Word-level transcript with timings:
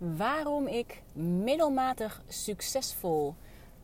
waarom 0.00 0.66
ik 0.66 1.02
middelmatig 1.12 2.22
succesvol 2.28 3.34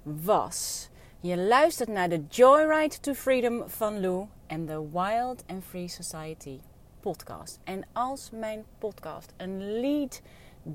was. 0.02 0.88
Je 1.20 1.36
luistert 1.36 1.88
naar 1.88 2.08
de 2.08 2.24
Joyride 2.28 3.00
to 3.00 3.12
Freedom 3.12 3.62
van 3.66 4.00
Lou 4.00 4.26
en 4.46 4.66
de 4.66 4.88
Wild 4.92 5.44
and 5.46 5.64
Free 5.64 5.88
Society 5.88 6.60
podcast. 7.00 7.58
En 7.64 7.84
als 7.92 8.30
mijn 8.30 8.64
podcast 8.78 9.32
een 9.36 9.80
lead 9.80 10.22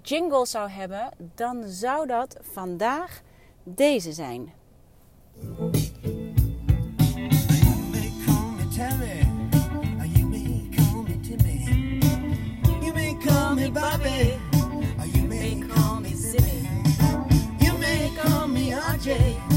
jingle 0.02 0.46
zou 0.46 0.70
hebben, 0.70 1.10
dan 1.36 1.64
zou 1.68 2.08
dat 2.08 2.38
vandaag 2.42 3.22
deze 3.64 4.14
zijn. 4.14 4.54
magic. 19.06 19.51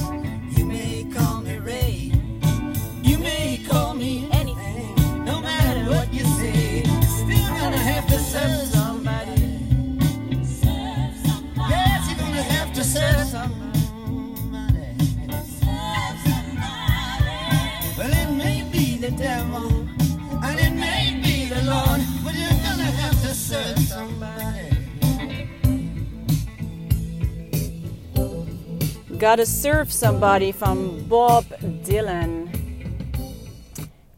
Gotta 29.25 29.45
Serve 29.45 29.91
Somebody 29.91 30.53
van 30.53 31.07
Bob 31.09 31.45
Dylan. 31.83 32.49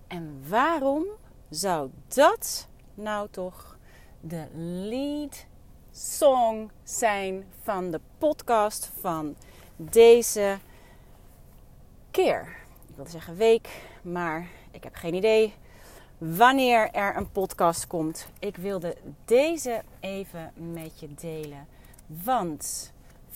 En 0.07 0.43
waarom 0.49 1.05
zou 1.51 1.91
dat 2.15 2.69
nou 2.95 3.29
toch 3.31 3.79
de 4.21 4.47
lead 4.89 5.47
song 5.93 6.71
zijn 6.85 7.45
van 7.63 7.91
de 7.91 8.01
podcast 8.19 8.93
van 9.01 9.37
deze 9.77 10.59
keer? 12.11 12.57
Ik 12.89 12.95
wilde 12.95 13.11
zeggen 13.11 13.37
week, 13.37 13.69
maar 14.03 14.49
ik 14.71 14.85
heb 14.85 14.95
geen 14.95 15.15
idee 15.15 15.55
wanneer 16.19 16.91
er 16.91 17.17
een 17.17 17.31
podcast 17.31 17.87
komt. 17.87 18.29
Ik 18.39 18.57
wilde 18.57 18.97
deze 19.25 19.83
even 20.01 20.53
met 20.55 21.01
je 21.01 21.15
delen. 21.15 21.67
Want 22.07 22.95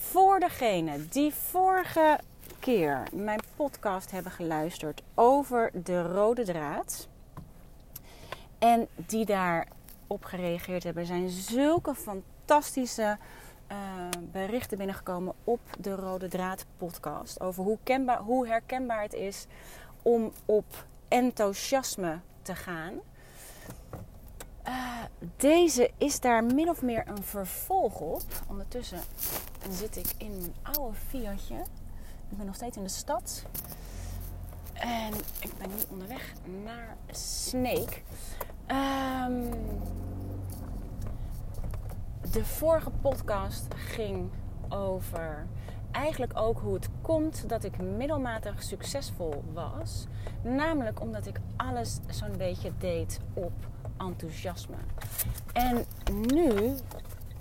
voor 0.09 0.39
degenen 0.39 1.07
die 1.09 1.33
vorige 1.33 2.19
keer 2.59 3.03
mijn 3.13 3.39
podcast 3.55 4.11
hebben 4.11 4.31
geluisterd 4.31 5.01
over 5.13 5.71
de 5.83 6.01
rode 6.01 6.43
draad. 6.43 7.07
En 8.59 8.87
die 8.95 9.25
daarop 9.25 10.23
gereageerd 10.23 10.83
hebben. 10.83 11.05
Zijn 11.05 11.29
zulke 11.29 11.95
fantastische 11.95 13.17
uh, 13.71 13.77
berichten 14.31 14.77
binnengekomen 14.77 15.33
op 15.43 15.59
de 15.79 15.95
Rode 15.95 16.27
Draad 16.27 16.65
podcast. 16.77 17.41
Over 17.41 17.63
hoe, 17.63 17.77
hoe 18.23 18.47
herkenbaar 18.47 19.01
het 19.01 19.13
is 19.13 19.47
om 20.01 20.31
op 20.45 20.85
enthousiasme 21.07 22.19
te 22.41 22.55
gaan. 22.55 22.93
Uh, 24.71 24.77
deze 25.37 25.91
is 25.97 26.19
daar 26.19 26.43
min 26.43 26.69
of 26.69 26.81
meer 26.81 27.07
een 27.07 27.23
vervolg 27.23 27.99
op. 27.99 28.23
Ondertussen 28.47 28.99
zit 29.69 29.95
ik 29.95 30.13
in 30.17 30.31
mijn 30.31 30.53
oude 30.61 30.97
Fiatje. 31.07 31.55
Ik 32.29 32.37
ben 32.37 32.45
nog 32.45 32.55
steeds 32.55 32.77
in 32.77 32.83
de 32.83 32.89
stad. 32.89 33.43
En 34.73 35.13
ik 35.39 35.57
ben 35.57 35.69
nu 35.69 35.75
onderweg 35.89 36.33
naar 36.63 36.95
Sneek. 37.11 38.03
Um, 38.67 39.49
de 42.31 42.45
vorige 42.45 42.89
podcast 42.89 43.65
ging 43.75 44.29
over 44.69 45.47
eigenlijk 45.91 46.31
ook 46.37 46.59
hoe 46.59 46.73
het 46.73 46.89
komt 47.01 47.49
dat 47.49 47.63
ik 47.63 47.77
middelmatig 47.77 48.63
succesvol 48.63 49.43
was. 49.53 50.07
Namelijk 50.41 51.01
omdat 51.01 51.25
ik 51.25 51.39
alles 51.55 51.99
zo'n 52.09 52.37
beetje 52.37 52.71
deed 52.77 53.19
op 53.33 53.53
enthousiasme. 54.07 54.75
En 55.53 55.85
nu, 56.27 56.75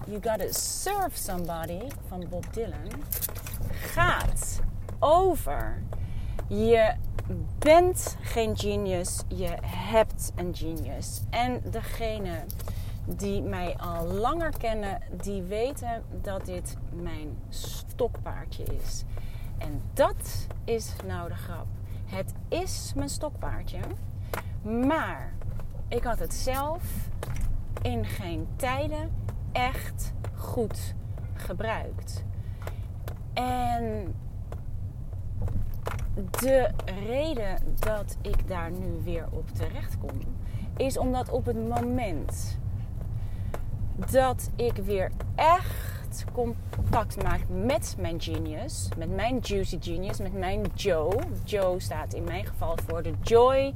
You 0.06 0.20
Gotta 0.22 0.52
Serve 0.52 1.18
Somebody 1.18 1.80
van 2.08 2.24
Bob 2.28 2.52
Dylan 2.52 3.02
gaat 3.70 4.60
over 4.98 5.82
je 6.46 6.94
bent 7.58 8.16
geen 8.20 8.58
genius, 8.58 9.22
je 9.28 9.56
hebt 9.66 10.32
een 10.36 10.54
genius. 10.54 11.20
En 11.30 11.60
degene 11.70 12.44
die 13.04 13.42
mij 13.42 13.76
al 13.76 14.06
langer 14.06 14.52
kennen, 14.58 15.02
die 15.22 15.42
weten 15.42 16.02
dat 16.22 16.44
dit 16.44 16.76
mijn 16.90 17.38
stokpaardje 17.48 18.64
is. 18.64 19.04
En 19.58 19.82
dat 19.92 20.46
is 20.64 20.92
nou 21.06 21.28
de 21.28 21.34
grap. 21.34 21.66
Het 22.06 22.32
is 22.48 22.92
mijn 22.94 23.08
stokpaardje, 23.08 23.80
maar 24.62 25.32
ik 25.90 26.02
had 26.02 26.18
het 26.18 26.34
zelf 26.34 26.82
in 27.82 28.04
geen 28.04 28.46
tijden 28.56 29.10
echt 29.52 30.12
goed 30.34 30.94
gebruikt. 31.34 32.24
En 33.32 34.14
de 36.30 36.70
reden 37.06 37.58
dat 37.78 38.16
ik 38.20 38.48
daar 38.48 38.70
nu 38.70 39.00
weer 39.04 39.26
op 39.30 39.48
terecht 39.48 39.98
kom, 39.98 40.20
is 40.76 40.98
omdat 40.98 41.28
op 41.28 41.44
het 41.44 41.68
moment 41.68 42.58
dat 44.10 44.50
ik 44.56 44.76
weer 44.76 45.10
echt 45.34 46.24
contact 46.32 47.22
maak 47.22 47.40
met 47.48 47.96
mijn 47.98 48.20
genius, 48.20 48.88
met 48.96 49.14
mijn 49.14 49.38
juicy 49.38 49.78
genius, 49.80 50.18
met 50.18 50.32
mijn 50.32 50.62
Joe. 50.74 51.12
Joe 51.44 51.80
staat 51.80 52.14
in 52.14 52.24
mijn 52.24 52.46
geval 52.46 52.78
voor 52.86 53.02
de 53.02 53.12
joy 53.22 53.74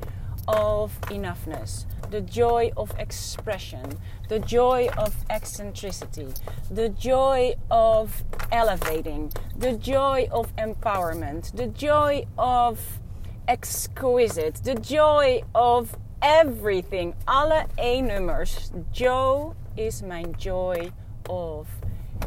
of 0.49 0.99
enoughness, 1.11 1.87
the 2.11 2.21
joy 2.21 2.71
of 2.77 2.93
expression, 2.99 3.99
the 4.29 4.39
joy 4.39 4.89
of 4.97 5.15
eccentricity, 5.31 6.29
the 6.71 6.89
joy 6.89 7.55
of 7.71 8.25
elevating, 8.53 9.33
the 9.57 9.73
joy 9.73 10.29
of 10.31 10.55
empowerment, 10.57 11.55
the 11.57 11.67
joy 11.67 12.25
of 12.39 13.01
exquisite, 13.49 14.57
the 14.65 14.75
joy 14.75 15.43
of 15.55 15.97
everything. 16.23 17.15
Alle 17.27 17.67
E-nummers. 17.79 18.73
Joe 18.93 19.55
is 19.77 20.03
mijn 20.03 20.35
joy 20.37 20.91
of 21.29 21.69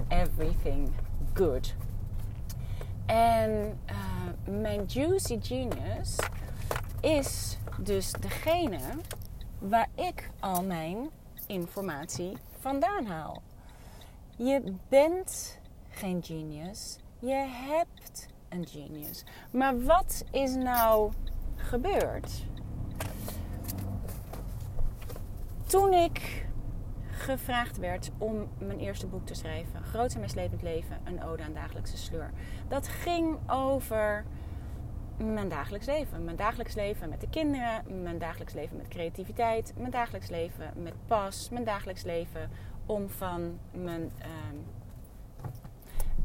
everything 0.09 0.93
good. 1.33 1.73
En 3.05 3.79
uh, 4.47 4.79
juicy 4.87 5.39
genius 5.41 6.17
is 7.01 7.57
dus 7.77 8.11
degene 8.11 8.79
waar 9.59 9.89
ik 9.95 10.29
al 10.39 10.63
mijn 10.63 11.09
informatie 11.47 12.37
vandaan 12.59 13.05
haal. 13.05 13.41
Je 14.35 14.73
bent 14.89 15.59
geen 15.89 16.23
genius, 16.23 16.97
je 17.19 17.47
hebt 17.67 18.27
een 18.49 18.67
genius. 18.67 19.23
Maar 19.51 19.83
wat 19.83 20.23
is 20.31 20.55
nou 20.55 21.11
gebeurd? 21.55 22.45
Toen 25.65 25.93
ik 25.93 26.45
gevraagd 27.11 27.77
werd 27.77 28.11
om 28.17 28.47
mijn 28.57 28.79
eerste 28.79 29.07
boek 29.07 29.25
te 29.25 29.33
schrijven, 29.33 29.83
Groot 29.83 30.13
en 30.13 30.19
Meeslepend 30.19 30.61
Leven, 30.61 30.97
een 31.03 31.23
ode 31.23 31.43
aan 31.43 31.53
dagelijkse 31.53 31.97
sleur. 31.97 32.31
Dat 32.67 32.87
ging 32.87 33.37
over 33.49 34.25
mijn 35.17 35.49
dagelijks 35.49 35.85
leven. 35.85 36.23
Mijn 36.23 36.35
dagelijks 36.35 36.75
leven 36.75 37.09
met 37.09 37.21
de 37.21 37.29
kinderen, 37.29 38.01
mijn 38.01 38.17
dagelijks 38.17 38.53
leven 38.53 38.77
met 38.77 38.87
creativiteit, 38.87 39.73
mijn 39.77 39.91
dagelijks 39.91 40.29
leven 40.29 40.73
met 40.75 40.93
pas, 41.07 41.49
mijn 41.49 41.63
dagelijks 41.63 42.03
leven 42.03 42.49
om 42.85 43.09
van 43.09 43.59
mijn, 43.71 44.11
uh, 44.19 44.27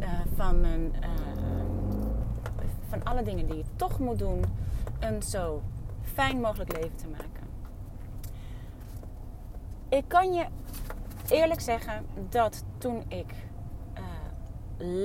uh, 0.00 0.20
van, 0.34 0.60
mijn 0.60 0.94
uh, 1.02 1.10
van 2.88 3.04
alle 3.04 3.22
dingen 3.22 3.46
die 3.46 3.56
je 3.56 3.64
toch 3.76 3.98
moet 3.98 4.18
doen, 4.18 4.44
een 5.00 5.22
zo 5.22 5.62
fijn 6.02 6.40
mogelijk 6.40 6.72
leven 6.72 6.96
te 6.96 7.08
maken. 7.08 7.50
Ik 9.88 10.04
kan 10.08 10.32
je 10.32 10.46
eerlijk 11.28 11.60
zeggen 11.60 12.06
dat 12.28 12.64
toen 12.78 13.02
ik 13.08 13.34
uh, 13.98 14.04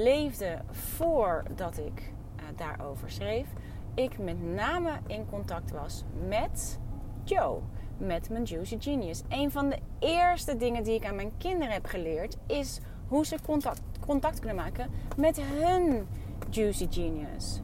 leefde 0.04 0.62
voordat 0.72 1.78
ik 1.78 2.12
daarover 2.56 3.12
schreef, 3.12 3.48
ik 3.98 4.18
met 4.18 4.44
name 4.44 4.92
in 5.08 5.26
contact 5.30 5.72
was 5.72 6.04
met 6.28 6.80
Joe, 7.24 7.60
met 7.98 8.30
mijn 8.30 8.44
Juicy 8.44 8.78
Genius. 8.80 9.22
Een 9.30 9.52
van 9.52 9.70
de 9.70 9.80
eerste 10.00 10.58
dingen 10.58 10.84
die 10.84 10.94
ik 10.94 11.06
aan 11.06 11.16
mijn 11.16 11.38
kinderen 11.38 11.74
heb 11.74 11.86
geleerd 11.86 12.38
is 12.46 12.80
hoe 13.08 13.26
ze 13.26 13.38
contact, 13.46 13.82
contact 14.06 14.40
kunnen 14.40 14.58
maken 14.58 14.90
met 15.16 15.42
hun 15.42 16.08
juicy 16.50 16.88
genius. 16.90 17.62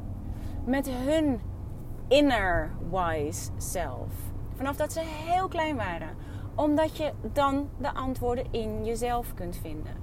Met 0.65 0.89
hun 0.89 1.41
inner 2.07 2.71
wise 2.91 3.51
self. 3.57 4.13
Vanaf 4.55 4.75
dat 4.75 4.93
ze 4.93 4.99
heel 4.99 5.47
klein 5.47 5.75
waren. 5.75 6.15
Omdat 6.55 6.97
je 6.97 7.11
dan 7.33 7.69
de 7.77 7.93
antwoorden 7.93 8.45
in 8.51 8.85
jezelf 8.85 9.33
kunt 9.33 9.57
vinden. 9.57 9.93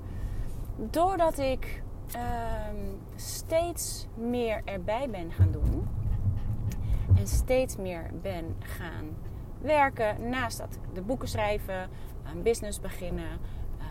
Doordat 0.76 1.38
ik 1.38 1.83
ehm, 2.12 2.76
steeds 3.15 4.06
meer 4.15 4.62
erbij 4.65 5.11
ben 5.11 5.33
gaan 5.33 5.50
doen. 5.50 5.88
En 7.17 7.27
steeds 7.27 7.77
meer 7.77 8.11
ben 8.23 8.57
gaan 8.59 9.17
werken. 9.61 10.29
Naast 10.29 10.59
dat 10.59 10.79
de 10.93 11.03
boeken 11.03 11.29
schrijven, 11.29 11.89
een 12.25 12.43
business 12.43 12.81
beginnen. 12.81 13.39
Uh, 13.79 13.85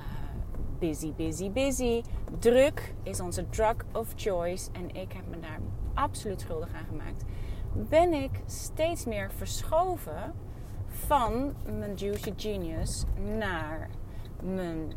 busy, 0.80 1.14
busy, 1.14 1.52
busy. 1.52 2.02
Druk 2.40 2.94
is 3.04 3.20
onze 3.20 3.50
drug 3.50 3.76
of 3.94 4.14
choice. 4.16 4.70
En 4.72 4.96
ik 4.96 5.12
heb 5.12 5.28
me 5.30 5.40
daar 5.40 5.60
absoluut 5.94 6.42
schuldig 6.42 6.74
aan 6.74 6.86
gemaakt. 6.86 7.24
Ben 7.74 8.14
ik 8.14 8.32
steeds 8.46 9.06
meer 9.06 9.32
verschoven 9.32 10.34
van 10.88 11.56
mijn 11.80 11.96
juicy 11.96 12.34
genius 12.38 13.04
naar 13.38 13.90
mijn 14.44 14.94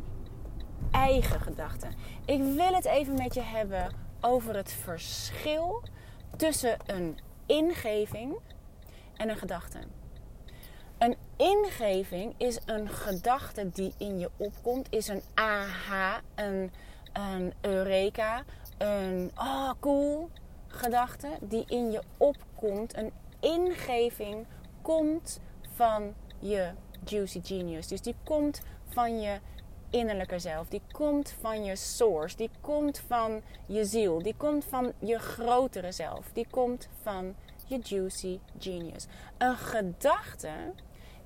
eigen 0.91 1.41
gedachten. 1.41 1.91
Ik 2.25 2.39
wil 2.39 2.75
het 2.75 2.85
even 2.85 3.15
met 3.15 3.35
je 3.35 3.43
hebben 3.43 3.95
over 4.21 4.57
het 4.57 4.73
verschil 4.73 5.83
tussen 6.37 6.77
een 6.87 7.19
ingeving 7.47 8.37
en 9.17 9.29
een 9.29 9.37
gedachte. 9.37 9.79
Een 10.99 11.17
ingeving 11.37 12.35
is 12.37 12.59
een 12.67 12.89
gedachte 12.89 13.71
die 13.71 13.93
in 13.99 14.19
je 14.19 14.31
opkomt, 14.37 14.87
is 14.91 15.09
een 15.09 15.23
aha, 15.35 16.21
een, 16.35 16.73
een 17.13 17.53
eureka, 17.61 18.45
een 18.79 19.31
oh 19.37 19.71
cool 19.81 20.31
gedachte 20.67 21.29
die 21.41 21.65
in 21.67 21.91
je 21.91 22.03
opkomt. 22.17 22.97
Een 22.97 23.13
ingeving 23.41 24.47
komt 24.83 25.41
van 25.75 26.15
je 26.39 26.71
juicy 27.05 27.41
genius. 27.43 27.89
Dus 27.89 28.01
die 28.01 28.15
komt 28.25 28.63
van 28.89 29.21
je 29.21 29.41
innerlijke 29.93 30.39
zelf. 30.39 30.69
Die 30.69 30.83
komt 30.93 31.35
van 31.41 31.65
je 31.65 31.77
source. 31.77 32.37
Die 32.37 32.51
komt 32.61 33.03
van 33.07 33.43
je 33.67 33.85
ziel. 33.85 34.23
Die 34.23 34.35
komt 34.37 34.65
van 34.65 34.93
je 34.99 35.19
grotere 35.19 35.93
zelf. 35.93 36.27
Die 36.33 36.47
komt 36.51 36.89
van 37.03 37.35
je 37.67 37.79
juicy 37.83 38.39
genius. 38.59 39.07
Een 39.39 39.57
gedachte 39.57 40.51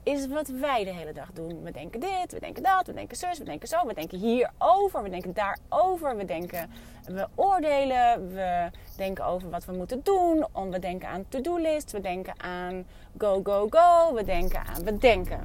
is 0.03 0.27
wat 0.27 0.49
wij 0.49 0.85
de 0.85 0.93
hele 0.93 1.13
dag 1.13 1.33
doen. 1.33 1.63
We 1.63 1.71
denken 1.71 2.01
dit, 2.01 2.33
we 2.33 2.41
denken 2.41 2.63
dat, 2.63 2.87
we 2.87 2.93
denken 2.93 3.17
zus, 3.17 3.39
we 3.39 3.45
denken 3.45 3.69
zo, 3.69 3.87
we 3.87 3.95
denken 3.95 4.19
hierover, 4.19 5.03
we 5.03 5.11
denken 5.11 5.35
daarover, 5.35 6.17
we 6.17 6.25
denken, 6.25 6.71
we 7.05 7.29
oordelen, 7.35 8.35
we 8.35 8.71
denken 8.97 9.25
over 9.25 9.51
wat 9.51 9.65
we 9.65 9.73
moeten 9.73 10.01
doen, 10.03 10.47
we 10.71 10.79
denken 10.79 11.09
aan 11.09 11.25
to-do-list, 11.29 11.93
we 11.93 12.01
denken 12.01 12.41
aan 12.41 12.87
go, 13.19 13.41
go, 13.43 13.67
go, 13.71 14.15
we 14.15 14.25
denken 14.25 14.67
aan, 14.67 14.85
we 14.85 14.99
denken. 14.99 15.41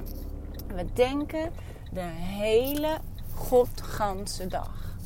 We 0.74 0.92
denken 0.92 1.52
de 1.92 2.10
hele 2.14 2.98
godganse 3.34 4.46
dag. 4.46 4.96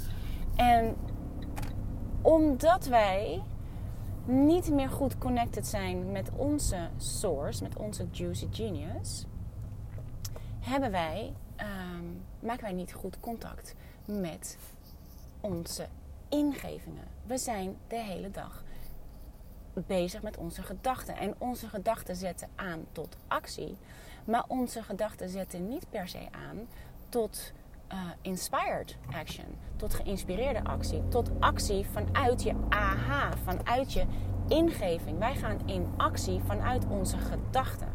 En 0.57 0.97
omdat 2.23 2.87
wij 2.87 3.43
niet 4.25 4.71
meer 4.71 4.91
goed 4.91 5.19
connected 5.19 5.67
zijn 5.67 6.13
met 6.13 6.31
onze 6.37 6.89
source, 6.97 7.63
met 7.63 7.77
onze 7.77 8.07
juicy 8.11 8.47
genius, 8.51 9.27
hebben 10.61 10.91
wij, 10.91 11.33
ehm, 11.57 12.05
maken 12.41 12.63
wij 12.63 12.73
niet 12.73 12.93
goed 12.93 13.21
contact 13.21 13.75
met 14.05 14.59
onze 15.41 15.87
ingevingen. 16.29 17.05
We 17.27 17.39
zijn 17.39 17.77
de 17.89 17.97
hele 17.97 18.31
dag 18.31 18.65
bezig 19.87 20.23
met 20.23 20.37
onze 20.37 20.63
gedachten. 20.63 21.17
En 21.17 21.35
onze 21.39 21.69
gedachten 21.69 22.17
zetten 22.17 22.49
aan 22.55 22.87
tot 22.93 23.17
actie. 23.29 23.77
Maar 24.25 24.45
onze 24.49 24.83
gedachten 24.83 25.29
zetten 25.29 25.69
niet 25.69 25.91
per 25.91 26.09
se 26.09 26.29
aan 26.31 26.69
tot 27.09 27.53
uh, 27.93 27.99
inspired 28.23 28.97
action. 29.15 29.45
Tot 29.77 29.95
geïnspireerde 29.95 30.65
actie. 30.65 31.09
Tot 31.09 31.31
actie 31.41 31.87
vanuit 31.87 32.43
je 32.43 32.55
aha, 32.69 33.31
vanuit 33.45 33.93
je 33.93 34.05
ingeving. 34.49 35.19
Wij 35.19 35.35
gaan 35.35 35.59
in 35.65 35.87
actie 35.97 36.41
vanuit 36.41 36.87
onze 36.87 37.17
gedachten. 37.19 37.89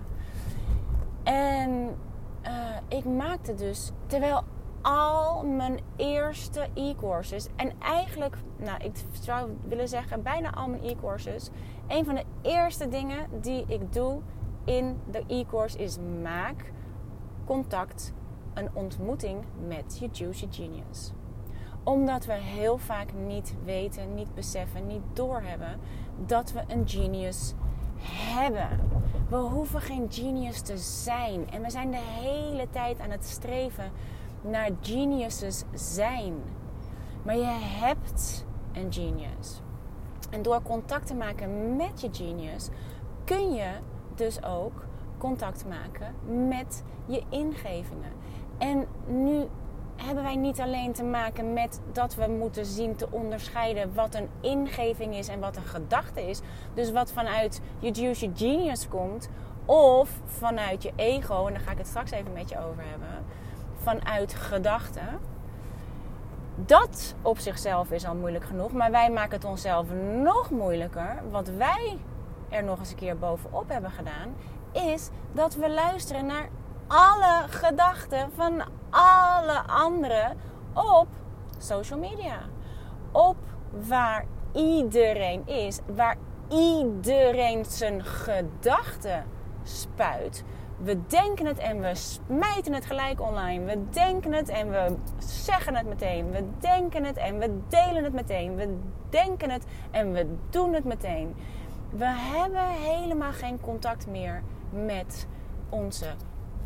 En 1.23 1.97
uh, 2.43 2.51
ik 2.87 3.05
maakte 3.05 3.53
dus, 3.53 3.91
terwijl 4.05 4.43
al 4.81 5.45
mijn 5.45 5.79
eerste 5.95 6.67
e-courses, 6.73 7.47
en 7.55 7.71
eigenlijk, 7.79 8.37
nou, 8.57 8.83
ik 8.83 8.95
zou 9.21 9.57
willen 9.67 9.87
zeggen, 9.87 10.23
bijna 10.23 10.53
al 10.53 10.67
mijn 10.67 10.83
e-courses, 10.83 11.49
een 11.87 12.05
van 12.05 12.15
de 12.15 12.23
eerste 12.41 12.87
dingen 12.87 13.41
die 13.41 13.65
ik 13.67 13.93
doe 13.93 14.21
in 14.63 15.01
de 15.11 15.23
e-course 15.27 15.77
is 15.77 15.97
maak 16.21 16.71
contact, 17.45 18.13
een 18.53 18.69
ontmoeting 18.73 19.43
met 19.67 19.97
je 19.99 20.09
Juicy 20.11 20.47
Genius 20.49 21.11
omdat 21.83 22.25
we 22.25 22.33
heel 22.33 22.77
vaak 22.77 23.13
niet 23.27 23.53
weten, 23.63 24.13
niet 24.13 24.33
beseffen, 24.35 24.87
niet 24.87 25.01
doorhebben 25.13 25.79
dat 26.25 26.51
we 26.51 26.63
een 26.67 26.89
genius 26.89 27.53
hebben. 28.03 28.79
We 29.29 29.35
hoeven 29.35 29.81
geen 29.81 30.05
genius 30.09 30.61
te 30.61 30.77
zijn. 30.77 31.51
En 31.51 31.61
we 31.61 31.69
zijn 31.69 31.91
de 31.91 31.97
hele 31.97 32.67
tijd 32.69 32.99
aan 32.99 33.09
het 33.09 33.25
streven 33.25 33.91
naar 34.41 34.69
geniuses 34.81 35.63
zijn. 35.73 36.33
Maar 37.23 37.35
je 37.35 37.59
hebt 37.59 38.45
een 38.73 38.93
genius. 38.93 39.61
En 40.29 40.41
door 40.41 40.61
contact 40.61 41.07
te 41.07 41.15
maken 41.15 41.75
met 41.75 42.01
je 42.01 42.09
genius 42.11 42.69
kun 43.23 43.53
je 43.53 43.69
dus 44.15 44.43
ook 44.43 44.85
contact 45.17 45.65
maken 45.67 46.13
met 46.47 46.83
je 47.05 47.23
ingevingen. 47.29 48.11
En 48.61 48.87
nu 49.05 49.47
hebben 49.95 50.23
wij 50.23 50.35
niet 50.35 50.59
alleen 50.59 50.93
te 50.93 51.03
maken 51.03 51.53
met 51.53 51.81
dat 51.91 52.15
we 52.15 52.27
moeten 52.27 52.65
zien 52.65 52.95
te 52.95 53.07
onderscheiden 53.09 53.93
wat 53.93 54.15
een 54.15 54.29
ingeving 54.39 55.15
is 55.15 55.27
en 55.27 55.39
wat 55.39 55.55
een 55.55 55.65
gedachte 55.65 56.29
is. 56.29 56.39
Dus 56.73 56.91
wat 56.91 57.11
vanuit 57.11 57.61
je 57.79 57.91
juicy 57.91 58.29
genius 58.35 58.87
komt 58.87 59.29
of 59.65 60.09
vanuit 60.25 60.83
je 60.83 60.91
ego, 60.95 61.47
en 61.47 61.53
daar 61.53 61.61
ga 61.61 61.71
ik 61.71 61.77
het 61.77 61.87
straks 61.87 62.11
even 62.11 62.33
met 62.33 62.49
je 62.49 62.57
over 62.57 62.83
hebben, 62.89 63.25
vanuit 63.75 64.33
gedachten. 64.33 65.19
Dat 66.55 67.15
op 67.21 67.37
zichzelf 67.37 67.91
is 67.91 68.05
al 68.05 68.15
moeilijk 68.15 68.45
genoeg, 68.45 68.71
maar 68.71 68.91
wij 68.91 69.11
maken 69.11 69.35
het 69.35 69.45
onszelf 69.45 69.87
nog 70.21 70.49
moeilijker. 70.49 71.21
Wat 71.31 71.47
wij 71.47 71.97
er 72.49 72.63
nog 72.63 72.79
eens 72.79 72.89
een 72.89 72.95
keer 72.95 73.17
bovenop 73.17 73.69
hebben 73.69 73.91
gedaan, 73.91 74.33
is 74.71 75.09
dat 75.31 75.55
we 75.55 75.69
luisteren 75.69 76.25
naar 76.25 76.49
alle 76.91 77.47
gedachten 77.47 78.31
van 78.35 78.61
alle 78.89 79.61
anderen 79.67 80.37
op 80.73 81.07
social 81.57 81.99
media. 81.99 82.39
Op 83.11 83.35
waar 83.87 84.25
iedereen 84.53 85.47
is, 85.47 85.79
waar 85.95 86.17
iedereen 86.49 87.65
zijn 87.65 88.03
gedachten 88.03 89.23
spuit. 89.63 90.43
We 90.77 91.05
denken 91.07 91.45
het 91.45 91.57
en 91.57 91.81
we 91.81 91.95
smijten 91.95 92.73
het 92.73 92.85
gelijk 92.85 93.21
online. 93.21 93.65
We 93.65 93.89
denken 93.89 94.33
het 94.33 94.49
en 94.49 94.69
we 94.69 94.95
zeggen 95.17 95.75
het 95.75 95.87
meteen. 95.87 96.31
We 96.31 96.43
denken 96.59 97.03
het 97.03 97.17
en 97.17 97.37
we 97.37 97.59
delen 97.67 98.03
het 98.03 98.13
meteen. 98.13 98.55
We 98.55 98.77
denken 99.09 99.49
het 99.49 99.65
en 99.91 100.11
we 100.11 100.35
doen 100.49 100.73
het 100.73 100.83
meteen. 100.83 101.35
We 101.89 102.05
hebben 102.05 102.67
helemaal 102.67 103.31
geen 103.31 103.59
contact 103.59 104.07
meer 104.07 104.43
met 104.69 105.27
onze 105.69 106.07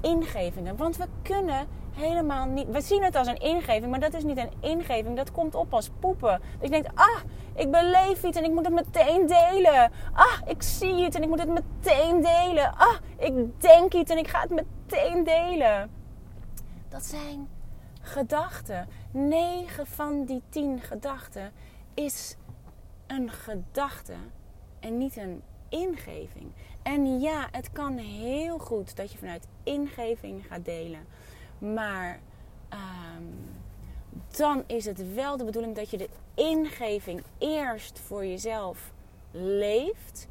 ingevingen. 0.01 0.77
Want 0.77 0.97
we 0.97 1.05
kunnen 1.21 1.67
helemaal 1.91 2.45
niet. 2.45 2.67
We 2.67 2.81
zien 2.81 3.03
het 3.03 3.15
als 3.15 3.27
een 3.27 3.39
ingeving, 3.39 3.91
maar 3.91 3.99
dat 3.99 4.13
is 4.13 4.23
niet 4.23 4.37
een 4.37 4.51
ingeving. 4.59 5.15
Dat 5.15 5.31
komt 5.31 5.55
op 5.55 5.73
als 5.73 5.89
poepen. 5.99 6.41
Ik 6.59 6.71
denk, 6.71 6.85
ah, 6.93 7.19
ik 7.55 7.71
beleef 7.71 8.23
iets 8.23 8.37
en 8.37 8.43
ik 8.43 8.51
moet 8.51 8.65
het 8.65 8.73
meteen 8.73 9.27
delen. 9.27 9.91
Ah, 10.13 10.41
ik 10.47 10.63
zie 10.63 11.05
iets 11.05 11.15
en 11.15 11.23
ik 11.23 11.29
moet 11.29 11.39
het 11.39 11.49
meteen 11.49 12.21
delen. 12.21 12.77
Ah, 12.77 12.95
ik 13.17 13.61
denk 13.61 13.93
iets 13.93 14.11
en 14.11 14.17
ik 14.17 14.27
ga 14.27 14.41
het 14.41 14.49
meteen 14.49 15.23
delen. 15.23 15.89
Dat 16.89 17.03
zijn 17.03 17.47
gedachten. 18.01 18.87
9 19.11 19.87
van 19.87 20.25
die 20.25 20.41
10 20.49 20.81
gedachten 20.81 21.51
is 21.93 22.37
een 23.07 23.29
gedachte 23.29 24.13
en 24.79 24.97
niet 24.97 25.17
een 25.17 25.41
ingeving. 25.69 26.51
En 26.85 27.19
ja, 27.19 27.47
het 27.51 27.71
kan 27.71 27.97
heel 27.97 28.57
goed 28.57 28.95
dat 28.95 29.11
je 29.11 29.17
vanuit 29.17 29.47
ingeving 29.63 30.45
gaat 30.47 30.65
delen. 30.65 31.07
Maar 31.57 32.19
ehm, 32.69 33.23
dan 34.37 34.63
is 34.67 34.85
het 34.85 35.13
wel 35.13 35.37
de 35.37 35.43
bedoeling 35.43 35.75
dat 35.75 35.89
je 35.89 35.97
de 35.97 36.09
ingeving 36.33 37.23
eerst 37.37 37.99
voor 37.99 38.25
jezelf 38.25 38.93
leeft 39.31 40.27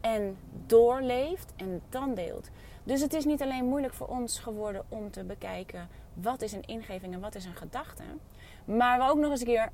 en 0.00 0.36
doorleeft 0.66 1.52
en 1.56 1.82
dan 1.88 2.14
deelt. 2.14 2.48
Dus 2.84 3.00
het 3.00 3.14
is 3.14 3.24
niet 3.24 3.42
alleen 3.42 3.64
moeilijk 3.64 3.94
voor 3.94 4.08
ons 4.08 4.38
geworden 4.38 4.84
om 4.88 5.10
te 5.10 5.24
bekijken 5.24 5.88
wat 6.14 6.42
is 6.42 6.52
een 6.52 6.66
ingeving 6.66 7.14
en 7.14 7.20
wat 7.20 7.34
is 7.34 7.44
een 7.44 7.56
gedachte. 7.56 8.02
Maar 8.64 9.10
ook 9.10 9.18
nog 9.18 9.30
eens 9.30 9.40
een 9.40 9.46
keer, 9.46 9.70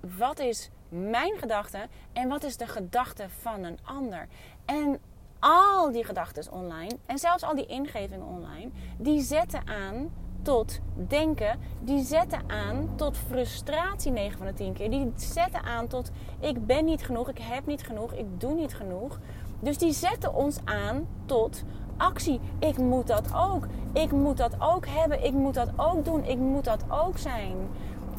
wat 0.00 0.38
is 0.38 0.70
mijn 0.88 1.38
gedachte 1.38 1.88
en 2.12 2.28
wat 2.28 2.42
is 2.42 2.56
de 2.56 2.66
gedachte 2.66 3.28
van 3.28 3.64
een 3.64 3.78
ander? 3.82 4.28
En 4.64 5.00
al 5.40 5.92
die 5.92 6.04
gedachten 6.04 6.52
online 6.52 6.96
en 7.06 7.18
zelfs 7.18 7.42
al 7.42 7.54
die 7.54 7.66
ingevingen 7.66 8.26
online, 8.26 8.70
die 8.98 9.20
zetten 9.20 9.66
aan 9.66 10.10
tot 10.42 10.80
denken, 11.08 11.58
die 11.80 12.04
zetten 12.04 12.40
aan 12.46 12.88
tot 12.96 13.16
frustratie 13.16 14.12
9 14.12 14.38
van 14.38 14.46
de 14.46 14.52
10 14.52 14.72
keer. 14.72 14.90
Die 14.90 15.12
zetten 15.16 15.62
aan 15.62 15.86
tot 15.86 16.10
ik 16.40 16.66
ben 16.66 16.84
niet 16.84 17.04
genoeg, 17.04 17.28
ik 17.28 17.38
heb 17.38 17.66
niet 17.66 17.82
genoeg, 17.82 18.12
ik 18.12 18.40
doe 18.40 18.54
niet 18.54 18.74
genoeg. 18.74 19.18
Dus 19.60 19.78
die 19.78 19.92
zetten 19.92 20.34
ons 20.34 20.58
aan 20.64 21.06
tot 21.26 21.64
actie. 21.96 22.40
Ik 22.58 22.78
moet 22.78 23.06
dat 23.06 23.34
ook. 23.34 23.66
Ik 23.92 24.12
moet 24.12 24.36
dat 24.36 24.54
ook 24.58 24.86
hebben. 24.86 25.24
Ik 25.24 25.32
moet 25.32 25.54
dat 25.54 25.70
ook 25.76 26.04
doen. 26.04 26.24
Ik 26.24 26.38
moet 26.38 26.64
dat 26.64 26.84
ook 26.88 27.18
zijn. 27.18 27.56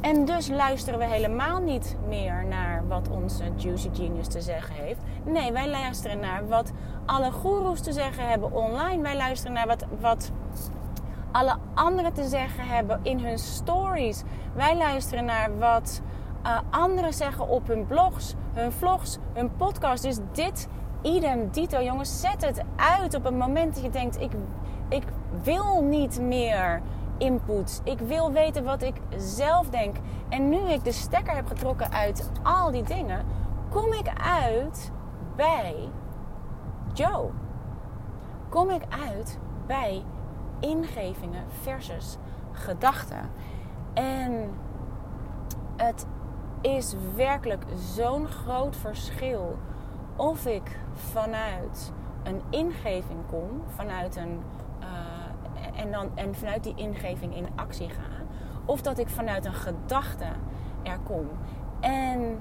En 0.01 0.25
dus 0.25 0.47
luisteren 0.47 0.99
we 0.99 1.05
helemaal 1.05 1.59
niet 1.59 1.95
meer 2.07 2.45
naar 2.45 2.87
wat 2.87 3.09
onze 3.09 3.43
Juicy 3.55 3.89
Genius 3.93 4.27
te 4.27 4.41
zeggen 4.41 4.75
heeft. 4.75 4.99
Nee, 5.25 5.51
wij 5.51 5.69
luisteren 5.69 6.19
naar 6.19 6.47
wat 6.47 6.71
alle 7.05 7.31
goeroes 7.31 7.81
te 7.81 7.91
zeggen 7.91 8.27
hebben 8.27 8.53
online. 8.53 9.01
Wij 9.01 9.15
luisteren 9.15 9.53
naar 9.53 9.67
wat, 9.67 9.85
wat 9.99 10.31
alle 11.31 11.55
anderen 11.73 12.13
te 12.13 12.27
zeggen 12.27 12.67
hebben 12.67 12.99
in 13.03 13.19
hun 13.19 13.37
stories. 13.37 14.23
Wij 14.53 14.77
luisteren 14.77 15.25
naar 15.25 15.57
wat 15.57 16.01
uh, 16.45 16.59
anderen 16.69 17.13
zeggen 17.13 17.47
op 17.47 17.67
hun 17.67 17.85
blogs, 17.85 18.33
hun 18.53 18.71
vlogs, 18.71 19.17
hun 19.33 19.55
podcast. 19.55 20.03
Dus 20.03 20.17
dit, 20.31 20.67
idem 21.01 21.49
dito, 21.51 21.81
jongens, 21.81 22.21
zet 22.21 22.45
het 22.45 22.61
uit 22.75 23.15
op 23.15 23.23
het 23.23 23.37
moment 23.37 23.73
dat 23.73 23.83
je 23.83 23.89
denkt: 23.89 24.21
ik, 24.21 24.31
ik 24.89 25.03
wil 25.43 25.81
niet 25.83 26.21
meer 26.21 26.81
input. 27.21 27.81
Ik 27.83 27.99
wil 27.99 28.31
weten 28.31 28.63
wat 28.63 28.81
ik 28.81 28.95
zelf 29.17 29.69
denk. 29.69 29.95
En 30.29 30.49
nu 30.49 30.57
ik 30.57 30.83
de 30.83 30.91
stekker 30.91 31.35
heb 31.35 31.47
getrokken 31.47 31.91
uit 31.91 32.31
al 32.43 32.71
die 32.71 32.83
dingen, 32.83 33.25
kom 33.69 33.93
ik 33.93 34.13
uit 34.23 34.91
bij 35.35 35.89
Joe. 36.93 37.29
Kom 38.49 38.69
ik 38.69 38.81
uit 39.09 39.39
bij 39.67 40.03
ingevingen 40.59 41.43
versus 41.61 42.17
gedachten. 42.51 43.29
En 43.93 44.49
het 45.77 46.05
is 46.61 46.95
werkelijk 47.15 47.63
zo'n 47.75 48.27
groot 48.27 48.75
verschil 48.75 49.57
of 50.15 50.45
ik 50.45 50.79
vanuit 50.93 51.91
een 52.23 52.41
ingeving 52.49 53.19
kom, 53.29 53.61
vanuit 53.75 54.15
een, 54.15 54.41
en, 55.81 55.91
dan, 55.91 56.11
en 56.15 56.35
vanuit 56.35 56.63
die 56.63 56.75
ingeving 56.75 57.35
in 57.35 57.47
actie 57.55 57.89
ga, 57.89 58.25
of 58.65 58.81
dat 58.81 58.97
ik 58.97 59.09
vanuit 59.09 59.45
een 59.45 59.53
gedachte 59.53 60.25
er 60.83 60.99
kom. 60.99 61.27
En 61.79 62.39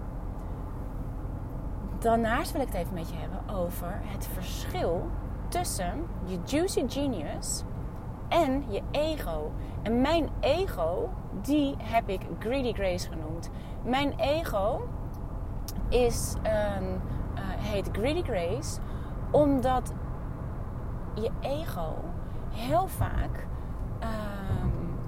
daarnaast 1.98 2.52
wil 2.52 2.60
ik 2.60 2.66
het 2.66 2.76
even 2.76 2.94
met 2.94 3.10
je 3.10 3.16
hebben 3.16 3.54
over 3.54 4.00
het 4.02 4.26
verschil 4.32 5.06
tussen 5.48 6.06
je 6.24 6.38
juicy 6.44 6.84
genius 6.88 7.62
en 8.28 8.64
je 8.68 8.82
ego. 8.90 9.52
En 9.82 10.00
mijn 10.00 10.28
ego, 10.40 11.10
die 11.42 11.74
heb 11.78 12.08
ik 12.08 12.20
Greedy 12.38 12.72
Grace 12.72 13.08
genoemd. 13.08 13.50
Mijn 13.82 14.12
ego 14.18 14.88
is, 15.88 16.34
uh, 16.42 16.50
heet 17.58 17.88
Greedy 17.92 18.22
Grace 18.22 18.80
omdat 19.30 19.92
je 21.14 21.30
ego 21.40 21.94
heel 22.50 22.86
vaak 22.86 23.46
um, 24.02 24.98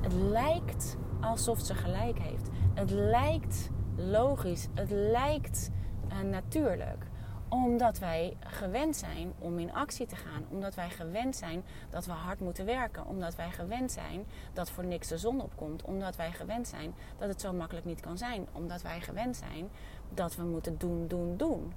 het 0.00 0.12
lijkt 0.12 0.96
alsof 1.20 1.60
ze 1.60 1.74
gelijk 1.74 2.18
heeft. 2.18 2.48
Het 2.74 2.90
lijkt 2.90 3.70
logisch. 3.96 4.68
Het 4.74 4.90
lijkt 4.90 5.70
uh, 6.08 6.30
natuurlijk 6.30 7.06
omdat 7.48 7.98
wij 7.98 8.36
gewend 8.40 8.96
zijn 8.96 9.32
om 9.38 9.58
in 9.58 9.72
actie 9.72 10.06
te 10.06 10.16
gaan. 10.16 10.44
Omdat 10.50 10.74
wij 10.74 10.90
gewend 10.90 11.36
zijn 11.36 11.64
dat 11.90 12.06
we 12.06 12.12
hard 12.12 12.40
moeten 12.40 12.64
werken. 12.64 13.06
Omdat 13.06 13.34
wij 13.34 13.50
gewend 13.50 13.92
zijn 13.92 14.26
dat 14.52 14.70
voor 14.70 14.84
niks 14.84 15.08
de 15.08 15.18
zon 15.18 15.40
opkomt. 15.40 15.82
Omdat 15.82 16.16
wij 16.16 16.32
gewend 16.32 16.68
zijn 16.68 16.94
dat 17.18 17.28
het 17.28 17.40
zo 17.40 17.52
makkelijk 17.52 17.86
niet 17.86 18.00
kan 18.00 18.18
zijn. 18.18 18.46
Omdat 18.52 18.82
wij 18.82 19.00
gewend 19.00 19.36
zijn 19.36 19.68
dat 20.14 20.36
we 20.36 20.42
moeten 20.42 20.78
doen, 20.78 21.06
doen, 21.08 21.36
doen. 21.36 21.72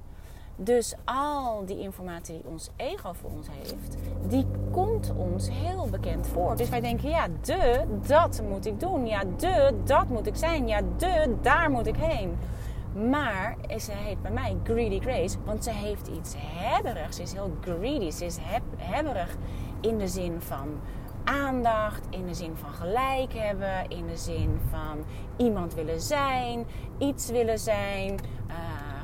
Dus 0.60 0.96
al 1.06 1.66
die 1.66 1.80
informatie 1.80 2.34
die 2.34 2.52
ons 2.52 2.70
ego 2.76 3.14
voor 3.14 3.30
ons 3.30 3.48
heeft, 3.52 3.98
die 4.28 4.46
komt 4.72 5.14
ons 5.18 5.50
heel 5.50 5.88
bekend 5.90 6.28
voor. 6.28 6.56
Dus 6.56 6.70
wij 6.70 6.82
denken, 6.82 7.10
ja, 7.10 7.28
de, 7.42 7.84
dat 8.08 8.42
moet 8.50 8.66
ik 8.66 8.80
doen. 8.80 9.06
Ja, 9.08 9.24
de, 9.38 9.74
dat 9.84 10.10
moet 10.10 10.28
ik 10.28 10.36
zijn. 10.36 10.68
Ja, 10.68 10.82
de, 10.98 11.36
daar 11.42 11.72
moet 11.72 11.88
ik 11.88 11.96
heen. 11.98 12.38
Maar 13.10 13.56
ze 13.80 13.92
heet 13.92 14.22
bij 14.22 14.32
mij 14.32 14.58
Greedy 14.64 15.00
Grace, 15.00 15.38
want 15.46 15.64
ze 15.64 15.72
heeft 15.72 16.08
iets 16.08 16.34
hebberigs. 16.38 17.16
Ze 17.16 17.22
is 17.22 17.34
heel 17.34 17.52
greedy. 17.62 18.10
Ze 18.10 18.26
is 18.26 18.38
heb, 18.42 18.64
hebberig 18.78 19.36
in 19.82 19.98
de 19.98 20.08
zin 20.08 20.42
van 20.42 20.68
aandacht, 21.24 22.06
in 22.10 22.26
de 22.26 22.34
zin 22.34 22.56
van 22.56 22.70
gelijk 22.70 23.34
hebben, 23.34 23.90
in 23.90 24.08
de 24.08 24.18
zin 24.18 24.60
van 24.70 25.06
iemand 25.38 25.74
willen 25.74 26.02
zijn, 26.02 26.66
iets 26.98 27.30
willen 27.30 27.60
zijn, 27.60 28.20
uh, 28.48 28.56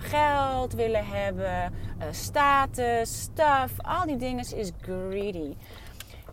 geld 0.03 0.73
willen 0.73 1.05
hebben, 1.05 1.73
uh, 1.99 2.05
status, 2.11 3.21
stuff. 3.21 3.73
Al 3.77 4.05
die 4.05 4.17
dingen 4.17 4.55
is 4.55 4.71
greedy. 4.81 5.55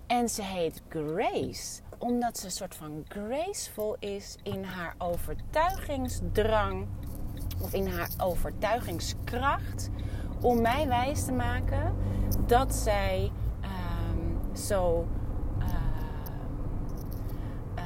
En 0.07 0.29
ze 0.29 0.43
heet 0.43 0.83
Grace 0.89 1.81
omdat 2.01 2.39
ze 2.39 2.45
een 2.45 2.51
soort 2.51 2.75
van 2.75 3.05
graceful 3.09 3.97
is 3.99 4.37
in 4.43 4.65
haar 4.65 4.95
overtuigingsdrang 4.99 6.87
of 7.61 7.73
in 7.73 7.87
haar 7.87 8.09
overtuigingskracht 8.19 9.91
om 10.41 10.61
mij 10.61 10.89
wijs 10.89 11.25
te 11.25 11.33
maken 11.33 11.95
dat 12.47 12.75
zij 12.75 13.33
um, 13.63 14.57
zo 14.57 15.07
uh, 15.59 15.65
uh, 17.77 17.83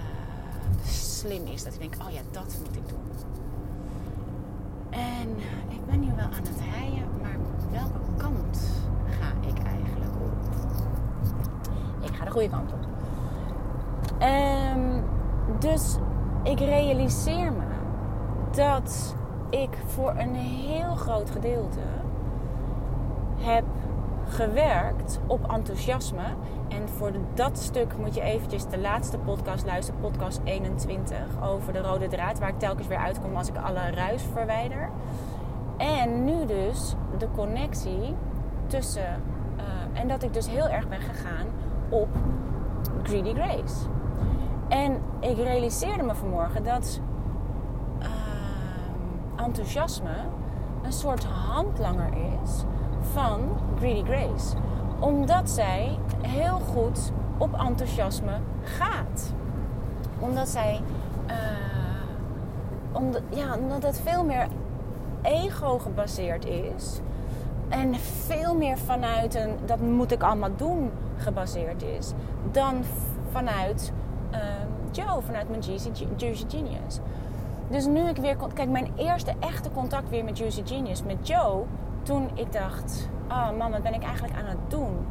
slim 0.86 1.46
is. 1.46 1.64
Dat 1.64 1.74
ik 1.74 1.80
denk, 1.80 1.94
oh 2.02 2.10
ja, 2.10 2.20
dat 2.30 2.56
moet 2.64 2.76
ik 2.76 2.88
doen. 2.88 3.03
En 4.94 5.36
ik 5.68 5.86
ben 5.86 6.00
nu 6.00 6.06
wel 6.16 6.24
aan 6.24 6.32
het 6.32 6.60
rijden, 6.72 7.08
maar 7.22 7.36
welke 7.70 7.98
kant 8.16 8.70
ga 9.20 9.48
ik 9.48 9.62
eigenlijk 9.66 10.14
op? 10.14 10.54
Ik 12.00 12.16
ga 12.16 12.24
de 12.24 12.30
goede 12.30 12.48
kant 12.48 12.72
op. 12.72 12.86
Um, 14.22 15.02
dus 15.58 15.96
ik 16.42 16.58
realiseer 16.58 17.52
me 17.52 17.64
dat 18.50 19.16
ik 19.50 19.78
voor 19.86 20.14
een 20.16 20.34
heel 20.34 20.94
groot 20.94 21.30
gedeelte 21.30 21.80
heb 23.36 23.64
gewerkt 24.28 25.20
op 25.26 25.52
enthousiasme. 25.52 26.24
En 26.74 26.88
voor 26.88 27.10
dat 27.34 27.58
stuk 27.58 27.96
moet 27.98 28.14
je 28.14 28.20
eventjes 28.20 28.66
de 28.66 28.78
laatste 28.78 29.18
podcast 29.18 29.64
luisteren, 29.66 30.00
podcast 30.00 30.40
21, 30.44 31.18
over 31.42 31.72
de 31.72 31.80
rode 31.80 32.08
draad, 32.08 32.38
waar 32.38 32.48
ik 32.48 32.58
telkens 32.58 32.86
weer 32.86 32.98
uitkom 32.98 33.36
als 33.36 33.48
ik 33.48 33.56
alle 33.56 33.90
ruis 33.90 34.22
verwijder. 34.32 34.90
En 35.76 36.24
nu 36.24 36.46
dus 36.46 36.94
de 37.18 37.30
connectie 37.30 38.14
tussen, 38.66 39.22
uh, 39.56 40.00
en 40.00 40.08
dat 40.08 40.22
ik 40.22 40.32
dus 40.32 40.48
heel 40.48 40.68
erg 40.68 40.88
ben 40.88 41.00
gegaan 41.00 41.46
op 41.88 42.08
Greedy 43.02 43.34
Grace. 43.34 43.86
En 44.68 45.02
ik 45.20 45.36
realiseerde 45.36 46.02
me 46.02 46.14
vanmorgen 46.14 46.64
dat 46.64 47.00
enthousiasme 49.36 50.14
een 50.82 50.92
soort 50.92 51.24
handlanger 51.24 52.12
is 52.42 52.64
van 53.00 53.40
Greedy 53.78 54.04
Grace. 54.04 54.56
Omdat 54.98 55.50
zij 55.50 55.98
heel 56.22 56.58
goed 56.58 57.12
op 57.38 57.58
enthousiasme 57.58 58.32
gaat. 58.62 59.32
Omdat 60.18 60.48
zij. 60.48 60.80
Uh, 61.26 61.34
omdat, 62.92 63.22
ja, 63.28 63.56
omdat 63.56 63.82
het 63.82 64.00
veel 64.00 64.24
meer 64.24 64.48
ego 65.22 65.78
gebaseerd 65.78 66.46
is. 66.46 67.00
En 67.68 67.94
veel 67.94 68.54
meer 68.54 68.78
vanuit 68.78 69.34
een 69.34 69.50
dat 69.64 69.80
moet 69.80 70.12
ik 70.12 70.22
allemaal 70.22 70.56
doen 70.56 70.90
gebaseerd 71.16 71.82
is. 71.82 72.12
Dan 72.52 72.74
vanuit 73.30 73.92
uh, 74.32 74.38
Joe, 74.90 75.20
vanuit 75.22 75.48
mijn 75.48 75.62
Juicy 76.16 76.44
Genius. 76.48 76.98
Dus 77.68 77.86
nu 77.86 78.08
ik 78.08 78.16
weer... 78.16 78.36
Kijk, 78.54 78.68
mijn 78.68 78.92
eerste 78.96 79.32
echte 79.40 79.70
contact 79.70 80.08
weer 80.08 80.24
met 80.24 80.38
Juicy 80.38 80.62
Genius, 80.64 81.02
met 81.02 81.28
Joe... 81.28 81.64
Toen 82.04 82.30
ik 82.34 82.52
dacht, 82.52 83.08
oh 83.28 83.50
man, 83.58 83.70
wat 83.70 83.82
ben 83.82 83.94
ik 83.94 84.02
eigenlijk 84.02 84.34
aan 84.36 84.46
het 84.46 84.70
doen? 84.70 85.06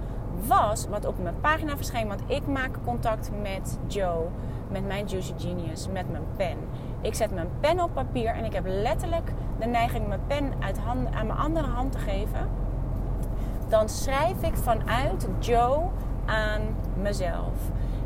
Was 0.48 0.88
wat 0.88 1.05
op 1.05 1.20
mijn 1.20 1.39
pagina 1.41 1.75
verscheen. 1.75 2.08
Want 2.08 2.22
ik 2.27 2.48
maak 2.48 2.84
contact 2.86 3.32
met 3.41 3.79
Joe, 3.88 4.27
met 4.67 4.86
mijn 4.88 5.05
Juicy 5.05 5.34
Genius, 5.38 5.88
met 5.88 6.12
mijn 6.12 6.24
pen. 6.36 6.58
Ik 7.01 7.13
zet 7.13 7.34
mijn 7.34 7.50
pen 7.60 7.79
op 7.79 7.93
papier 7.93 8.36
en 8.36 8.46
ik 8.46 8.53
heb 8.53 8.63
letterlijk 8.67 9.32
de 9.60 9.65
neiging 9.65 10.08
mijn 10.08 10.25
pen 10.27 10.53
uit 10.60 10.79
aan 10.86 11.03
mijn 11.12 11.39
andere 11.39 11.67
hand 11.67 11.91
te 11.91 11.98
geven. 11.98 12.50
Dan 13.67 13.89
schrijf 13.89 14.41
ik 14.41 14.55
vanuit 14.55 15.27
Joe 15.39 15.89
aan 16.25 16.62
mezelf. 17.01 17.53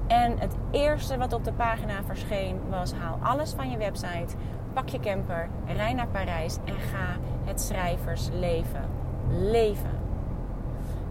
En 0.07 0.39
het 0.39 0.55
eerste 0.71 1.17
wat 1.17 1.33
op 1.33 1.43
de 1.43 1.53
pagina 1.53 2.03
verscheen 2.05 2.59
was: 2.69 2.93
haal 2.93 3.17
alles 3.21 3.53
van 3.53 3.69
je 3.69 3.77
website, 3.77 4.35
pak 4.73 4.89
je 4.89 4.99
camper, 4.99 5.49
rij 5.65 5.93
naar 5.93 6.07
Parijs 6.07 6.57
en 6.65 6.73
ga 6.73 7.17
het 7.45 7.61
schrijversleven 7.61 8.83
leven. 9.29 9.96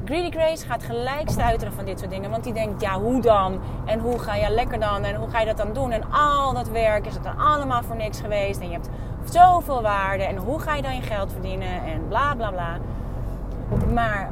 Greedy 0.07 0.31
Grace 0.31 0.67
gaat 0.67 0.83
gelijk 0.83 1.31
stuiteren 1.31 1.73
van 1.73 1.85
dit 1.85 1.99
soort 1.99 2.11
dingen. 2.11 2.31
Want 2.31 2.45
die 2.45 2.53
denkt, 2.53 2.81
ja, 2.81 3.01
hoe 3.01 3.21
dan? 3.21 3.61
En 3.85 3.99
hoe 3.99 4.19
ga 4.19 4.35
je 4.35 4.51
lekker 4.51 4.81
dan? 4.81 5.05
En 5.05 5.15
hoe 5.15 5.29
ga 5.31 5.41
je 5.41 5.47
dat 5.47 5.57
dan 5.57 5.73
doen? 5.73 5.91
En 5.91 6.11
al 6.11 6.55
dat 6.55 6.69
werk 6.69 7.07
is 7.07 7.15
het 7.15 7.23
dan 7.23 7.39
allemaal 7.39 7.83
voor 7.83 7.97
niks 7.97 8.21
geweest. 8.21 8.61
En 8.61 8.67
je 8.67 8.73
hebt 8.73 8.89
zoveel 9.25 9.83
waarde. 9.83 10.23
En 10.23 10.37
hoe 10.37 10.59
ga 10.59 10.75
je 10.75 10.83
dan 10.83 10.95
je 10.95 11.03
geld 11.03 11.33
verdienen? 11.33 11.85
En 11.85 12.09
bla 12.09 12.35
bla 12.35 12.51
bla. 12.51 12.79
Maar 13.95 14.31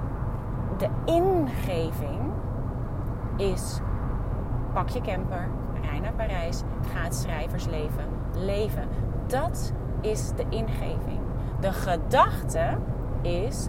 de 0.78 0.88
ingeving 1.04 2.20
is: 3.36 3.80
pak 4.72 4.88
je 4.88 5.00
camper, 5.00 5.48
rij 5.82 6.00
naar 6.00 6.12
Parijs, 6.12 6.62
ga 6.94 7.02
het 7.02 7.14
schrijversleven 7.14 8.04
leven. 8.38 8.88
Dat 9.26 9.72
is 10.00 10.30
de 10.36 10.44
ingeving. 10.48 11.20
De 11.60 11.72
gedachte 11.72 12.76
is: 13.22 13.68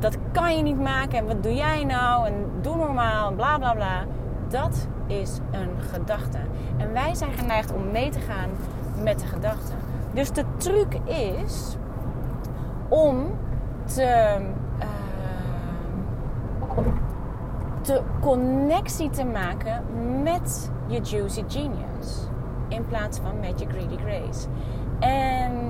dat 0.00 0.16
kan 0.32 0.56
je 0.56 0.62
niet 0.62 0.80
maken 0.80 1.18
en 1.18 1.26
wat 1.26 1.42
doe 1.42 1.54
jij 1.54 1.84
nou 1.84 2.26
en 2.26 2.34
doe 2.60 2.76
normaal 2.76 3.32
bla 3.32 3.58
bla 3.58 3.74
bla. 3.74 4.04
Dat 4.48 4.88
is 5.06 5.38
een 5.50 5.82
gedachte. 5.92 6.38
En 6.76 6.92
wij 6.92 7.14
zijn 7.14 7.32
geneigd 7.32 7.72
om 7.72 7.90
mee 7.90 8.10
te 8.10 8.20
gaan 8.20 8.50
met 9.02 9.18
de 9.18 9.26
gedachte. 9.26 9.72
Dus 10.12 10.32
de 10.32 10.44
truc 10.56 10.94
is 11.04 11.76
om 12.88 13.26
te, 13.84 14.36
uh, 14.78 14.86
te 17.80 18.02
connectie 18.20 19.10
te 19.10 19.24
maken 19.24 19.82
met 20.22 20.70
je 20.86 21.00
juicy 21.00 21.44
genius. 21.48 22.28
In 22.68 22.86
plaats 22.86 23.18
van 23.18 23.40
met 23.40 23.60
je 23.60 23.66
greedy 23.68 23.96
grace. 23.96 24.48
En 24.98 25.69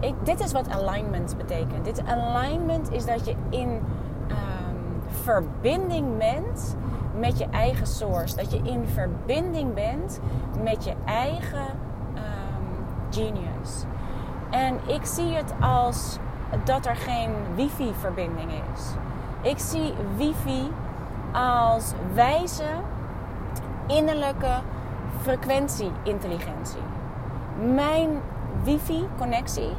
ik, 0.00 0.14
dit 0.22 0.40
is 0.40 0.52
wat 0.52 0.68
alignment 0.70 1.36
betekent. 1.36 1.84
Dit 1.84 2.02
alignment 2.06 2.92
is 2.92 3.06
dat 3.06 3.26
je 3.26 3.34
in 3.50 3.68
um, 3.68 5.02
verbinding 5.22 6.18
bent 6.18 6.76
met 7.18 7.38
je 7.38 7.46
eigen 7.50 7.86
source. 7.86 8.36
Dat 8.36 8.52
je 8.52 8.60
in 8.62 8.86
verbinding 8.86 9.74
bent 9.74 10.20
met 10.62 10.84
je 10.84 10.94
eigen 11.04 11.66
um, 12.14 12.86
genius. 13.10 13.84
En 14.50 14.78
ik 14.86 15.04
zie 15.04 15.34
het 15.34 15.52
als 15.60 16.18
dat 16.64 16.86
er 16.86 16.96
geen 16.96 17.30
wifi-verbinding 17.54 18.50
is. 18.74 18.82
Ik 19.40 19.58
zie 19.58 19.94
wifi 20.16 20.72
als 21.32 21.92
wijze 22.14 22.68
innerlijke 23.86 24.60
frequentie-intelligentie. 25.22 26.82
Mijn 27.74 28.08
wifi-connectie 28.62 29.70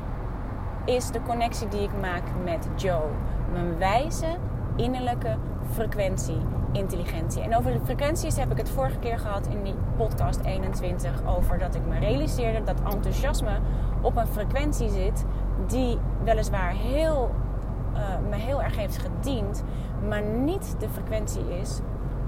is 0.85 1.11
de 1.11 1.21
connectie 1.21 1.67
die 1.67 1.81
ik 1.81 1.99
maak 2.01 2.23
met 2.43 2.67
Joe. 2.75 3.03
Mijn 3.51 3.77
wijze 3.77 4.37
innerlijke 4.75 5.37
frequentie, 5.71 6.37
intelligentie. 6.71 7.41
En 7.41 7.55
over 7.55 7.71
de 7.71 7.79
frequenties 7.83 8.37
heb 8.37 8.51
ik 8.51 8.57
het 8.57 8.69
vorige 8.69 8.99
keer 8.99 9.19
gehad 9.19 9.47
in 9.47 9.63
die 9.63 9.75
podcast 9.97 10.39
21 10.43 11.25
over 11.25 11.57
dat 11.59 11.75
ik 11.75 11.81
me 11.87 11.99
realiseerde 11.99 12.63
dat 12.63 12.93
enthousiasme 12.93 13.59
op 14.01 14.15
een 14.17 14.27
frequentie 14.27 14.89
zit 14.89 15.25
die 15.67 15.97
weliswaar 16.23 16.71
heel, 16.71 17.31
uh, 17.93 17.99
me 18.29 18.35
heel 18.35 18.61
erg 18.61 18.75
heeft 18.75 18.97
gediend, 18.97 19.63
maar 20.07 20.21
niet 20.21 20.75
de 20.79 20.89
frequentie 20.89 21.59
is 21.59 21.79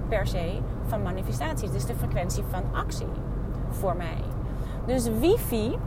per 0.07 0.27
se 0.27 0.60
van 0.88 1.01
manifestatie. 1.01 1.67
Het 1.67 1.75
is 1.75 1.86
de 1.86 1.95
frequentie 1.95 2.43
van 2.50 2.63
actie 2.74 3.07
voor 3.69 3.95
mij. 3.95 4.24
Dus 4.86 5.10
wifi 5.19 5.77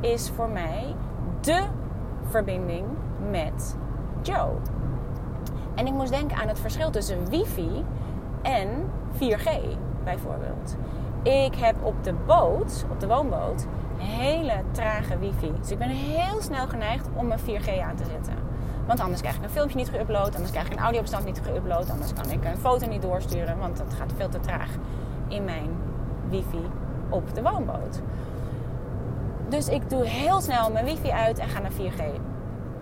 is 0.00 0.30
voor 0.30 0.48
mij 0.48 0.94
de 1.40 1.64
verbinding 2.28 2.84
met 3.30 3.76
Joe. 4.22 4.50
En 5.74 5.86
ik 5.86 5.92
moest 5.92 6.12
denken 6.12 6.36
aan 6.36 6.48
het 6.48 6.60
verschil 6.60 6.90
tussen 6.90 7.28
wifi 7.30 7.84
en 8.42 8.68
4G 9.12 9.50
bijvoorbeeld. 10.04 10.76
Ik 11.22 11.54
heb 11.54 11.76
op 11.82 12.04
de 12.04 12.14
boot, 12.26 12.84
op 12.90 13.00
de 13.00 13.06
woonboot, 13.06 13.66
hele 13.96 14.62
trage 14.70 15.18
wifi. 15.18 15.52
Dus 15.60 15.70
ik 15.70 15.78
ben 15.78 15.88
heel 15.88 16.40
snel 16.40 16.66
geneigd 16.66 17.08
om 17.14 17.26
mijn 17.26 17.40
4G 17.40 17.80
aan 17.82 17.96
te 17.96 18.04
zetten. 18.04 18.34
Want 18.86 19.00
anders 19.00 19.20
krijg 19.20 19.36
ik 19.36 19.42
een 19.42 19.50
filmpje 19.50 19.76
niet 19.76 19.90
geüpload, 19.90 20.34
anders 20.34 20.50
krijg 20.50 20.66
ik 20.66 20.72
een 20.72 20.78
audiobestand 20.78 21.24
niet 21.24 21.40
geüpload, 21.40 21.90
anders 21.90 22.12
kan 22.12 22.30
ik 22.30 22.44
een 22.44 22.56
foto 22.56 22.86
niet 22.86 23.02
doorsturen, 23.02 23.58
want 23.58 23.76
dat 23.76 23.94
gaat 23.94 24.12
veel 24.16 24.28
te 24.28 24.40
traag 24.40 24.70
in 25.28 25.44
mijn 25.44 25.70
wifi 26.28 26.70
op 27.08 27.34
de 27.34 27.42
woonboot. 27.42 28.00
Dus 29.48 29.68
ik 29.68 29.90
doe 29.90 30.04
heel 30.04 30.40
snel 30.40 30.70
mijn 30.70 30.84
wifi 30.84 31.10
uit 31.10 31.38
en 31.38 31.48
ga 31.48 31.60
naar 31.60 31.72
4G. 31.72 32.02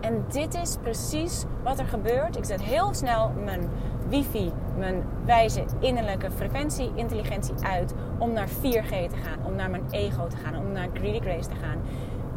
En 0.01 0.25
dit 0.31 0.53
is 0.53 0.77
precies 0.81 1.43
wat 1.63 1.79
er 1.79 1.85
gebeurt. 1.85 2.37
Ik 2.37 2.45
zet 2.45 2.61
heel 2.61 2.93
snel 2.93 3.31
mijn 3.43 3.69
wifi, 4.07 4.51
mijn 4.77 5.03
wijze 5.25 5.65
innerlijke 5.79 6.31
frequentie, 6.31 6.91
intelligentie 6.95 7.53
uit 7.63 7.93
om 8.17 8.31
naar 8.33 8.47
4G 8.47 8.89
te 8.89 9.17
gaan, 9.23 9.45
om 9.45 9.55
naar 9.55 9.69
mijn 9.69 9.83
ego 9.91 10.27
te 10.27 10.37
gaan, 10.37 10.57
om 10.57 10.71
naar 10.71 10.87
Greedy 10.93 11.19
Grace 11.19 11.49
te 11.49 11.55
gaan. 11.55 11.77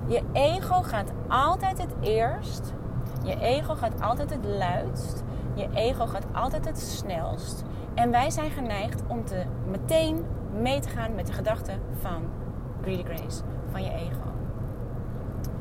Je 0.06 0.22
ego 0.32 0.82
gaat 0.82 1.12
altijd 1.28 1.78
het 1.78 1.94
eerst. 2.00 2.72
Je 3.24 3.40
ego 3.40 3.74
gaat 3.74 4.00
altijd 4.00 4.30
het 4.30 4.44
luidst. 4.44 5.22
Je 5.54 5.68
ego 5.74 6.06
gaat 6.06 6.26
altijd 6.32 6.64
het 6.64 6.78
snelst. 6.78 7.62
En 7.94 8.10
wij 8.10 8.30
zijn 8.30 8.50
geneigd 8.50 9.02
om 9.06 9.24
te 9.24 9.42
meteen 9.70 10.24
mee 10.60 10.80
te 10.80 10.88
gaan 10.88 11.14
met 11.14 11.26
de 11.26 11.32
gedachten 11.32 11.80
van 12.00 12.22
Greedy 12.82 13.04
Grace, 13.04 13.42
van 13.70 13.82
je 13.82 13.90
ego 13.90 14.30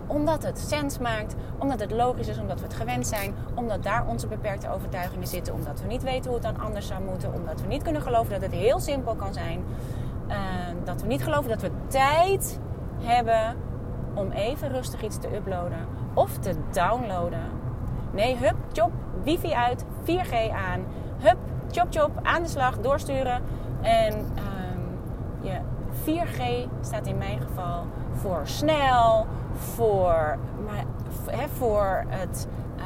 omdat 0.10 0.43
het 0.43 0.60
sens 0.60 0.97
maakt, 0.97 1.36
omdat 1.58 1.79
het 1.79 1.91
logisch 1.91 2.27
is, 2.27 2.39
omdat 2.39 2.60
we 2.60 2.65
het 2.65 2.75
gewend 2.75 3.08
zijn, 3.08 3.34
omdat 3.53 3.84
daar 3.84 4.05
onze 4.08 4.27
beperkte 4.27 4.69
overtuigingen 4.69 5.27
zitten, 5.27 5.53
omdat 5.53 5.82
we 5.82 5.88
niet 5.88 6.03
weten 6.03 6.32
hoe 6.32 6.39
het 6.39 6.55
dan 6.55 6.63
anders 6.65 6.88
zou 6.88 7.03
moeten, 7.03 7.34
omdat 7.34 7.62
we 7.62 7.67
niet 7.67 7.84
kunnen 7.84 8.01
geloven 8.01 8.32
dat 8.32 8.41
het 8.41 8.51
heel 8.51 8.79
simpel 8.79 9.15
kan 9.15 9.34
zijn, 9.34 9.63
uh, 10.27 10.36
dat 10.84 11.01
we 11.01 11.08
niet 11.08 11.23
geloven 11.23 11.49
dat 11.49 11.62
we 11.62 11.71
tijd 11.88 12.60
hebben 12.99 13.55
om 14.13 14.32
even 14.32 14.69
rustig 14.69 15.03
iets 15.03 15.17
te 15.19 15.36
uploaden 15.36 15.86
of 16.13 16.38
te 16.38 16.53
downloaden. 16.71 17.43
Nee, 18.12 18.38
hup, 18.38 18.55
chop, 18.71 18.91
wifi 19.23 19.53
uit, 19.53 19.86
4G 20.03 20.51
aan, 20.51 20.86
hup, 21.17 21.38
chop, 21.71 21.88
chop, 21.89 22.12
aan 22.21 22.43
de 22.43 22.49
slag, 22.49 22.79
doorsturen. 22.79 23.41
En 23.82 24.13
um, 24.13 24.99
je 25.41 25.60
4G 26.05 26.67
staat 26.81 27.07
in 27.07 27.17
mijn 27.17 27.41
geval 27.41 27.85
voor 28.13 28.41
snel, 28.43 29.27
voor, 29.53 30.38
maar, 30.65 30.83
hè, 31.31 31.47
voor 31.47 32.03
het. 32.07 32.47
Uh, 32.77 32.83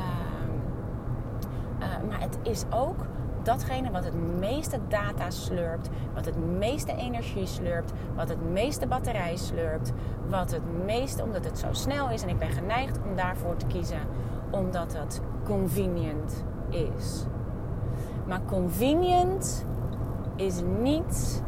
uh, 1.80 2.10
maar 2.10 2.19
het 2.19 2.38
is 2.41 2.63
ook 2.69 3.06
datgene 3.43 3.91
wat 3.91 4.04
het 4.04 4.39
meeste 4.39 4.80
data 4.88 5.30
slurpt, 5.30 5.89
wat 6.13 6.26
het 6.26 6.58
meeste 6.58 6.95
energie 6.95 7.45
slurpt, 7.45 7.93
wat 8.15 8.30
het 8.30 8.52
meeste 8.52 8.88
batterij 8.88 9.36
slurpt, 9.36 9.91
wat 10.30 10.52
het 10.52 10.86
meeste, 10.86 11.23
omdat 11.23 11.45
het 11.45 11.60
zo 11.60 11.67
snel 11.71 12.10
is 12.10 12.21
en 12.21 12.30
ik 12.30 12.39
ben 12.39 12.49
geneigd 12.49 12.99
om 13.06 13.15
daarvoor 13.15 13.56
te 13.56 13.65
kiezen, 13.65 13.99
omdat 14.49 14.93
het 14.97 15.21
convenient 15.43 16.43
is. 16.69 17.26
Maar 18.28 18.41
convenient 18.45 19.65
is 20.36 20.62
niet 20.82 21.43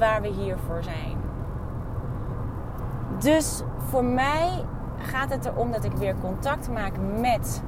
waar 0.00 0.22
we 0.22 0.28
hier 0.28 0.56
voor 0.66 0.82
zijn. 0.82 1.16
Dus 3.18 3.62
voor 3.76 4.04
mij 4.04 4.64
gaat 4.98 5.30
het 5.30 5.46
erom 5.46 5.72
dat 5.72 5.84
ik 5.84 5.92
weer 5.92 6.14
contact 6.20 6.70
maak 6.70 6.92
met 7.20 7.62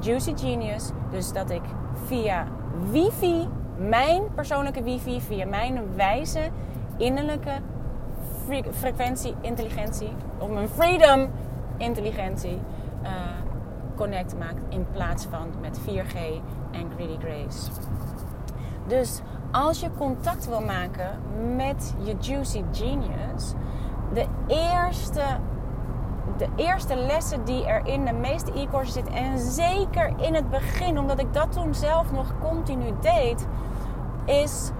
Juicy 0.00 0.36
Genius. 0.36 0.90
Dus 1.10 1.32
dat 1.32 1.50
ik 1.50 1.62
via 2.04 2.46
wifi, 2.90 3.48
mijn 3.76 4.22
persoonlijke 4.34 4.82
wifi, 4.82 5.20
via 5.20 5.46
mijn 5.46 5.94
wijze 5.94 6.50
innerlijke 6.96 7.52
frequentie, 8.72 9.34
intelligentie, 9.40 10.12
of 10.38 10.50
mijn 10.50 10.68
freedom 10.68 11.30
intelligentie, 11.76 12.58
uh, 13.02 13.10
connect 13.96 14.38
maakt 14.38 14.60
in 14.68 14.86
plaats 14.92 15.26
van 15.30 15.48
met 15.60 15.80
4G 15.80 16.16
en 16.70 16.90
Greedy 16.94 17.18
Grace. 17.18 17.70
Dus 18.86 19.20
als 19.64 19.80
je 19.80 19.90
contact 19.98 20.48
wil 20.48 20.60
maken 20.60 21.20
met 21.56 21.94
je 21.98 22.16
Juicy 22.20 22.62
Genius, 22.72 23.52
de 24.12 24.26
eerste, 24.46 25.22
de 26.36 26.48
eerste 26.56 26.96
lessen 26.96 27.44
die 27.44 27.66
er 27.66 27.86
in 27.86 28.04
de 28.04 28.12
meeste 28.12 28.52
e-courses 28.52 28.94
zitten, 28.94 29.14
en 29.14 29.38
zeker 29.38 30.12
in 30.16 30.34
het 30.34 30.50
begin, 30.50 30.98
omdat 30.98 31.20
ik 31.20 31.32
dat 31.32 31.52
toen 31.52 31.74
zelf 31.74 32.12
nog 32.12 32.32
continu 32.40 32.92
deed, 33.00 33.46
is 34.24 34.70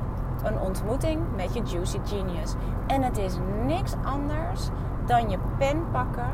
een 0.44 0.60
ontmoeting 0.60 1.20
met 1.36 1.54
je 1.54 1.62
Juicy 1.62 1.98
Genius. 2.04 2.54
En 2.86 3.02
het 3.02 3.18
is 3.18 3.34
niks 3.64 3.92
anders 4.04 4.68
dan 5.06 5.30
je 5.30 5.38
pen 5.58 5.90
pakken 5.92 6.30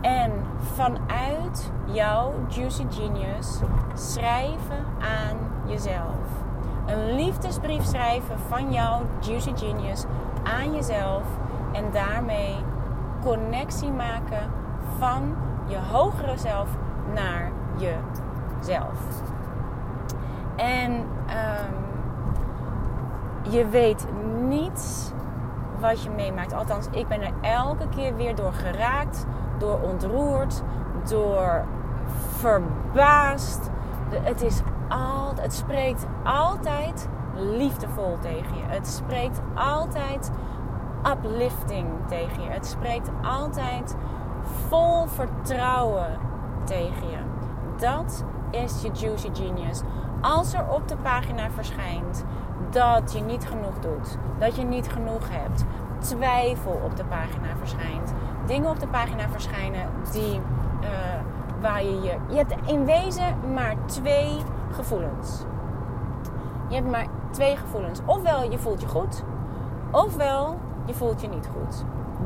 en 0.00 0.32
vanuit 0.74 1.70
jouw 1.84 2.32
Juicy 2.48 2.86
Genius 2.90 3.60
schrijven 3.94 4.84
aan 5.00 5.36
jezelf. 5.66 6.41
Een 6.86 7.14
liefdesbrief 7.14 7.84
schrijven 7.84 8.38
van 8.48 8.72
jouw 8.72 9.00
Juicy 9.20 9.52
Genius 9.56 10.04
aan 10.42 10.74
jezelf. 10.74 11.22
En 11.72 11.84
daarmee 11.92 12.56
connectie 13.22 13.90
maken 13.90 14.50
van 14.98 15.34
je 15.66 15.78
hogere 15.92 16.36
zelf 16.36 16.68
naar 17.14 17.50
jezelf. 17.76 18.98
En 20.56 20.92
um, 20.92 21.82
je 23.52 23.68
weet 23.68 24.06
niet 24.40 25.12
wat 25.80 26.02
je 26.02 26.10
meemaakt. 26.10 26.52
Althans, 26.52 26.86
ik 26.90 27.08
ben 27.08 27.22
er 27.22 27.32
elke 27.40 27.88
keer 27.88 28.16
weer 28.16 28.34
door 28.34 28.52
geraakt, 28.52 29.26
door 29.58 29.80
ontroerd, 29.80 30.62
door 31.08 31.64
verbaasd. 32.36 33.70
Het, 34.10 34.42
is 34.42 34.62
het 35.40 35.54
spreekt 35.54 36.06
altijd 36.24 37.08
liefdevol 37.34 38.18
tegen 38.20 38.56
je. 38.56 38.62
Het 38.66 38.86
spreekt 38.86 39.40
altijd 39.54 40.30
uplifting 41.12 41.88
tegen 42.08 42.42
je. 42.42 42.48
Het 42.48 42.66
spreekt 42.66 43.10
altijd 43.22 43.96
vol 44.68 45.06
vertrouwen 45.06 46.18
tegen 46.64 47.10
je. 47.10 47.18
Dat 47.76 48.24
is 48.50 48.82
je 48.82 48.90
juicy 48.92 49.30
genius. 49.32 49.80
Als 50.20 50.54
er 50.54 50.68
op 50.68 50.88
de 50.88 50.96
pagina 50.96 51.50
verschijnt 51.50 52.24
dat 52.70 53.12
je 53.12 53.20
niet 53.20 53.46
genoeg 53.46 53.78
doet, 53.78 54.18
dat 54.38 54.56
je 54.56 54.62
niet 54.62 54.88
genoeg 54.88 55.28
hebt, 55.30 55.64
twijfel 55.98 56.80
op 56.84 56.96
de 56.96 57.04
pagina 57.04 57.56
verschijnt, 57.58 58.12
dingen 58.46 58.70
op 58.70 58.80
de 58.80 58.86
pagina 58.86 59.28
verschijnen 59.28 59.88
die 60.12 60.40
uh, 60.80 60.88
waar 61.60 61.84
je 61.84 62.00
je. 62.00 62.16
Je 62.28 62.36
hebt 62.36 62.54
in 62.66 62.84
wezen 62.84 63.52
maar 63.54 63.74
twee 63.86 64.38
gevoelens. 64.72 65.44
Je 66.68 66.74
hebt 66.74 66.90
maar 66.90 67.06
twee 67.30 67.56
gevoelens. 67.56 68.00
Ofwel 68.06 68.50
je 68.50 68.58
voelt 68.58 68.80
je 68.80 68.88
goed, 68.88 69.22
ofwel 69.90 70.58
je 70.84 70.94
voelt 70.94 71.20
je 71.20 71.28
niet 71.28 71.48
goed. 71.52 71.84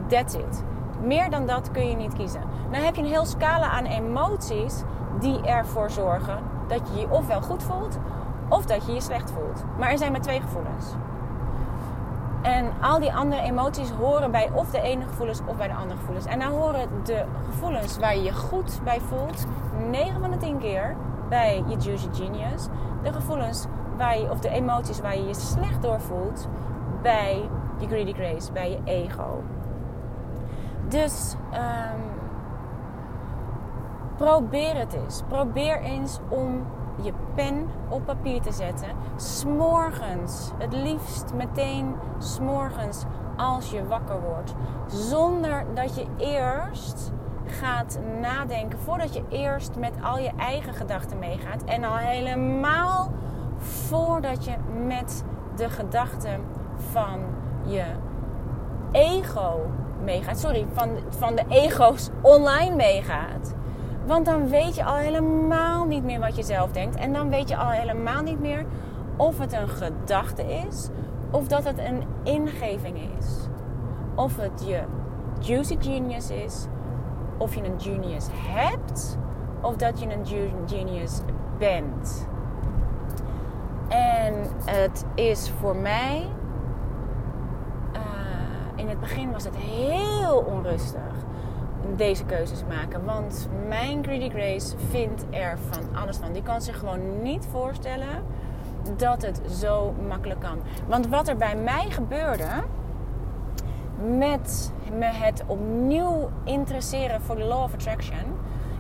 That's 0.09 0.35
it. 0.35 0.65
Meer 1.03 1.31
dan 1.31 1.47
dat 1.47 1.71
kun 1.71 1.89
je 1.89 1.97
niet 1.97 2.15
kiezen. 2.15 2.41
Dan 2.71 2.81
heb 2.81 2.95
je 2.95 3.03
een 3.03 3.09
heel 3.09 3.25
scala 3.25 3.71
aan 3.71 3.85
emoties 3.85 4.83
die 5.21 5.41
ervoor 5.43 5.91
zorgen 5.91 6.39
dat 6.69 6.81
je 6.93 7.01
je 7.01 7.11
ofwel 7.11 7.43
goed 7.43 7.63
voelt 7.63 7.99
of 8.49 8.67
dat 8.67 8.87
je 8.87 8.93
je 8.93 9.01
slecht 9.01 9.31
voelt. 9.31 9.65
Maar 9.79 9.91
er 9.91 9.99
zijn 9.99 10.13
maar 10.13 10.21
twee 10.21 10.41
gevoelens. 10.41 10.87
En 12.43 12.73
al 12.81 13.01
die 13.01 13.15
andere 13.15 13.43
emoties 13.43 13.91
horen 13.91 14.31
bij 14.31 14.51
of 14.53 14.71
de 14.71 14.81
ene 14.81 15.05
gevoelens 15.05 15.41
of 15.47 15.57
bij 15.57 15.69
de 15.69 15.75
andere 15.75 15.99
gevoelens. 15.99 16.27
En 16.27 16.39
dan 16.39 16.53
horen 16.53 16.89
de 17.05 17.25
gevoelens 17.51 17.99
waar 17.99 18.17
je 18.17 18.23
je 18.23 18.33
goed 18.33 18.81
bij 18.85 19.01
voelt, 19.01 19.47
9 19.91 20.21
van 20.21 20.31
de 20.31 20.37
10 20.37 20.59
keer 20.59 20.97
bij 21.29 21.65
je 21.69 21.77
Juicy 21.77 22.09
Genius. 22.13 22.67
De 23.03 23.13
gevoelens 23.13 23.67
waar 23.97 24.19
je, 24.19 24.31
of 24.31 24.41
de 24.41 24.49
emoties 24.49 25.01
waar 25.01 25.17
je 25.17 25.27
je 25.27 25.35
slecht 25.35 25.83
door 25.83 26.01
voelt, 26.01 26.49
bij 27.03 27.49
je 27.79 27.87
Greedy 27.87 28.13
Grace, 28.13 28.53
bij 28.53 28.71
je 28.71 28.79
ego. 28.85 29.43
Dus 30.89 31.35
um, 31.53 32.03
probeer 34.17 34.77
het 34.77 34.93
eens. 34.93 35.23
Probeer 35.29 35.81
eens 35.81 36.19
om 36.29 36.65
je 37.03 37.13
pen 37.35 37.69
op 37.89 38.05
papier 38.05 38.41
te 38.41 38.53
zetten. 38.53 38.89
S'morgens, 39.17 40.51
het 40.59 40.73
liefst 40.73 41.33
meteen 41.35 41.95
s'morgens 42.19 43.05
als 43.37 43.71
je 43.71 43.87
wakker 43.87 44.21
wordt. 44.21 44.55
Zonder 44.87 45.65
dat 45.75 45.95
je 45.95 46.07
eerst 46.17 47.13
gaat 47.47 47.99
nadenken, 48.21 48.79
voordat 48.79 49.15
je 49.15 49.23
eerst 49.29 49.77
met 49.77 49.93
al 50.03 50.19
je 50.19 50.31
eigen 50.37 50.75
gedachten 50.75 51.19
meegaat. 51.19 51.65
En 51.65 51.85
al 51.85 51.97
helemaal 51.97 53.11
voordat 53.59 54.45
je 54.45 54.55
met 54.87 55.25
de 55.57 55.71
gedachten 55.71 56.41
van 56.91 57.21
je 57.67 57.85
ego 58.93 59.71
meegaat. 60.05 60.39
Sorry, 60.39 60.67
van, 60.73 60.91
van 61.09 61.35
de 61.35 61.45
ego's 61.49 62.11
online 62.23 62.75
meegaat. 62.75 63.55
Want 64.07 64.27
dan 64.27 64.49
weet 64.49 64.75
je 64.75 64.85
al 64.85 64.97
helemaal 64.97 65.85
niet 65.85 66.05
meer 66.05 66.21
wat 66.21 66.37
je 66.37 66.43
zelf 66.43 66.73
denkt. 66.73 66.97
En 66.97 67.13
dan 67.13 67.31
weet 67.31 67.49
je 67.49 67.57
al 67.57 67.71
helemaal 67.71 68.23
niet 68.23 68.41
meer 68.41 68.65
of 69.17 69.39
het 69.39 69.53
een 69.53 69.69
gedachte 69.69 70.43
is 70.69 70.89
of 71.31 71.47
dat 71.49 71.65
het 71.65 71.79
een 71.79 72.03
ingeving 72.23 72.99
is. 73.19 73.49
Of 74.15 74.37
het 74.37 74.65
je 74.67 74.83
juicy 75.41 75.77
genius 75.81 76.31
is, 76.31 76.67
of 77.39 77.55
je 77.55 77.65
een 77.65 77.81
genius 77.81 78.27
hebt, 78.33 79.19
of 79.61 79.77
dat 79.77 80.01
je 80.01 80.13
een 80.13 80.27
genius 80.67 81.21
bent. 81.59 82.29
En 83.89 84.35
het 84.65 85.05
is 85.15 85.51
voor 85.51 85.77
mij. 85.77 86.27
Uh, 87.93 88.01
in 88.75 88.89
het 88.89 89.01
begin 89.01 89.33
was 89.33 89.45
het 89.45 89.57
heel 89.57 90.39
onrustig 90.39 91.25
deze 91.97 92.25
keuzes 92.25 92.63
maken. 92.69 93.05
Want 93.05 93.49
mijn 93.69 94.05
Greedy 94.05 94.31
Grace 94.31 94.77
vindt 94.91 95.25
er 95.31 95.59
van 95.71 96.01
alles 96.01 96.17
van. 96.17 96.33
Die 96.33 96.43
kan 96.43 96.63
zich 96.63 96.79
gewoon 96.79 97.23
niet 97.23 97.47
voorstellen 97.51 98.25
dat 98.97 99.23
het 99.23 99.41
zo 99.51 99.95
makkelijk 100.09 100.41
kan. 100.41 100.59
Want 100.87 101.07
wat 101.07 101.29
er 101.29 101.37
bij 101.37 101.57
mij 101.57 101.87
gebeurde 101.91 102.49
met 104.19 104.73
me 104.93 105.05
het 105.05 105.45
opnieuw 105.47 106.31
interesseren 106.45 107.21
voor 107.21 107.37
de 107.37 107.45
Law 107.45 107.63
of 107.63 107.75
Attraction 107.75 108.39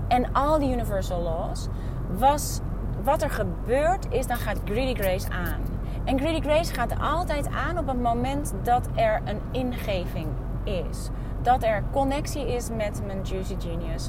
en 0.08 0.32
al 0.32 0.58
die 0.58 0.72
Universal 0.72 1.22
Laws, 1.22 1.68
was 2.16 2.60
wat 3.02 3.22
er 3.22 3.30
gebeurt 3.30 4.06
is 4.10 4.26
dan 4.26 4.36
gaat 4.36 4.60
Greedy 4.64 5.00
Grace 5.00 5.30
aan. 5.30 5.60
En 6.04 6.18
Greedy 6.18 6.40
Grace 6.40 6.74
gaat 6.74 6.98
altijd 7.00 7.48
aan 7.48 7.78
op 7.78 7.86
het 7.86 8.02
moment 8.02 8.54
dat 8.62 8.88
er 8.94 9.20
een 9.24 9.40
ingeving 9.52 10.28
is 10.64 11.10
dat 11.46 11.62
er 11.62 11.82
connectie 11.92 12.54
is 12.54 12.68
met 12.70 13.02
mijn 13.06 13.22
Juicy 13.22 13.56
Genius. 13.58 14.08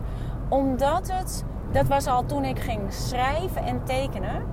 Omdat 0.50 1.12
het, 1.12 1.44
dat 1.72 1.88
was 1.88 2.08
al 2.08 2.26
toen 2.26 2.46
ik 2.46 2.60
ging 2.60 2.94
schrijven 2.94 3.64
en 3.64 3.84
tekenen. 3.84 4.46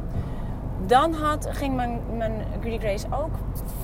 Dan 0.86 1.12
had, 1.12 1.48
ging 1.50 1.74
mijn, 1.74 2.00
mijn 2.16 2.44
Greedy 2.60 2.86
Grace 2.86 3.06
ook 3.10 3.34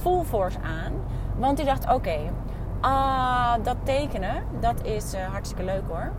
full 0.01 0.23
force 0.23 0.59
aan. 0.59 0.92
Want 1.37 1.57
die 1.57 1.66
dacht, 1.66 1.92
oké, 1.92 2.18
ah, 2.81 3.55
dat 3.62 3.77
tekenen, 3.83 4.43
dat 4.61 4.85
is 4.85 5.14
uh, 5.14 5.21
hartstikke 5.21 5.64
leuk 5.64 5.83
hoor. 5.88 6.11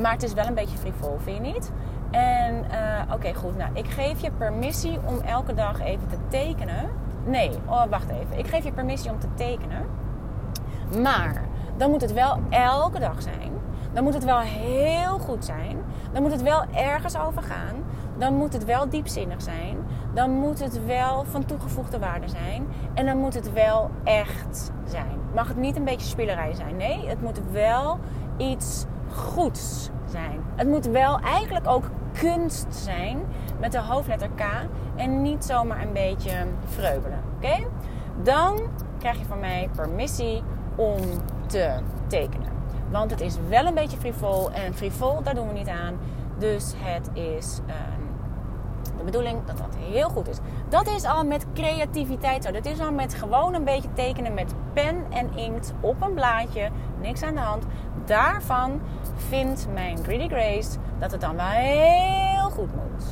Maar 0.00 0.12
het 0.12 0.22
is 0.22 0.32
wel 0.32 0.46
een 0.46 0.54
beetje 0.54 0.78
frivol, 0.78 1.18
vind 1.18 1.46
je 1.46 1.52
niet? 1.52 1.72
En 2.10 2.64
uh, 2.70 3.14
oké, 3.14 3.34
goed. 3.34 3.56
Nou, 3.56 3.70
ik 3.72 3.86
geef 3.86 4.20
je 4.20 4.30
permissie 4.30 4.98
om 5.06 5.20
elke 5.20 5.54
dag 5.54 5.80
even 5.80 6.08
te 6.08 6.16
tekenen. 6.28 6.90
Nee, 7.24 7.50
oh, 7.66 7.84
wacht 7.90 8.08
even. 8.08 8.38
Ik 8.38 8.46
geef 8.46 8.64
je 8.64 8.72
permissie 8.72 9.10
om 9.10 9.18
te 9.18 9.34
tekenen. 9.34 9.86
Maar 11.02 11.42
dan 11.76 11.90
moet 11.90 12.00
het 12.00 12.12
wel 12.12 12.38
elke 12.50 12.98
dag 12.98 13.22
zijn. 13.22 13.52
Dan 13.92 14.04
moet 14.04 14.14
het 14.14 14.24
wel 14.24 14.38
heel 14.38 15.18
goed 15.18 15.44
zijn. 15.44 15.76
Dan 16.12 16.22
moet 16.22 16.32
het 16.32 16.42
wel 16.42 16.64
ergens 16.74 17.18
over 17.18 17.42
gaan. 17.42 17.84
Dan 18.18 18.34
moet 18.34 18.52
het 18.52 18.64
wel 18.64 18.88
diepzinnig 18.88 19.42
zijn. 19.42 19.76
Dan 20.14 20.30
moet 20.30 20.58
het 20.58 20.84
wel 20.84 21.24
van 21.24 21.44
toegevoegde 21.44 21.98
waarde 21.98 22.28
zijn. 22.28 22.66
En 22.94 23.06
dan 23.06 23.16
moet 23.16 23.34
het 23.34 23.52
wel 23.52 23.90
echt 24.04 24.72
zijn. 24.84 25.17
Mag 25.34 25.48
het 25.48 25.56
niet 25.56 25.76
een 25.76 25.84
beetje 25.84 26.06
spielerij 26.06 26.54
zijn? 26.54 26.76
Nee, 26.76 27.06
het 27.06 27.22
moet 27.22 27.40
wel 27.50 27.98
iets 28.36 28.84
goeds 29.12 29.90
zijn. 30.10 30.40
Het 30.56 30.68
moet 30.68 30.86
wel 30.86 31.18
eigenlijk 31.20 31.68
ook 31.68 31.90
kunst 32.20 32.66
zijn 32.74 33.20
met 33.60 33.72
de 33.72 33.80
hoofdletter 33.80 34.28
K 34.34 34.42
en 34.96 35.22
niet 35.22 35.44
zomaar 35.44 35.82
een 35.82 35.92
beetje 35.92 36.46
vreubelen. 36.64 37.18
Oké? 37.36 37.66
Dan 38.22 38.60
krijg 38.98 39.18
je 39.18 39.24
van 39.24 39.40
mij 39.40 39.68
permissie 39.76 40.42
om 40.76 40.96
te 41.46 41.74
tekenen. 42.06 42.52
Want 42.90 43.10
het 43.10 43.20
is 43.20 43.36
wel 43.48 43.66
een 43.66 43.74
beetje 43.74 43.98
frivol. 43.98 44.50
En 44.52 44.74
frivol, 44.74 45.22
daar 45.22 45.34
doen 45.34 45.48
we 45.48 45.52
niet 45.52 45.68
aan. 45.68 45.94
Dus 46.38 46.74
het 46.76 47.10
is 47.12 47.60
ehm, 47.66 47.97
de 48.98 49.04
bedoeling 49.04 49.44
dat 49.44 49.58
dat 49.58 49.76
heel 49.78 50.08
goed 50.08 50.28
is. 50.28 50.38
Dat 50.68 50.86
is 50.86 51.04
al 51.04 51.24
met 51.24 51.46
creativiteit 51.54 52.44
zo. 52.44 52.50
Dat 52.50 52.66
is 52.66 52.80
al 52.80 52.92
met 52.92 53.14
gewoon 53.14 53.54
een 53.54 53.64
beetje 53.64 53.92
tekenen 53.92 54.34
met 54.34 54.54
pen 54.72 55.04
en 55.10 55.36
inkt 55.36 55.72
op 55.80 56.02
een 56.02 56.14
blaadje. 56.14 56.70
Niks 57.00 57.22
aan 57.22 57.34
de 57.34 57.40
hand. 57.40 57.64
Daarvan 58.04 58.80
vindt 59.28 59.66
mijn 59.74 59.98
Greedy 60.02 60.28
Grace 60.28 60.78
dat 60.98 61.12
het 61.12 61.20
dan 61.20 61.36
wel 61.36 61.46
heel 61.46 62.50
goed 62.50 62.74
moet. 62.74 63.04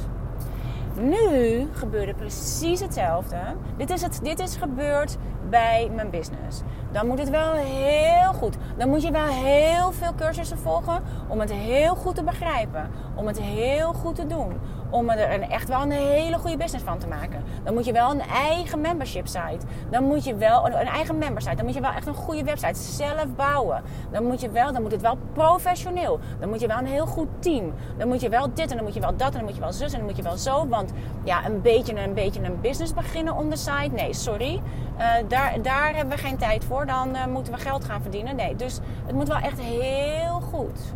Nu 1.00 1.68
gebeurde 1.72 2.14
precies 2.14 2.80
hetzelfde. 2.80 3.36
Dit 3.76 3.90
is, 3.90 4.02
het, 4.02 4.20
dit 4.22 4.38
is 4.38 4.56
gebeurd 4.56 5.16
bij 5.50 5.90
mijn 5.94 6.10
business. 6.10 6.62
Dan 6.92 7.06
moet 7.06 7.18
het 7.18 7.30
wel 7.30 7.52
heel 7.52 8.32
goed. 8.32 8.56
Dan 8.76 8.88
moet 8.88 9.02
je 9.02 9.10
wel 9.10 9.26
heel 9.26 9.92
veel 9.92 10.14
cursussen 10.14 10.58
volgen 10.58 11.02
om 11.28 11.40
het 11.40 11.52
heel 11.52 11.94
goed 11.94 12.14
te 12.14 12.22
begrijpen. 12.22 12.90
Om 13.14 13.26
het 13.26 13.40
heel 13.40 13.92
goed 13.92 14.14
te 14.14 14.26
doen. 14.26 14.60
Om 14.90 15.10
er 15.10 15.32
een, 15.32 15.50
echt 15.50 15.68
wel 15.68 15.82
een 15.82 15.90
hele 15.90 16.38
goede 16.38 16.56
business 16.56 16.84
van 16.84 16.98
te 16.98 17.06
maken. 17.06 17.42
Dan 17.64 17.74
moet 17.74 17.84
je 17.84 17.92
wel 17.92 18.10
een 18.10 18.20
eigen 18.20 18.80
membership 18.80 19.26
site. 19.26 19.66
Dan 19.90 20.04
moet 20.04 20.24
je 20.24 20.34
wel 20.34 20.66
een, 20.66 20.72
eigen 20.72 21.18
member 21.18 21.42
site. 21.42 21.56
Dan 21.56 21.64
moet 21.64 21.74
je 21.74 21.80
wel 21.80 21.92
echt 21.92 22.06
een 22.06 22.14
goede 22.14 22.44
website 22.44 22.78
zelf 22.78 23.26
bouwen. 23.36 23.82
Dan 24.10 24.24
moet 24.24 24.40
je 24.40 24.50
wel, 24.50 24.72
dan 24.72 24.82
moet 24.82 24.92
het 24.92 25.02
wel 25.02 25.18
professioneel. 25.32 26.20
Dan 26.40 26.48
moet 26.48 26.60
je 26.60 26.66
wel 26.66 26.78
een 26.78 26.86
heel 26.86 27.06
goed 27.06 27.28
team. 27.38 27.72
Dan 27.98 28.08
moet 28.08 28.20
je 28.20 28.28
wel 28.28 28.54
dit 28.54 28.70
en 28.70 28.76
dan 28.76 28.84
moet 28.84 28.94
je 28.94 29.00
wel 29.00 29.16
dat 29.16 29.28
en 29.28 29.34
dan 29.34 29.44
moet 29.44 29.54
je 29.54 29.60
wel 29.60 29.72
zus 29.72 29.92
en 29.92 29.98
dan 29.98 30.06
moet 30.06 30.16
je 30.16 30.22
wel 30.22 30.36
zo. 30.36 30.68
Want 30.68 30.92
ja, 31.24 31.46
een 31.46 31.60
beetje 31.60 32.00
een 32.00 32.14
beetje 32.14 32.42
een 32.42 32.60
business 32.60 32.94
beginnen 32.94 33.36
on 33.36 33.50
the 33.50 33.56
site. 33.56 33.90
Nee, 33.94 34.12
sorry. 34.12 34.62
Uh, 34.98 35.12
daar, 35.28 35.62
daar 35.62 35.94
hebben 35.94 36.16
we 36.16 36.22
geen 36.22 36.36
tijd 36.36 36.64
voor. 36.64 36.86
Dan 36.86 37.08
uh, 37.14 37.26
moeten 37.26 37.52
we 37.52 37.58
geld 37.58 37.84
gaan 37.84 38.02
verdienen. 38.02 38.36
Nee, 38.36 38.56
dus 38.56 38.78
het 39.06 39.14
moet 39.14 39.28
wel 39.28 39.36
echt 39.36 39.60
heel 39.60 40.40
goed. 40.40 40.94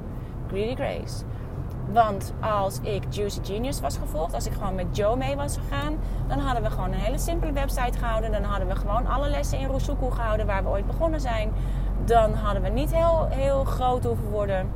Greedy 0.48 0.74
Grace. 0.74 1.24
Want 1.92 2.32
als 2.40 2.80
ik 2.80 3.02
Juicy 3.08 3.40
Genius 3.42 3.80
was 3.80 3.96
gevolgd, 3.96 4.34
als 4.34 4.46
ik 4.46 4.52
gewoon 4.52 4.74
met 4.74 4.96
Joe 4.96 5.16
mee 5.16 5.36
was 5.36 5.56
gegaan, 5.56 5.98
dan 6.28 6.38
hadden 6.38 6.62
we 6.62 6.70
gewoon 6.70 6.92
een 6.92 6.98
hele 6.98 7.18
simpele 7.18 7.52
website 7.52 7.98
gehouden. 7.98 8.32
Dan 8.32 8.42
hadden 8.42 8.68
we 8.68 8.76
gewoon 8.76 9.06
alle 9.06 9.28
lessen 9.28 9.58
in 9.58 9.66
Rosuku 9.66 10.10
gehouden 10.10 10.46
waar 10.46 10.62
we 10.62 10.68
ooit 10.68 10.86
begonnen 10.86 11.20
zijn. 11.20 11.52
Dan 12.04 12.34
hadden 12.34 12.62
we 12.62 12.68
niet 12.68 12.94
heel, 12.94 13.26
heel 13.30 13.64
groot 13.64 14.04
hoeven 14.04 14.30
worden. 14.30 14.70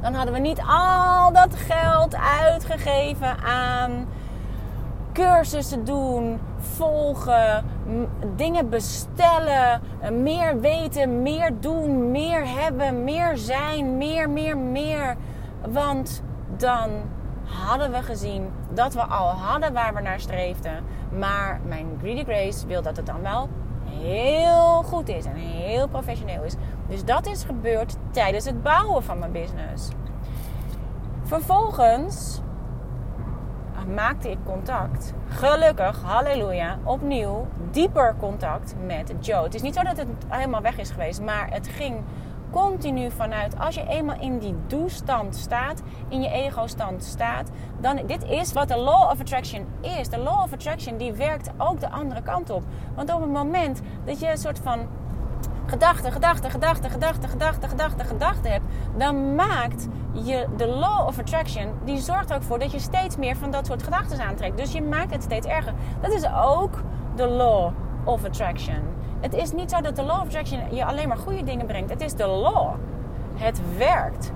Dan 0.00 0.14
hadden 0.14 0.34
we 0.34 0.40
niet 0.40 0.62
al 0.66 1.32
dat 1.32 1.56
geld 1.56 2.16
uitgegeven 2.42 3.36
aan 3.38 4.06
cursussen 5.12 5.84
doen, 5.84 6.40
volgen, 6.58 7.64
dingen 8.36 8.68
bestellen, 8.68 9.80
meer 10.22 10.60
weten, 10.60 11.22
meer 11.22 11.52
doen, 11.60 12.10
meer 12.10 12.48
hebben, 12.48 13.04
meer 13.04 13.36
zijn, 13.36 13.96
meer, 13.96 14.30
meer, 14.30 14.58
meer. 14.58 15.16
Want 15.68 16.22
dan 16.56 16.90
hadden 17.44 17.92
we 17.92 18.02
gezien 18.02 18.50
dat 18.70 18.94
we 18.94 19.02
al 19.02 19.28
hadden 19.28 19.72
waar 19.72 19.94
we 19.94 20.00
naar 20.00 20.20
streefden. 20.20 20.84
Maar 21.18 21.60
mijn 21.66 21.86
Greedy 22.00 22.24
Grace 22.24 22.66
wil 22.66 22.82
dat 22.82 22.96
het 22.96 23.06
dan 23.06 23.22
wel 23.22 23.48
heel 23.84 24.82
goed 24.82 25.08
is 25.08 25.24
en 25.24 25.34
heel 25.34 25.88
professioneel 25.88 26.42
is. 26.42 26.54
Dus 26.88 27.04
dat 27.04 27.26
is 27.26 27.44
gebeurd 27.44 27.96
tijdens 28.10 28.44
het 28.44 28.62
bouwen 28.62 29.02
van 29.02 29.18
mijn 29.18 29.32
business. 29.32 29.88
Vervolgens 31.22 32.42
maakte 33.94 34.30
ik 34.30 34.38
contact. 34.44 35.12
Gelukkig, 35.28 36.02
halleluja, 36.02 36.78
opnieuw 36.82 37.46
dieper 37.70 38.14
contact 38.18 38.74
met 38.86 39.12
Joe. 39.20 39.44
Het 39.44 39.54
is 39.54 39.62
niet 39.62 39.74
zo 39.74 39.82
dat 39.82 39.96
het 39.96 40.08
helemaal 40.28 40.60
weg 40.60 40.78
is 40.78 40.90
geweest, 40.90 41.22
maar 41.22 41.50
het 41.50 41.68
ging 41.68 41.96
continu 42.54 43.10
vanuit. 43.10 43.58
Als 43.58 43.74
je 43.74 43.86
eenmaal 43.88 44.20
in 44.20 44.38
die 44.38 44.54
doestand 44.66 45.36
staat, 45.36 45.82
in 46.08 46.22
je 46.22 46.30
ego-stand 46.30 47.04
staat, 47.04 47.50
dan 47.80 48.00
dit 48.06 48.24
is 48.24 48.52
wat 48.52 48.68
de 48.68 48.76
law 48.76 49.10
of 49.10 49.20
attraction 49.20 49.66
is. 49.80 50.08
De 50.08 50.18
law 50.18 50.42
of 50.42 50.52
attraction 50.52 50.96
die 50.96 51.12
werkt 51.12 51.50
ook 51.58 51.80
de 51.80 51.90
andere 51.90 52.22
kant 52.22 52.50
op. 52.50 52.62
Want 52.94 53.12
op 53.12 53.20
het 53.20 53.30
moment 53.30 53.80
dat 54.04 54.20
je 54.20 54.30
een 54.30 54.38
soort 54.38 54.58
van 54.58 54.86
gedachten, 55.66 56.12
gedachten, 56.12 56.50
gedachten, 56.50 56.90
gedachten, 56.90 57.28
gedachten, 57.28 57.68
gedachten, 57.68 58.06
gedachten 58.06 58.52
hebt, 58.52 58.64
dan 58.96 59.34
maakt 59.34 59.88
je 60.12 60.46
de 60.56 60.66
law 60.66 61.06
of 61.06 61.18
attraction, 61.18 61.72
die 61.84 61.98
zorgt 61.98 62.32
ook 62.32 62.42
voor 62.42 62.58
dat 62.58 62.72
je 62.72 62.78
steeds 62.78 63.16
meer 63.16 63.36
van 63.36 63.50
dat 63.50 63.66
soort 63.66 63.82
gedachten 63.82 64.20
aantrekt. 64.20 64.56
Dus 64.56 64.72
je 64.72 64.82
maakt 64.82 65.12
het 65.12 65.22
steeds 65.22 65.46
erger. 65.46 65.72
Dat 66.00 66.12
is 66.12 66.24
ook 66.44 66.82
de 67.16 67.26
law 67.26 67.72
of 68.04 68.24
attraction. 68.24 68.82
Het 69.24 69.34
is 69.34 69.52
niet 69.52 69.70
zo 69.70 69.80
dat 69.80 69.96
de 69.96 70.02
law 70.02 70.20
of 70.20 70.24
attraction 70.24 70.74
je 70.74 70.84
alleen 70.84 71.08
maar 71.08 71.16
goede 71.16 71.44
dingen 71.44 71.66
brengt. 71.66 71.90
Het 71.90 72.00
is 72.00 72.14
de 72.14 72.26
law. 72.26 72.74
Het 73.34 73.60
werkt. 73.76 74.32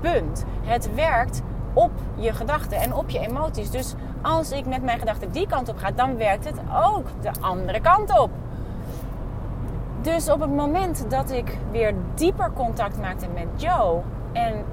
Punt. 0.00 0.44
Het 0.62 0.94
werkt 0.94 1.42
op 1.72 1.90
je 2.14 2.32
gedachten 2.32 2.78
en 2.78 2.94
op 2.94 3.10
je 3.10 3.18
emoties. 3.18 3.70
Dus 3.70 3.94
als 4.22 4.50
ik 4.52 4.66
met 4.66 4.82
mijn 4.82 4.98
gedachten 4.98 5.32
die 5.32 5.46
kant 5.46 5.68
op 5.68 5.78
ga, 5.78 5.90
dan 5.90 6.16
werkt 6.16 6.44
het 6.44 6.60
ook 6.84 7.06
de 7.20 7.30
andere 7.40 7.80
kant 7.80 8.18
op. 8.18 8.30
Dus 10.00 10.30
op 10.30 10.40
het 10.40 10.54
moment 10.54 11.10
dat 11.10 11.30
ik 11.30 11.58
weer 11.70 11.94
dieper 12.14 12.52
contact 12.52 13.00
maakte 13.00 13.26
met 13.34 13.62
Joe 13.62 14.00
en 14.32 14.64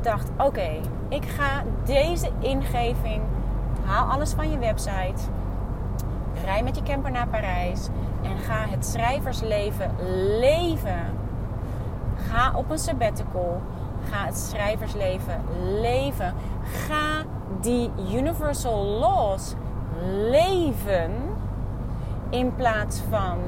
dacht: 0.00 0.28
oké, 0.38 0.80
ik 1.08 1.24
ga 1.24 1.62
deze 1.84 2.30
ingeving, 2.38 3.22
haal 3.84 4.10
alles 4.10 4.32
van 4.32 4.50
je 4.50 4.58
website, 4.58 5.22
rij 6.44 6.62
met 6.62 6.76
je 6.76 6.82
camper 6.82 7.10
naar 7.10 7.26
Parijs 7.26 7.88
en 8.22 8.38
ga 8.38 8.66
het 8.68 8.86
schrijversleven 8.86 9.90
leven. 10.38 11.04
Ga 12.16 12.52
op 12.56 12.70
een 12.70 12.78
sabbatical. 12.78 13.60
Ga 14.10 14.24
het 14.24 14.38
schrijversleven 14.38 15.40
leven. 15.80 16.34
Ga 16.62 17.24
die 17.60 17.90
universal 18.12 18.84
laws 18.84 19.54
leven 20.30 21.12
in 22.30 22.54
plaats 22.54 23.00
van 23.10 23.38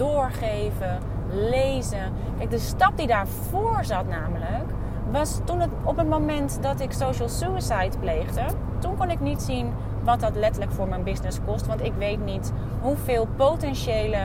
doorgeven, 0.00 0.98
lezen. 1.30 2.12
Kijk, 2.38 2.50
de 2.50 2.58
stap 2.58 2.96
die 2.96 3.06
daarvoor 3.06 3.84
zat 3.84 4.08
namelijk, 4.08 4.70
was 5.10 5.40
toen 5.44 5.60
het 5.60 5.70
op 5.82 5.96
het 5.96 6.08
moment 6.08 6.58
dat 6.62 6.80
ik 6.80 6.92
social 6.92 7.28
suicide 7.28 7.98
pleegde. 8.00 8.42
Toen 8.78 8.96
kon 8.96 9.10
ik 9.10 9.20
niet 9.20 9.42
zien 9.42 9.72
wat 10.04 10.20
dat 10.20 10.34
letterlijk 10.34 10.72
voor 10.72 10.88
mijn 10.88 11.02
business 11.02 11.38
kost. 11.46 11.66
Want 11.66 11.84
ik 11.84 11.92
weet 11.98 12.24
niet 12.24 12.52
hoeveel 12.80 13.26
potentiële 13.36 14.16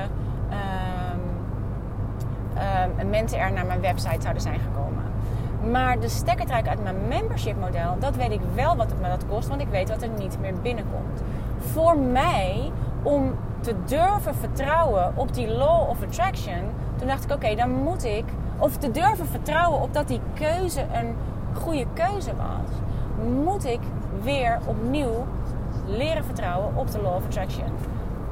ehm, 0.50 1.20
ehm, 2.54 3.10
mensen 3.10 3.40
er 3.40 3.52
naar 3.52 3.66
mijn 3.66 3.82
website 3.82 4.22
zouden 4.22 4.42
zijn 4.42 4.60
gekomen. 4.60 5.04
Maar 5.72 6.00
de 6.00 6.10
stekker 6.10 6.46
trekken 6.46 6.72
uit 6.72 6.84
mijn 6.84 7.08
membership 7.08 7.60
model, 7.60 7.96
dat 8.00 8.16
weet 8.16 8.32
ik 8.32 8.42
wel 8.54 8.76
wat 8.76 8.90
het 8.90 9.02
me 9.02 9.08
dat 9.08 9.26
kost. 9.28 9.48
Want 9.48 9.62
ik 9.62 9.68
weet 9.68 9.90
wat 9.90 10.02
er 10.02 10.10
niet 10.18 10.38
meer 10.40 10.54
binnenkomt. 10.62 11.22
Voor 11.58 11.98
mij, 11.98 12.72
om 13.04 13.36
te 13.60 13.76
durven 13.86 14.36
vertrouwen 14.36 15.12
op 15.16 15.34
die 15.34 15.48
law 15.48 15.90
of 15.90 16.04
attraction, 16.04 16.62
toen 16.98 17.08
dacht 17.08 17.24
ik: 17.24 17.32
oké, 17.32 17.56
dan 17.56 17.70
moet 17.70 18.04
ik. 18.04 18.26
Of 18.58 18.78
te 18.78 18.92
durven 18.92 19.28
vertrouwen 19.28 19.82
op 19.82 19.94
dat 19.94 20.08
die 20.08 20.20
keuze 20.34 20.82
een 20.82 21.16
goede 21.54 21.86
keuze 21.94 22.32
was, 22.36 22.70
moet 23.44 23.66
ik 23.66 23.80
weer 24.22 24.60
opnieuw 24.66 25.26
leren 25.86 26.26
vertrouwen 26.26 26.76
op 26.76 26.92
de 26.92 27.02
law 27.02 27.16
of 27.16 27.26
attraction. 27.26 27.66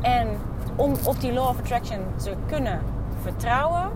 En 0.01 0.27
om 0.75 0.93
op 1.05 1.19
die 1.19 1.33
law 1.33 1.49
of 1.49 1.59
attraction 1.59 1.99
te 2.15 2.35
kunnen 2.45 2.81
vertrouwen, 3.21 3.91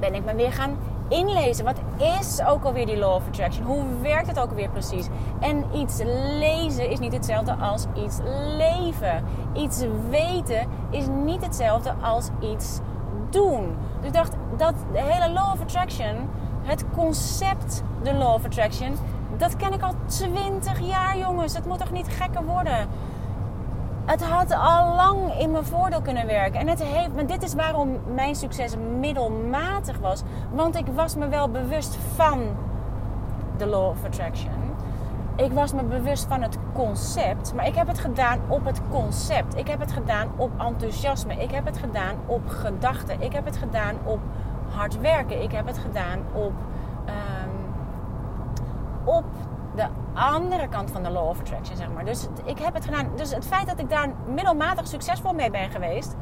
ben 0.00 0.14
ik 0.14 0.24
me 0.24 0.34
weer 0.34 0.52
gaan 0.52 0.76
inlezen. 1.08 1.64
Wat 1.64 1.80
is 2.18 2.42
ook 2.44 2.64
alweer 2.64 2.86
die 2.86 2.98
law 2.98 3.14
of 3.14 3.26
attraction? 3.26 3.66
Hoe 3.66 3.82
werkt 4.02 4.26
het 4.26 4.40
ook 4.40 4.48
alweer 4.48 4.70
precies? 4.70 5.06
En 5.40 5.64
iets 5.74 6.00
lezen 6.38 6.90
is 6.90 6.98
niet 6.98 7.12
hetzelfde 7.12 7.54
als 7.54 7.86
iets 7.94 8.18
leven. 8.56 9.24
Iets 9.54 9.84
weten 10.10 10.66
is 10.90 11.06
niet 11.24 11.44
hetzelfde 11.44 11.94
als 12.00 12.28
iets 12.40 12.80
doen. 13.30 13.76
Dus 13.98 14.06
ik 14.06 14.12
dacht, 14.12 14.36
dat 14.56 14.74
de 14.92 15.00
hele 15.00 15.32
law 15.32 15.52
of 15.52 15.60
attraction, 15.60 16.28
het 16.62 16.84
concept 16.94 17.82
de 18.02 18.14
law 18.14 18.34
of 18.34 18.44
attraction, 18.44 18.94
dat 19.38 19.56
ken 19.56 19.72
ik 19.72 19.82
al 19.82 19.94
20 20.06 20.80
jaar, 20.80 21.18
jongens. 21.18 21.54
Het 21.54 21.66
moet 21.66 21.78
toch 21.78 21.92
niet 21.92 22.08
gekker 22.08 22.44
worden? 22.44 22.88
Het 24.04 24.22
had 24.22 24.52
al 24.52 24.94
lang 24.94 25.38
in 25.38 25.50
mijn 25.50 25.64
voordeel 25.64 26.00
kunnen 26.00 26.26
werken. 26.26 26.60
En 26.60 26.68
het 26.68 26.82
heeft, 26.82 27.14
maar 27.14 27.26
dit 27.26 27.42
is 27.42 27.54
waarom 27.54 27.98
mijn 28.14 28.34
succes 28.34 28.74
middelmatig 29.00 29.98
was. 29.98 30.22
Want 30.52 30.76
ik 30.76 30.86
was 30.94 31.16
me 31.16 31.28
wel 31.28 31.48
bewust 31.48 31.98
van 32.14 32.40
de 33.56 33.66
law 33.66 33.88
of 33.88 34.04
attraction. 34.04 34.52
Ik 35.36 35.52
was 35.52 35.72
me 35.72 35.82
bewust 35.82 36.26
van 36.28 36.42
het 36.42 36.58
concept. 36.72 37.54
Maar 37.54 37.66
ik 37.66 37.74
heb 37.74 37.86
het 37.86 37.98
gedaan 37.98 38.40
op 38.48 38.64
het 38.64 38.80
concept. 38.90 39.56
Ik 39.56 39.68
heb 39.68 39.80
het 39.80 39.92
gedaan 39.92 40.28
op 40.36 40.50
enthousiasme. 40.58 41.34
Ik 41.34 41.50
heb 41.50 41.64
het 41.64 41.78
gedaan 41.78 42.16
op 42.26 42.48
gedachten. 42.48 43.22
Ik 43.22 43.32
heb 43.32 43.44
het 43.44 43.56
gedaan 43.56 43.94
op 44.04 44.20
hard 44.68 45.00
werken. 45.00 45.42
Ik 45.42 45.52
heb 45.52 45.66
het 45.66 45.78
gedaan 45.78 46.18
op, 46.32 46.52
op 49.08 49.24
de 49.74 49.86
andere 50.14 50.68
kant 50.68 50.90
van 50.90 51.02
de 51.02 51.10
law 51.10 51.28
of 51.28 51.40
attraction, 51.40 51.76
zeg 51.76 51.92
maar. 51.94 52.04
Dus 52.04 52.26
ik 52.44 52.58
heb 52.58 52.74
het 52.74 52.84
gedaan. 52.84 53.06
Dus 53.16 53.34
het 53.34 53.46
feit 53.46 53.66
dat 53.66 53.78
ik 53.78 53.90
daar 53.90 54.08
middelmatig 54.34 54.86
succesvol 54.86 55.32
mee 55.32 55.50
ben 55.50 55.70
geweest, 55.70 56.16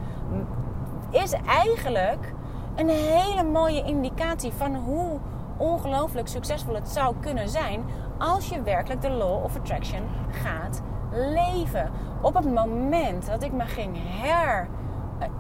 is 1.10 1.32
eigenlijk 1.32 2.34
een 2.74 2.88
hele 2.88 3.42
mooie 3.42 3.82
indicatie 3.82 4.52
van 4.52 4.74
hoe 4.74 5.18
ongelooflijk 5.56 6.28
succesvol 6.28 6.74
het 6.74 6.88
zou 6.88 7.14
kunnen 7.20 7.48
zijn 7.48 7.84
als 8.18 8.48
je 8.48 8.62
werkelijk 8.62 9.02
de 9.02 9.10
law 9.10 9.44
of 9.44 9.56
attraction 9.56 10.02
gaat 10.30 10.82
leven. 11.10 11.90
Op 12.20 12.34
het 12.34 12.54
moment 12.54 13.26
dat 13.26 13.42
ik 13.42 13.52
me 13.52 13.64
ging 13.64 13.96
her, 13.96 14.68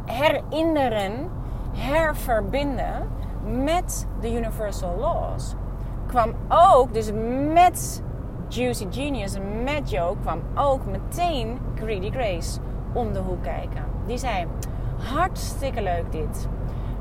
herinneren, 0.04 1.30
herverbinden 1.72 3.08
met 3.44 4.06
de 4.20 4.34
universal 4.34 4.96
laws, 4.98 5.54
kwam 6.16 6.34
ook, 6.48 6.94
dus 6.94 7.10
met 7.52 8.02
Juicy 8.48 8.86
Genius 8.90 9.34
en 9.34 9.62
met 9.62 9.90
Joe 9.90 10.16
kwam 10.20 10.40
ook 10.54 10.80
meteen 10.86 11.58
Greedy 11.74 12.10
Grace 12.10 12.58
om 12.92 13.12
de 13.12 13.18
hoek 13.18 13.42
kijken. 13.42 13.84
Die 14.06 14.18
zei: 14.18 14.46
Hartstikke 15.14 15.82
leuk 15.82 16.12
dit. 16.12 16.48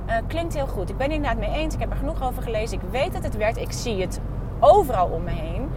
Uh, 0.08 0.16
klinkt 0.28 0.54
heel 0.54 0.68
goed. 0.68 0.90
Ik 0.90 0.98
ben 0.98 1.06
het 1.08 1.16
inderdaad 1.16 1.40
mee 1.40 1.50
eens. 1.50 1.74
Ik 1.74 1.80
heb 1.80 1.92
er 1.92 1.98
genoeg 1.98 2.24
over 2.24 2.44
gelezen. 2.44 2.78
Ik 2.78 2.90
weet 2.92 3.14
dat 3.14 3.24
het 3.24 3.38
werkt. 3.38 3.58
Ik 3.58 3.72
zie 3.72 4.02
het 4.02 4.20
overal 4.60 5.08
om 5.08 5.24
me 5.24 5.32
heen. 5.32 5.70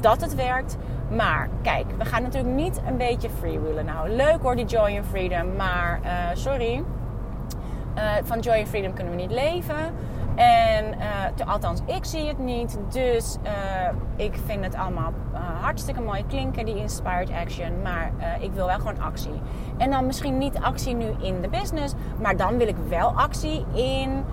dat 0.00 0.20
het 0.20 0.34
werkt. 0.34 0.76
Maar 1.16 1.48
kijk, 1.62 1.86
we 1.98 2.04
gaan 2.04 2.22
natuurlijk 2.22 2.54
niet 2.54 2.80
een 2.86 2.96
beetje 2.96 3.30
freewheelen. 3.30 3.84
Nou, 3.84 4.08
leuk 4.08 4.42
hoor, 4.42 4.56
die 4.56 4.64
joy 4.64 4.96
and 4.96 5.06
freedom. 5.06 5.56
Maar 5.56 6.00
uh, 6.04 6.10
sorry, 6.34 6.84
uh, 7.96 8.02
van 8.24 8.40
joy 8.40 8.54
and 8.58 8.68
freedom 8.68 8.92
kunnen 8.92 9.16
we 9.16 9.20
niet 9.20 9.30
leven. 9.30 9.94
En 10.34 10.94
uh, 11.38 11.46
althans, 11.46 11.80
ik 11.86 12.04
zie 12.04 12.26
het 12.26 12.38
niet. 12.38 12.78
Dus 12.88 13.36
uh, 13.44 13.52
ik 14.16 14.34
vind 14.46 14.64
het 14.64 14.74
allemaal 14.74 15.12
uh, 15.32 15.40
hartstikke 15.62 16.00
mooi 16.00 16.26
klinken, 16.26 16.64
die 16.64 16.76
inspired 16.76 17.30
action. 17.30 17.82
Maar 17.82 18.12
ik 18.40 18.52
wil 18.52 18.66
wel 18.66 18.76
gewoon 18.76 19.00
actie. 19.00 19.40
En 19.76 19.90
dan 19.90 20.06
misschien 20.06 20.38
niet 20.38 20.58
actie 20.58 20.94
nu 20.94 21.14
in 21.20 21.40
de 21.40 21.48
business. 21.48 21.94
Maar 22.20 22.36
dan 22.36 22.56
wil 22.56 22.68
ik 22.68 22.76
wel 22.88 23.12
actie 23.16 23.64
in 23.72 24.24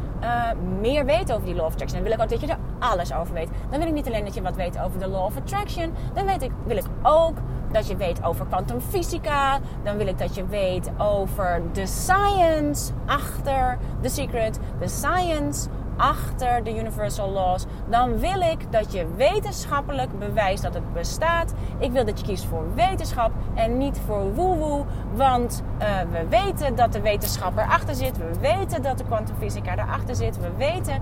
meer 0.79 1.05
weten 1.05 1.35
over 1.35 1.47
die 1.47 1.55
law 1.55 1.65
of 1.65 1.73
attraction. 1.73 2.03
Dan 2.03 2.09
wil 2.09 2.17
ik 2.17 2.23
ook 2.23 2.29
dat 2.29 2.41
je 2.41 2.47
er 2.47 2.59
alles 2.79 3.13
over 3.13 3.33
weet. 3.33 3.49
Dan 3.69 3.79
wil 3.79 3.87
ik 3.87 3.93
niet 3.93 4.07
alleen 4.07 4.25
dat 4.25 4.33
je 4.33 4.41
wat 4.41 4.55
weet 4.55 4.79
over 4.79 4.99
de 4.99 5.07
law 5.07 5.25
of 5.25 5.37
attraction. 5.37 5.93
Dan 6.13 6.29
ik, 6.29 6.51
wil 6.65 6.77
ik 6.77 6.85
ook 7.03 7.37
dat 7.71 7.87
je 7.87 7.95
weet 7.95 8.23
over 8.23 8.45
kwantumfysica. 8.45 9.59
Dan 9.83 9.97
wil 9.97 10.07
ik 10.07 10.17
dat 10.17 10.35
je 10.35 10.45
weet 10.45 10.91
over 10.97 11.61
de 11.73 11.85
science 11.85 12.91
achter 13.05 13.77
the 14.01 14.09
secret. 14.09 14.59
De 14.79 14.87
science 14.87 15.69
achter 15.99 16.63
de 16.63 16.77
universal 16.77 17.29
laws, 17.29 17.65
dan 17.89 18.19
wil 18.19 18.41
ik 18.41 18.71
dat 18.71 18.91
je 18.91 19.05
wetenschappelijk 19.15 20.19
bewijst 20.19 20.63
dat 20.63 20.73
het 20.73 20.93
bestaat. 20.93 21.53
Ik 21.77 21.91
wil 21.91 22.05
dat 22.05 22.19
je 22.19 22.25
kiest 22.25 22.45
voor 22.45 22.73
wetenschap 22.75 23.31
en 23.53 23.77
niet 23.77 23.99
voor 24.05 24.33
woewoe, 24.33 24.85
want 25.13 25.63
uh, 25.81 25.87
we 26.11 26.27
weten 26.29 26.75
dat 26.75 26.93
de 26.93 27.01
wetenschap 27.01 27.57
erachter 27.57 27.95
zit. 27.95 28.17
We 28.17 28.39
weten 28.39 28.81
dat 28.81 28.97
de 28.97 29.03
kwantumfysica 29.03 29.77
erachter 29.77 30.15
zit. 30.15 30.37
We 30.37 30.51
weten 30.57 31.01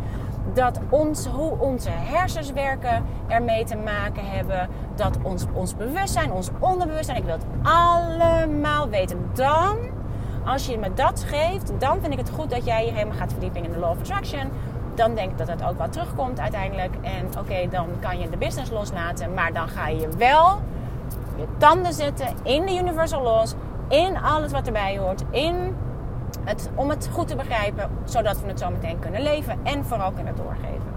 dat 0.53 0.79
ons, 0.89 1.25
hoe 1.25 1.59
onze 1.59 1.89
hersens 1.91 2.51
werken 2.51 3.03
ermee 3.27 3.63
te 3.63 3.75
maken 3.75 4.29
hebben. 4.29 4.69
Dat 4.95 5.17
ons, 5.23 5.45
ons 5.53 5.75
bewustzijn, 5.75 6.31
ons 6.31 6.49
onderbewustzijn, 6.59 7.17
ik 7.17 7.23
wil 7.23 7.33
het 7.33 7.45
allemaal 7.63 8.89
weten. 8.89 9.29
Dan 9.33 9.77
als 10.45 10.65
je 10.65 10.77
me 10.77 10.93
dat 10.93 11.23
geeft, 11.27 11.71
dan 11.79 11.99
vind 12.01 12.13
ik 12.13 12.19
het 12.19 12.29
goed 12.29 12.49
dat 12.49 12.65
jij 12.65 12.85
je 12.85 12.91
helemaal 12.91 13.17
gaat 13.17 13.31
verdiepen 13.31 13.63
in 13.63 13.71
de 13.71 13.77
Law 13.77 13.89
of 13.89 13.99
Attraction 13.99 14.51
dan 14.97 15.15
denk 15.15 15.31
ik 15.31 15.37
dat 15.37 15.47
het 15.47 15.63
ook 15.63 15.77
wel 15.77 15.89
terugkomt 15.89 16.39
uiteindelijk. 16.39 16.95
En 17.01 17.39
oké, 17.39 17.67
dan 17.69 17.87
kan 17.99 18.19
je 18.19 18.29
de 18.29 18.37
business 18.37 18.71
loslaten. 18.71 19.33
Maar 19.33 19.53
dan 19.53 19.67
ga 19.67 19.87
je 19.87 20.09
wel 20.17 20.61
je 21.35 21.45
tanden 21.57 21.93
zetten 21.93 22.27
in 22.43 22.65
de 22.65 22.75
universal 22.75 23.21
laws. 23.21 23.53
In 23.87 24.17
alles 24.17 24.51
wat 24.51 24.65
erbij 24.65 24.97
hoort. 24.97 25.23
In 25.29 25.75
het, 26.43 26.69
om 26.75 26.89
het 26.89 27.09
goed 27.11 27.27
te 27.27 27.35
begrijpen. 27.35 27.89
Zodat 28.03 28.41
we 28.41 28.47
het 28.47 28.59
zo 28.59 28.69
meteen 28.69 28.99
kunnen 28.99 29.21
leven. 29.21 29.59
En 29.63 29.85
vooral 29.85 30.11
kunnen 30.11 30.35
doorgeven. 30.35 30.95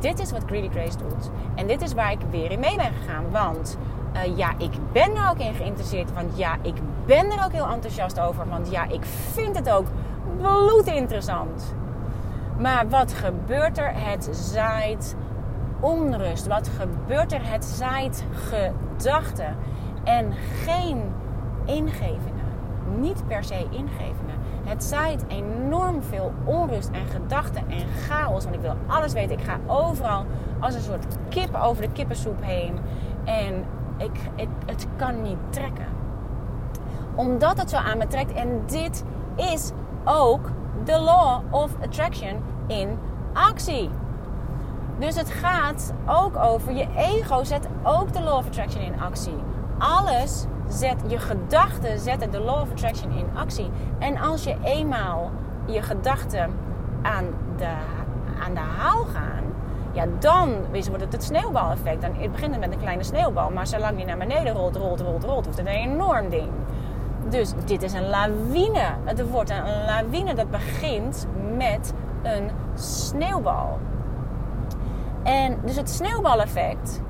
Dit 0.00 0.18
is 0.20 0.30
wat 0.30 0.42
Greedy 0.46 0.68
Grace 0.68 0.98
doet. 0.98 1.30
En 1.54 1.66
dit 1.66 1.82
is 1.82 1.94
waar 1.94 2.12
ik 2.12 2.20
weer 2.30 2.50
in 2.50 2.60
mee 2.60 2.76
ben 2.76 2.92
gegaan. 3.00 3.30
Want 3.30 3.78
uh, 4.14 4.36
ja, 4.36 4.52
ik 4.58 4.72
ben 4.92 5.16
er 5.16 5.30
ook 5.30 5.38
in 5.38 5.54
geïnteresseerd. 5.54 6.12
Want 6.12 6.36
ja, 6.38 6.56
ik 6.62 6.74
ben 7.06 7.30
er 7.30 7.44
ook 7.44 7.52
heel 7.52 7.66
enthousiast 7.66 8.20
over. 8.20 8.48
Want 8.48 8.70
ja, 8.70 8.84
ik 8.88 9.04
vind 9.32 9.56
het 9.56 9.70
ook 9.70 9.86
bloed 10.38 10.86
interessant. 10.86 11.74
Maar 12.58 12.88
wat 12.88 13.12
gebeurt 13.12 13.78
er? 13.78 13.92
Het 13.94 14.28
zaait 14.32 15.16
onrust. 15.80 16.46
Wat 16.46 16.68
gebeurt 16.68 17.32
er? 17.32 17.50
Het 17.50 17.64
zaait 17.64 18.24
gedachten. 18.30 19.56
En 20.04 20.32
geen 20.64 21.02
ingevingen. 21.64 22.44
Niet 22.98 23.26
per 23.26 23.44
se 23.44 23.66
ingevingen. 23.70 24.36
Het 24.64 24.84
zaait 24.84 25.24
enorm 25.28 26.02
veel 26.02 26.32
onrust 26.44 26.90
en 26.90 27.06
gedachten 27.06 27.62
en 27.68 27.86
chaos. 28.08 28.42
Want 28.44 28.56
ik 28.56 28.60
wil 28.60 28.76
alles 28.86 29.12
weten. 29.12 29.38
Ik 29.38 29.44
ga 29.44 29.58
overal 29.66 30.24
als 30.60 30.74
een 30.74 30.80
soort 30.80 31.06
kip 31.28 31.54
over 31.54 31.82
de 31.82 31.92
kippensoep 31.92 32.38
heen. 32.40 32.78
En 33.24 33.64
ik, 33.96 34.20
het, 34.36 34.48
het 34.66 34.86
kan 34.96 35.22
niet 35.22 35.38
trekken. 35.50 35.86
Omdat 37.14 37.58
het 37.58 37.70
zo 37.70 37.76
aan 37.76 37.98
me 37.98 38.06
trekt. 38.06 38.32
En 38.32 38.62
dit 38.66 39.04
is 39.36 39.72
ook 40.04 40.50
de 40.84 41.00
law 41.00 41.40
of 41.50 41.70
attraction 41.82 42.42
in 42.66 42.98
actie. 43.32 43.90
Dus 44.98 45.16
het 45.16 45.30
gaat 45.30 45.92
ook 46.06 46.36
over 46.36 46.72
je 46.72 46.86
ego 46.96 47.44
zet 47.44 47.68
ook 47.82 48.12
de 48.12 48.22
law 48.22 48.36
of 48.36 48.46
attraction 48.46 48.82
in 48.82 49.00
actie. 49.00 49.36
Alles 49.78 50.44
zet 50.68 51.02
je 51.06 51.18
gedachten 51.18 51.98
zetten 51.98 52.30
de 52.30 52.40
law 52.40 52.60
of 52.60 52.70
attraction 52.70 53.12
in 53.12 53.26
actie. 53.34 53.70
En 53.98 54.18
als 54.18 54.44
je 54.44 54.56
eenmaal 54.64 55.30
je 55.66 55.82
gedachten 55.82 56.50
aan 57.02 57.24
de, 57.56 57.74
aan 58.44 58.54
de 58.54 58.60
haal 58.60 59.04
gaan, 59.04 59.44
ja, 59.92 60.06
dan 60.18 60.54
wordt 60.70 61.00
het 61.00 61.12
het 61.12 61.24
sneeuwbaleffect. 61.24 62.00
Dan 62.00 62.14
het 62.14 62.32
begint 62.32 62.50
het 62.50 62.60
met 62.60 62.72
een 62.72 62.78
kleine 62.78 63.02
sneeuwbal, 63.02 63.50
maar 63.50 63.66
zolang 63.66 63.96
die 63.96 64.06
naar 64.06 64.18
beneden 64.18 64.52
rolt, 64.52 64.76
rolt, 64.76 65.00
rolt, 65.00 65.24
rolt, 65.24 65.44
wordt 65.44 65.58
het 65.58 65.58
een 65.58 65.66
enorm 65.66 66.28
ding. 66.28 66.48
Dus 67.28 67.52
dit 67.64 67.82
is 67.82 67.92
een 67.92 68.08
lawine. 68.08 68.94
Het 69.04 69.30
wordt 69.30 69.50
een 69.50 69.84
lawine 69.86 70.34
dat 70.34 70.50
begint 70.50 71.26
met 71.56 71.92
een 72.22 72.50
sneeuwbal. 72.74 73.78
En 75.22 75.58
dus 75.64 75.76
het 75.76 75.90
sneeuwbaleffect 75.90 77.02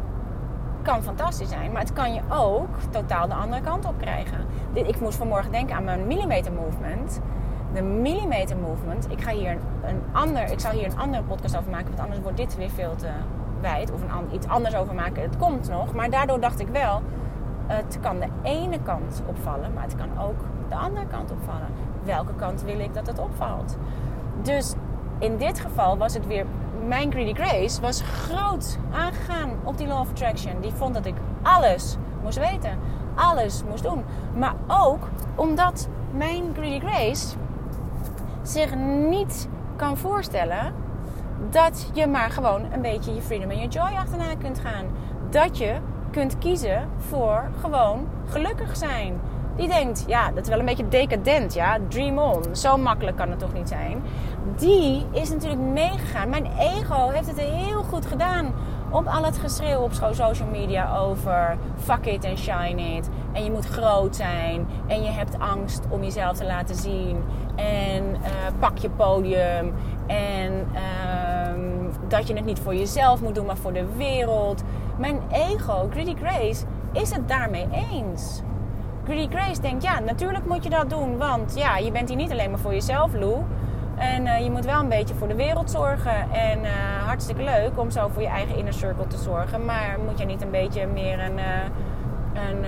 kan 0.83 1.03
fantastisch 1.03 1.49
zijn, 1.49 1.73
maar 1.73 1.81
het 1.81 1.93
kan 1.93 2.15
je 2.15 2.21
ook 2.29 2.69
totaal 2.91 3.29
de 3.29 3.35
andere 3.35 3.63
kant 3.63 3.85
op 3.85 3.99
krijgen. 3.99 4.47
Ik 4.73 5.01
moest 5.01 5.17
vanmorgen 5.17 5.53
denken 5.53 5.77
aan 5.77 5.85
mijn 5.85 6.07
millimeter 6.07 6.53
movement. 6.53 7.21
De 7.75 7.83
millimeter 7.83 8.57
movement. 8.57 9.11
Ik 9.11 9.21
ga 9.21 9.31
hier 9.31 9.57
een, 9.83 10.03
ander, 10.13 10.51
ik 10.51 10.61
zal 10.61 10.71
hier 10.71 10.85
een 10.85 10.99
andere 10.99 11.23
podcast 11.23 11.57
over 11.57 11.71
maken, 11.71 11.87
want 11.87 12.01
anders 12.01 12.21
wordt 12.21 12.37
dit 12.37 12.57
weer 12.57 12.71
veel 12.71 12.95
te 12.97 13.09
wijd. 13.61 13.93
Of 13.93 14.03
een, 14.03 14.35
iets 14.35 14.47
anders 14.47 14.75
over 14.75 14.95
maken. 14.95 15.23
Het 15.23 15.37
komt 15.37 15.69
nog, 15.69 15.95
maar 15.95 16.11
daardoor 16.11 16.41
dacht 16.41 16.61
ik 16.61 16.69
wel, 16.69 17.03
het 17.67 17.99
kan 18.01 18.19
de 18.19 18.29
ene 18.43 18.79
kant 18.83 19.23
opvallen, 19.27 19.73
maar 19.73 19.83
het 19.83 19.97
kan 19.97 20.19
ook 20.19 20.41
de 20.69 20.75
andere 20.75 21.07
kant 21.07 21.31
opvallen. 21.31 21.69
Welke 22.05 22.35
kant 22.35 22.63
wil 22.63 22.79
ik 22.79 22.95
dat 22.95 23.07
het 23.07 23.19
opvalt? 23.19 23.77
Dus 24.43 24.75
in 25.19 25.37
dit 25.37 25.61
geval 25.61 25.97
was 25.97 26.15
het 26.15 26.27
weer 26.27 26.47
mijn 26.87 27.13
Greedy 27.13 27.35
Grace 27.35 27.81
was 27.81 28.03
groot 28.03 28.79
aangegaan 28.93 29.51
op 29.65 29.79
die 29.79 29.87
Law 29.87 30.01
of 30.01 30.11
Attraction. 30.11 30.61
Die 30.61 30.73
vond 30.73 30.95
dat 30.95 31.07
ik 31.07 31.15
alles 31.43 31.97
moest 32.23 32.39
weten, 32.39 32.79
alles 33.15 33.63
moest 33.69 33.83
doen. 33.83 34.05
Maar 34.39 34.55
ook 34.67 35.09
omdat 35.35 35.89
mijn 36.11 36.45
Greedy 36.55 36.87
Grace 36.87 37.37
zich 38.43 38.75
niet 39.09 39.49
kan 39.77 39.97
voorstellen 39.97 40.75
dat 41.51 41.91
je 41.93 42.07
maar 42.07 42.31
gewoon 42.31 42.73
een 42.73 42.83
beetje 42.83 43.15
je 43.15 43.23
freedom 43.23 43.51
en 43.51 43.59
je 43.59 43.69
joy 43.69 43.97
achterna 43.97 44.35
kunt 44.39 44.59
gaan. 44.59 44.87
Dat 45.31 45.59
je 45.59 45.77
kunt 46.17 46.39
kiezen 46.39 46.89
voor 47.09 47.45
gewoon 47.61 48.07
gelukkig 48.29 48.77
zijn. 48.77 49.21
Die 49.57 49.69
denkt, 49.69 50.05
ja, 50.07 50.31
dat 50.31 50.43
is 50.43 50.49
wel 50.49 50.59
een 50.59 50.65
beetje 50.65 50.89
decadent, 50.89 51.55
ja. 51.55 51.79
Dream 51.89 52.19
on. 52.19 52.57
Zo 52.57 52.77
makkelijk 52.77 53.17
kan 53.17 53.31
het 53.31 53.39
toch 53.39 53.53
niet 53.53 53.69
zijn. 53.69 54.03
Die 54.57 55.07
is 55.13 55.31
natuurlijk 55.31 55.61
meegegaan. 55.61 56.29
Mijn 56.29 56.47
ego 56.59 57.09
heeft 57.09 57.27
het 57.27 57.41
heel 57.41 57.83
goed 57.83 58.07
gedaan. 58.07 58.53
Op 58.91 59.07
al 59.07 59.25
het 59.25 59.39
geschreeuw 59.39 59.79
op 59.79 59.93
social 59.93 60.49
media 60.49 60.99
over 60.99 61.57
fuck 61.79 62.07
it 62.07 62.25
and 62.25 62.39
shine 62.39 62.97
it. 62.97 63.09
En 63.33 63.45
je 63.45 63.51
moet 63.51 63.67
groot 63.67 64.17
zijn. 64.17 64.67
En 64.87 65.03
je 65.03 65.11
hebt 65.11 65.39
angst 65.39 65.85
om 65.89 66.03
jezelf 66.03 66.37
te 66.37 66.47
laten 66.47 66.75
zien. 66.75 67.23
En 67.57 68.05
uh, 68.05 68.29
pak 68.59 68.79
je 68.79 68.91
podium. 68.91 69.75
En 70.07 70.53
uh, 70.73 71.47
dat 72.09 72.29
je 72.29 72.35
het 72.35 72.45
niet 72.45 72.59
voor 72.59 72.75
jezelf 72.75 73.21
moet 73.21 73.35
doen, 73.35 73.47
maar 73.47 73.57
voor 73.57 73.73
de 73.73 73.87
wereld. 73.97 74.63
Mijn 74.99 75.21
ego, 75.33 75.89
Greedy 75.91 76.15
Grace, 76.17 76.65
is 76.93 77.11
het 77.11 77.29
daarmee 77.29 77.67
eens. 77.73 78.43
Greedy 79.05 79.37
Grace 79.37 79.61
denkt, 79.61 79.83
ja, 79.83 80.01
natuurlijk 80.01 80.47
moet 80.47 80.65
je 80.65 80.71
dat 80.71 80.91
doen. 80.91 81.19
Want 81.19 81.55
ja, 81.57 81.77
je 81.77 81.93
bent 81.93 82.09
hier 82.09 82.19
niet 82.19 82.31
alleen 82.31 82.51
maar 82.51 82.59
voor 82.59 82.73
jezelf, 82.73 83.13
Lou. 83.13 83.43
En 83.97 84.27
uh, 84.27 84.41
je 84.41 84.51
moet 84.51 84.65
wel 84.65 84.81
een 84.81 84.89
beetje 84.89 85.15
voor 85.15 85.29
de 85.29 85.35
wereld 85.35 85.71
zorgen. 85.71 86.31
En 86.33 86.59
uh, 86.59 86.71
hartstikke 87.07 87.43
leuk 87.43 87.79
om 87.79 87.91
zo 87.91 88.09
voor 88.09 88.23
je 88.23 88.29
eigen 88.29 88.57
inner 88.57 88.73
circle 88.73 89.07
te 89.07 89.17
zorgen. 89.17 89.65
Maar 89.65 89.97
moet 90.05 90.19
je 90.19 90.25
niet 90.25 90.43
een 90.43 90.51
beetje 90.51 90.87
meer 90.87 91.21
een, 91.21 91.39
uh, 91.39 91.45
een, 92.49 92.65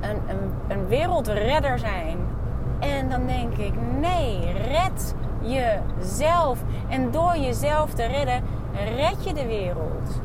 een, 0.00 0.20
een, 0.28 0.52
een 0.68 0.86
wereldredder 0.86 1.78
zijn? 1.78 2.18
En 2.78 3.08
dan 3.08 3.26
denk 3.26 3.56
ik, 3.56 3.72
nee, 4.00 4.52
red 4.52 5.14
jezelf. 5.40 6.58
En 6.88 7.10
door 7.10 7.36
jezelf 7.36 7.92
te 7.94 8.04
redden, 8.04 8.42
red 8.96 9.24
je 9.24 9.34
de 9.34 9.46
wereld. 9.46 10.20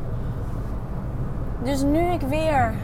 Dus 1.62 1.82
nu 1.82 1.98
ik 1.98 2.20
weer 2.20 2.74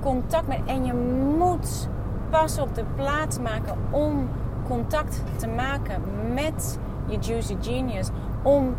contact 0.00 0.46
met. 0.46 0.60
En 0.66 0.84
je 0.84 0.92
moet 1.38 1.88
pas 2.30 2.58
op 2.58 2.74
de 2.74 2.84
plaats 2.96 3.38
maken 3.38 3.76
om 3.90 4.28
contact 4.68 5.22
te 5.36 5.46
maken 5.46 6.02
met 6.34 6.78
je 7.06 7.18
Juicy 7.18 7.56
Genius. 7.60 8.08
Om 8.42 8.74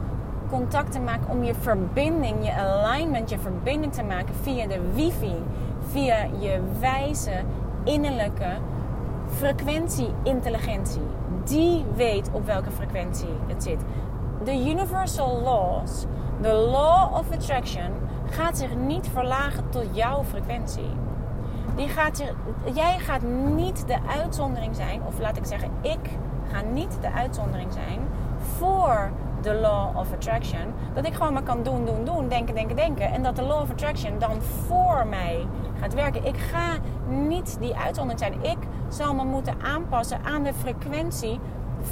contact 0.50 0.92
te 0.92 1.00
maken, 1.00 1.30
om 1.30 1.44
je 1.44 1.54
verbinding, 1.54 2.46
je 2.46 2.54
alignment, 2.54 3.30
je 3.30 3.40
verbinding 3.40 3.94
te 3.94 4.04
maken 4.04 4.36
via 4.36 4.68
de 4.68 4.80
wifi. 4.94 5.36
Via 5.92 6.28
je 6.40 6.60
wijze 6.80 7.32
innerlijke 7.84 8.58
frequentie-intelligentie. 9.28 11.02
Die 11.44 11.86
weet 11.96 12.30
op 12.32 12.46
welke 12.46 12.72
frequentie 12.72 13.34
het 13.48 13.64
zit. 13.64 13.80
De 14.44 14.70
universal 14.70 15.42
laws 15.42 16.06
De 16.42 16.54
law 16.54 17.14
of 17.14 17.32
attraction 17.32 17.92
gaat 18.34 18.58
zich 18.58 18.76
niet 18.76 19.10
verlagen 19.14 19.70
tot 19.70 19.86
jouw 19.92 20.24
frequentie. 20.24 20.90
Die 21.76 21.88
gaat 21.88 22.18
zich, 22.18 22.34
jij 22.74 23.00
gaat 23.00 23.22
niet 23.56 23.88
de 23.88 23.98
uitzondering 24.08 24.76
zijn, 24.76 25.02
of 25.06 25.20
laat 25.20 25.38
ik 25.38 25.46
zeggen, 25.46 25.72
ik 25.82 26.10
ga 26.52 26.62
niet 26.62 26.98
de 27.02 27.12
uitzondering 27.12 27.74
zijn 27.74 28.00
voor 28.58 29.12
de 29.42 29.54
law 29.54 29.98
of 29.98 30.14
attraction. 30.14 30.74
Dat 30.94 31.06
ik 31.06 31.14
gewoon 31.14 31.34
maar 31.34 31.44
kan 31.44 31.64
doen, 31.64 31.86
doen, 31.86 32.06
doen, 32.06 32.28
denken, 32.28 32.56
denken, 32.56 32.76
denken. 32.76 33.12
En 33.12 33.24
dat 33.24 33.36
de 33.36 33.42
law 33.42 33.62
of 33.62 33.72
attraction 33.72 34.20
dan 34.20 34.42
voor 34.42 35.08
mij 35.08 35.48
gaat 35.80 35.94
werken. 35.94 36.26
Ik 36.26 36.38
ga 36.38 36.78
niet 37.08 37.58
die 37.60 37.76
uitzondering 37.76 38.20
zijn. 38.20 38.52
Ik 38.52 38.68
zal 38.88 39.14
me 39.14 39.24
moeten 39.24 39.62
aanpassen 39.62 40.24
aan 40.24 40.44
de 40.44 40.54
frequentie 40.54 41.40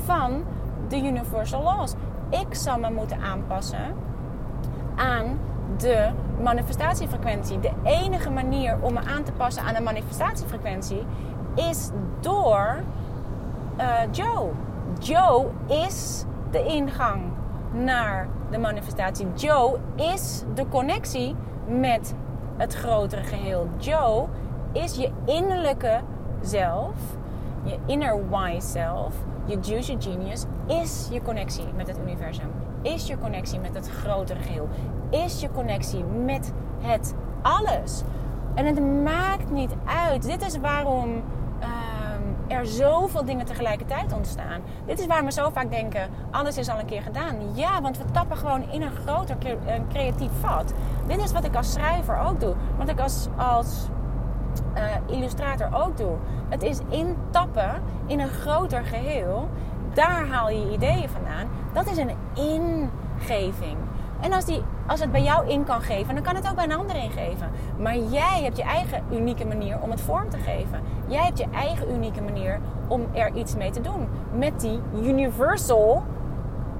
van 0.05 0.43
de 0.87 0.97
universal 0.97 1.63
laws. 1.63 1.93
Ik 2.29 2.55
zal 2.55 2.79
me 2.79 2.91
moeten 2.91 3.21
aanpassen 3.21 3.95
aan 4.95 5.39
de 5.77 6.09
manifestatiefrequentie. 6.41 7.59
De 7.59 7.71
enige 7.83 8.29
manier 8.29 8.77
om 8.81 8.93
me 8.93 8.99
aan 8.99 9.23
te 9.23 9.31
passen 9.31 9.63
aan 9.63 9.73
de 9.73 9.81
manifestatiefrequentie 9.81 11.03
is 11.55 11.89
door 12.19 12.75
uh, 13.79 13.93
Joe. 14.11 14.49
Joe 14.99 15.45
is 15.67 16.25
de 16.51 16.65
ingang 16.65 17.21
naar 17.71 18.27
de 18.49 18.57
manifestatie. 18.57 19.27
Joe 19.35 19.77
is 19.95 20.43
de 20.53 20.67
connectie 20.67 21.35
met 21.67 22.15
het 22.57 22.73
grotere 22.73 23.23
geheel. 23.23 23.69
Joe 23.77 24.27
is 24.71 24.95
je 24.95 25.11
innerlijke 25.25 25.99
zelf, 26.41 26.95
je 27.63 27.77
inner 27.85 28.29
wise 28.29 28.67
self, 28.67 29.13
je 29.45 29.57
juicy 29.59 29.95
genius, 29.99 30.45
is 30.67 31.07
je 31.11 31.21
connectie 31.21 31.65
met 31.75 31.87
het 31.87 31.97
universum. 31.97 32.51
Is 32.81 33.07
je 33.07 33.17
connectie 33.17 33.59
met 33.59 33.75
het 33.75 33.89
grotere 33.89 34.39
geheel. 34.39 34.69
Is 35.09 35.41
je 35.41 35.51
connectie 35.51 36.03
met 36.03 36.53
het 36.79 37.13
alles. 37.41 38.01
En 38.55 38.65
het 38.65 39.03
maakt 39.03 39.51
niet 39.51 39.71
uit. 39.85 40.23
Dit 40.23 40.45
is 40.45 40.57
waarom 40.57 41.23
er 42.51 42.65
zoveel 42.65 43.25
dingen 43.25 43.45
tegelijkertijd 43.45 44.13
ontstaan. 44.13 44.61
Dit 44.85 44.99
is 44.99 45.05
waar 45.05 45.25
we 45.25 45.31
zo 45.31 45.49
vaak 45.49 45.69
denken: 45.69 46.09
alles 46.31 46.57
is 46.57 46.69
al 46.69 46.79
een 46.79 46.85
keer 46.85 47.01
gedaan. 47.01 47.35
Ja, 47.53 47.81
want 47.81 47.97
we 47.97 48.03
tappen 48.11 48.37
gewoon 48.37 48.69
in 48.69 48.81
een 48.81 48.91
groter 48.91 49.37
creatief 49.89 50.31
vat. 50.39 50.73
Dit 51.07 51.17
is 51.17 51.31
wat 51.31 51.43
ik 51.43 51.55
als 51.55 51.71
schrijver 51.71 52.19
ook 52.19 52.39
doe. 52.39 52.55
Wat 52.77 52.89
ik 52.89 52.99
als, 52.99 53.27
als 53.37 53.87
uh, 54.75 55.15
illustrator 55.15 55.69
ook 55.73 55.97
doe. 55.97 56.15
Het 56.49 56.63
is 56.63 56.79
intappen 56.89 57.81
in 58.05 58.19
een 58.19 58.29
groter 58.29 58.83
geheel. 58.83 59.49
Daar 59.93 60.27
haal 60.27 60.49
je 60.49 60.71
ideeën 60.71 61.09
vandaan. 61.09 61.47
Dat 61.73 61.91
is 61.91 61.97
een 61.97 62.11
ingeving. 62.33 63.77
En 64.21 64.33
als, 64.33 64.45
die, 64.45 64.63
als 64.87 64.99
het 64.99 65.11
bij 65.11 65.23
jou 65.23 65.49
in 65.49 65.63
kan 65.63 65.81
geven, 65.81 66.13
dan 66.13 66.23
kan 66.23 66.35
het 66.35 66.49
ook 66.49 66.55
bij 66.55 66.63
een 66.63 66.75
ander 66.75 66.95
ingeven. 66.95 67.49
Maar 67.77 67.97
jij 67.97 68.41
hebt 68.43 68.57
je 68.57 68.63
eigen 68.63 69.03
unieke 69.11 69.45
manier 69.45 69.77
om 69.81 69.91
het 69.91 70.01
vorm 70.01 70.29
te 70.29 70.37
geven. 70.37 70.81
Jij 71.07 71.23
hebt 71.23 71.37
je 71.37 71.45
eigen 71.53 71.93
unieke 71.93 72.21
manier 72.21 72.59
om 72.87 73.01
er 73.13 73.35
iets 73.35 73.55
mee 73.55 73.71
te 73.71 73.81
doen. 73.81 74.07
Met 74.37 74.59
die 74.59 74.79
universal 75.03 76.03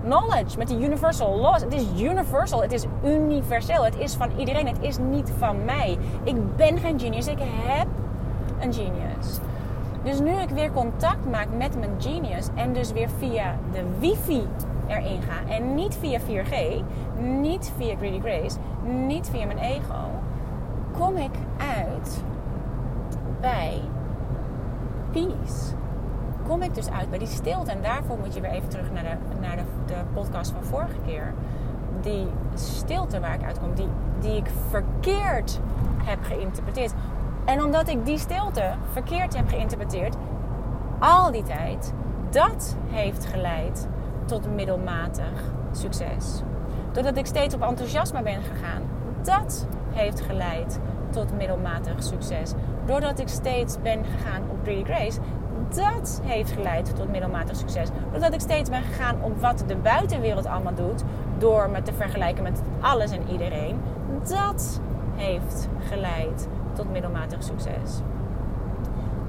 knowledge, 0.03 0.57
met 0.57 0.67
die 0.67 0.79
universal 0.79 1.35
laws. 1.35 1.61
Het 1.61 1.73
is 1.73 2.01
universal, 2.01 2.61
het 2.61 2.71
is 2.71 2.85
universeel. 3.03 3.83
Het 3.83 3.97
is 3.97 4.15
van 4.15 4.29
iedereen, 4.37 4.67
het 4.67 4.81
is 4.81 4.97
niet 4.97 5.31
van 5.37 5.65
mij. 5.65 5.97
Ik 6.23 6.55
ben 6.55 6.77
geen 6.77 6.99
genius, 6.99 7.27
ik 7.27 7.39
heb 7.39 7.87
een 8.59 8.73
genius. 8.73 9.39
Dus 10.03 10.19
nu 10.19 10.31
ik 10.31 10.49
weer 10.49 10.71
contact 10.71 11.29
maak 11.29 11.47
met 11.57 11.79
mijn 11.79 11.91
genius 11.97 12.47
en 12.55 12.73
dus 12.73 12.91
weer 12.91 13.09
via 13.19 13.55
de 13.71 13.83
wifi 13.99 14.47
erin 14.91 15.21
ga 15.21 15.53
en 15.53 15.75
niet 15.75 15.97
via 15.99 16.19
4G, 16.19 16.83
niet 17.19 17.71
via 17.77 17.95
Greedy 17.95 18.19
Grace, 18.19 18.57
niet 18.83 19.29
via 19.29 19.45
mijn 19.45 19.57
ego, 19.57 20.09
kom 20.97 21.17
ik 21.17 21.31
uit 21.77 22.23
bij 23.39 23.81
peace. 25.11 25.73
Kom 26.47 26.61
ik 26.61 26.75
dus 26.75 26.89
uit 26.89 27.09
bij 27.09 27.19
die 27.19 27.27
stilte. 27.27 27.71
En 27.71 27.81
daarvoor 27.81 28.17
moet 28.17 28.33
je 28.33 28.41
weer 28.41 28.51
even 28.51 28.69
terug 28.69 28.91
naar 28.91 29.03
de, 29.03 29.39
naar 29.39 29.55
de, 29.55 29.63
de 29.85 30.01
podcast 30.13 30.51
van 30.51 30.63
vorige 30.63 30.97
keer. 31.05 31.33
Die 32.01 32.27
stilte 32.53 33.19
waar 33.19 33.33
ik 33.33 33.43
uitkom, 33.43 33.73
die, 33.75 33.87
die 34.19 34.35
ik 34.35 34.49
verkeerd 34.69 35.59
heb 36.03 36.23
geïnterpreteerd. 36.23 36.93
En 37.45 37.63
omdat 37.63 37.87
ik 37.87 38.05
die 38.05 38.17
stilte 38.17 38.73
verkeerd 38.91 39.35
heb 39.35 39.47
geïnterpreteerd, 39.47 40.15
al 40.99 41.31
die 41.31 41.43
tijd, 41.43 41.93
dat 42.29 42.75
heeft 42.89 43.25
geleid 43.25 43.87
tot 44.31 44.55
middelmatig 44.55 45.51
succes. 45.71 46.41
Doordat 46.91 47.17
ik 47.17 47.25
steeds 47.25 47.55
op 47.55 47.61
enthousiasme 47.61 48.21
ben 48.21 48.41
gegaan, 48.41 48.81
dat 49.21 49.67
heeft 49.89 50.21
geleid 50.21 50.79
tot 51.09 51.37
middelmatig 51.37 52.03
succes. 52.03 52.53
Doordat 52.85 53.19
ik 53.19 53.27
steeds 53.27 53.81
ben 53.81 54.05
gegaan 54.05 54.41
op 54.49 54.63
Pretty 54.63 54.83
Grace, 54.83 55.19
dat 55.75 56.21
heeft 56.23 56.51
geleid 56.51 56.95
tot 56.95 57.11
middelmatig 57.11 57.55
succes. 57.55 57.89
Doordat 58.11 58.33
ik 58.33 58.39
steeds 58.39 58.69
ben 58.69 58.81
gegaan 58.81 59.21
op 59.21 59.41
wat 59.41 59.63
de 59.67 59.75
buitenwereld 59.75 60.45
allemaal 60.45 60.75
doet, 60.75 61.03
door 61.37 61.69
me 61.69 61.81
te 61.81 61.93
vergelijken 61.93 62.43
met 62.43 62.61
alles 62.81 63.11
en 63.11 63.29
iedereen, 63.31 63.79
dat 64.27 64.81
heeft 65.15 65.67
geleid 65.79 66.47
tot 66.73 66.91
middelmatig 66.91 67.43
succes. 67.43 67.99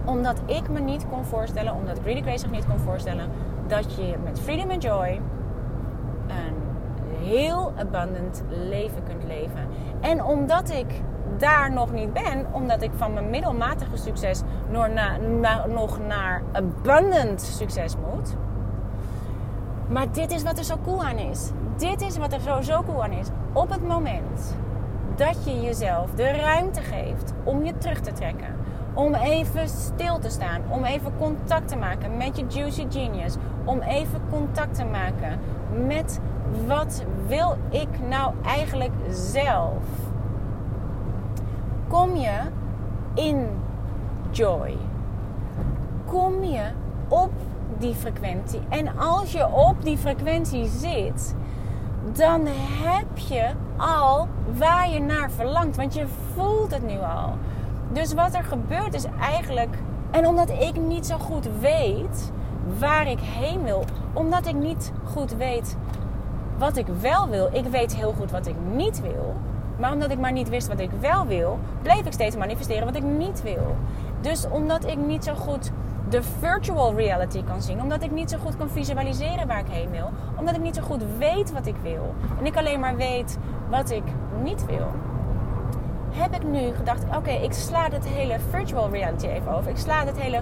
Omdat 0.04 0.40
ik 0.46 0.68
me 0.68 0.80
niet 0.80 1.06
kon 1.08 1.24
voorstellen, 1.24 1.74
omdat 1.74 1.98
Greedy 2.02 2.22
Grace 2.22 2.38
zich 2.38 2.50
niet 2.50 2.66
kon 2.66 2.78
voorstellen, 2.78 3.28
dat 3.72 3.94
je 3.94 4.14
met 4.24 4.40
freedom 4.40 4.70
and 4.70 4.82
joy 4.82 5.20
een 6.28 7.24
heel 7.24 7.72
abundant 7.76 8.42
leven 8.48 9.02
kunt 9.02 9.24
leven. 9.24 9.68
En 10.00 10.24
omdat 10.24 10.70
ik 10.70 10.86
daar 11.38 11.72
nog 11.72 11.92
niet 11.92 12.12
ben, 12.12 12.46
omdat 12.52 12.82
ik 12.82 12.90
van 12.96 13.12
mijn 13.12 13.30
middelmatige 13.30 13.96
succes 13.96 14.42
nog, 14.70 14.88
nog 15.68 15.98
naar 16.06 16.42
abundant 16.52 17.40
succes 17.40 17.96
moet. 17.96 18.34
Maar 19.88 20.12
dit 20.12 20.30
is 20.30 20.42
wat 20.42 20.58
er 20.58 20.64
zo 20.64 20.76
cool 20.84 21.04
aan 21.04 21.18
is. 21.18 21.50
Dit 21.76 22.00
is 22.00 22.16
wat 22.16 22.32
er 22.32 22.40
zo, 22.40 22.60
zo 22.60 22.82
cool 22.82 23.02
aan 23.02 23.12
is. 23.12 23.28
Op 23.52 23.70
het 23.70 23.86
moment 23.86 24.56
dat 25.16 25.44
je 25.44 25.60
jezelf 25.60 26.10
de 26.10 26.30
ruimte 26.30 26.80
geeft 26.80 27.32
om 27.44 27.64
je 27.64 27.78
terug 27.78 28.00
te 28.00 28.12
trekken, 28.12 28.56
om 28.94 29.14
even 29.14 29.68
stil 29.68 30.18
te 30.18 30.30
staan, 30.30 30.60
om 30.68 30.84
even 30.84 31.12
contact 31.18 31.68
te 31.68 31.76
maken 31.76 32.16
met 32.16 32.36
je 32.36 32.44
juicy 32.48 32.86
genius, 32.90 33.34
om 33.64 33.80
even 33.80 34.20
contact 34.30 34.74
te 34.74 34.84
maken 34.84 35.38
met 35.86 36.20
wat 36.66 37.04
wil 37.26 37.56
ik 37.70 37.88
nou 38.08 38.34
eigenlijk 38.44 38.92
zelf? 39.10 39.82
Kom 41.88 42.16
je 42.16 42.38
in 43.14 43.46
joy? 44.30 44.76
Kom 46.06 46.44
je 46.44 46.70
op 47.08 47.32
die 47.78 47.94
frequentie? 47.94 48.60
En 48.68 48.98
als 48.98 49.32
je 49.32 49.52
op 49.52 49.82
die 49.82 49.98
frequentie 49.98 50.68
zit, 50.68 51.34
dan 52.12 52.46
heb 52.82 53.18
je 53.18 53.50
al 53.76 54.28
waar 54.58 54.90
je 54.90 55.00
naar 55.00 55.30
verlangt, 55.30 55.76
want 55.76 55.94
je 55.94 56.06
voelt 56.34 56.74
het 56.74 56.86
nu 56.86 56.98
al. 56.98 57.36
Dus 57.92 58.14
wat 58.14 58.34
er 58.34 58.44
gebeurt 58.44 58.94
is 58.94 59.04
eigenlijk, 59.20 59.76
en 60.10 60.26
omdat 60.26 60.50
ik 60.50 60.76
niet 60.76 61.06
zo 61.06 61.18
goed 61.18 61.48
weet 61.60 62.32
waar 62.78 63.10
ik 63.10 63.20
heen 63.20 63.64
wil. 63.64 63.84
Omdat 64.12 64.46
ik 64.46 64.54
niet 64.54 64.92
goed 65.04 65.36
weet 65.36 65.76
wat 66.58 66.76
ik 66.76 66.86
wel 67.00 67.28
wil. 67.28 67.48
Ik 67.52 67.64
weet 67.64 67.96
heel 67.96 68.12
goed 68.12 68.30
wat 68.30 68.46
ik 68.46 68.54
niet 68.74 69.00
wil. 69.00 69.34
Maar 69.78 69.92
omdat 69.92 70.10
ik 70.10 70.18
maar 70.18 70.32
niet 70.32 70.48
wist 70.48 70.68
wat 70.68 70.80
ik 70.80 70.90
wel 71.00 71.26
wil, 71.26 71.58
bleef 71.82 72.06
ik 72.06 72.12
steeds 72.12 72.36
manifesteren 72.36 72.84
wat 72.84 72.96
ik 72.96 73.02
niet 73.02 73.42
wil. 73.42 73.76
Dus 74.20 74.48
omdat 74.48 74.86
ik 74.86 74.96
niet 74.96 75.24
zo 75.24 75.34
goed 75.34 75.70
de 76.08 76.22
virtual 76.22 76.94
reality 76.94 77.44
kan 77.44 77.62
zien, 77.62 77.82
omdat 77.82 78.02
ik 78.02 78.10
niet 78.10 78.30
zo 78.30 78.38
goed 78.38 78.56
kan 78.56 78.68
visualiseren 78.68 79.46
waar 79.46 79.58
ik 79.58 79.68
heen 79.70 79.90
wil, 79.90 80.10
omdat 80.38 80.54
ik 80.54 80.60
niet 80.60 80.74
zo 80.74 80.82
goed 80.82 81.02
weet 81.18 81.52
wat 81.52 81.66
ik 81.66 81.76
wil 81.82 82.14
en 82.38 82.46
ik 82.46 82.56
alleen 82.56 82.80
maar 82.80 82.96
weet 82.96 83.38
wat 83.70 83.90
ik 83.90 84.02
niet 84.42 84.66
wil, 84.66 84.86
heb 86.12 86.34
ik 86.34 86.42
nu 86.42 86.74
gedacht: 86.74 87.04
oké, 87.16 87.30
ik 87.30 87.52
sla 87.52 87.88
het 87.90 88.08
hele 88.08 88.36
virtual 88.50 88.90
reality 88.90 89.26
even 89.26 89.52
over. 89.52 89.70
Ik 89.70 89.78
sla 89.78 90.04
het 90.04 90.18
hele 90.18 90.40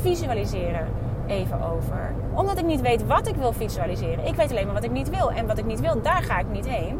visualiseren 0.00 0.88
even 1.26 1.62
over. 1.62 2.14
Omdat 2.34 2.58
ik 2.58 2.64
niet 2.64 2.80
weet 2.80 3.06
wat 3.06 3.28
ik 3.28 3.34
wil 3.34 3.52
visualiseren. 3.52 4.26
Ik 4.26 4.34
weet 4.34 4.50
alleen 4.50 4.64
maar 4.64 4.74
wat 4.74 4.84
ik 4.84 4.90
niet 4.90 5.10
wil. 5.10 5.30
En 5.30 5.46
wat 5.46 5.58
ik 5.58 5.64
niet 5.64 5.80
wil, 5.80 6.02
daar 6.02 6.22
ga 6.22 6.38
ik 6.38 6.50
niet 6.50 6.68
heen. 6.68 6.98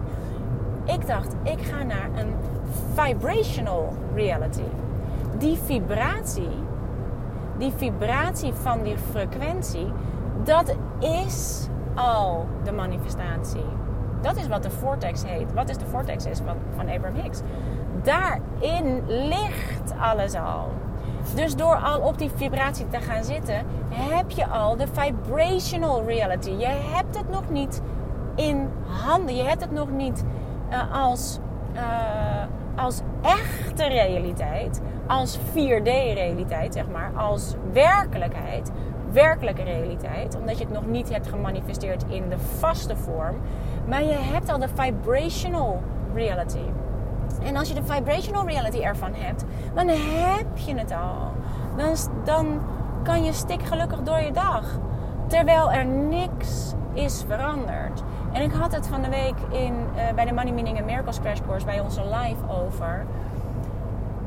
Ik 0.85 1.07
dacht, 1.07 1.35
ik 1.43 1.61
ga 1.61 1.83
naar 1.83 2.09
een 2.15 2.35
vibrational 2.95 3.93
reality. 4.15 4.63
Die 5.39 5.59
vibratie, 5.65 6.63
die 7.59 7.73
vibratie 7.77 8.53
van 8.53 8.83
die 8.83 8.97
frequentie, 9.11 9.93
dat 10.45 10.77
is 11.01 11.69
al 11.95 12.47
de 12.65 12.73
manifestatie. 12.73 13.65
Dat 14.21 14.37
is 14.37 14.49
wat 14.49 14.63
de 14.63 14.71
vortex 14.71 15.25
heet. 15.25 15.53
Wat 15.53 15.69
is 15.69 15.79
de 15.79 15.87
vortex 15.87 16.27
is 16.27 16.39
van, 16.39 16.57
van 16.77 16.89
Abraham 16.89 17.21
Hicks. 17.21 17.41
Daarin 18.03 19.03
ligt 19.07 19.94
alles 20.00 20.34
al. 20.34 20.68
Dus 21.34 21.57
door 21.57 21.76
al 21.76 22.00
op 22.00 22.18
die 22.18 22.30
vibratie 22.34 22.88
te 22.88 23.00
gaan 23.00 23.24
zitten, 23.24 23.66
heb 23.88 24.30
je 24.30 24.46
al 24.46 24.76
de 24.76 24.86
vibrational 24.92 26.05
reality. 26.05 26.50
Je 26.50 26.66
hebt 26.66 27.16
het 27.16 27.30
nog 27.30 27.50
niet 27.50 27.82
in 28.34 28.68
handen. 28.86 29.36
Je 29.36 29.42
hebt 29.42 29.61
het 29.61 29.70
nog 29.70 29.90
niet 29.90 30.24
uh, 30.70 31.05
als, 31.05 31.38
uh, 31.74 31.80
als 32.76 33.00
echte 33.22 33.86
realiteit, 33.86 34.80
als 35.07 35.38
4D-realiteit, 35.38 36.74
zeg 36.74 36.88
maar, 36.88 37.12
als 37.16 37.55
werkelijkheid, 37.72 38.70
werkelijke 39.12 39.62
realiteit, 39.62 40.36
omdat 40.36 40.59
je 40.59 40.64
het 40.64 40.72
nog 40.72 40.86
niet 40.86 41.12
hebt 41.12 41.28
gemanifesteerd 41.28 42.05
in 42.09 42.28
de 42.28 42.38
vaste 42.38 42.96
vorm, 42.96 43.36
maar 43.88 44.03
je 44.03 44.18
hebt 44.18 44.48
al 44.53 44.59
de 44.59 44.68
vibrational 44.74 45.82
reality. 46.14 46.64
En 47.45 47.57
als 47.57 47.68
je 47.68 47.74
de 47.74 47.84
vibrational 47.84 48.47
reality 48.47 48.78
ervan 48.78 49.14
hebt, 49.14 49.45
dan 49.74 49.88
heb 49.88 50.59
je 50.59 50.74
het 50.74 50.93
al. 50.93 51.32
Dan, 51.76 51.97
dan 52.24 52.61
kan 53.03 53.24
je 53.24 53.32
stik 53.32 53.62
gelukkig 53.62 54.03
door 54.03 54.20
je 54.20 54.32
dag. 54.32 54.64
Terwijl 55.26 55.72
er 55.72 55.86
niks 55.86 56.72
is 56.93 57.24
veranderd. 57.28 58.03
En 58.32 58.43
ik 58.43 58.53
had 58.53 58.72
het 58.72 58.86
van 58.86 59.03
de 59.03 59.09
week 59.09 59.34
in, 59.51 59.74
uh, 59.74 60.12
bij 60.14 60.24
de 60.24 60.32
Money 60.32 60.53
Meaning 60.53 60.76
and 60.76 60.86
Miracles 60.86 61.20
Crash 61.20 61.40
Course 61.47 61.66
bij 61.66 61.80
onze 61.80 62.03
live 62.03 62.49
over. 62.49 63.07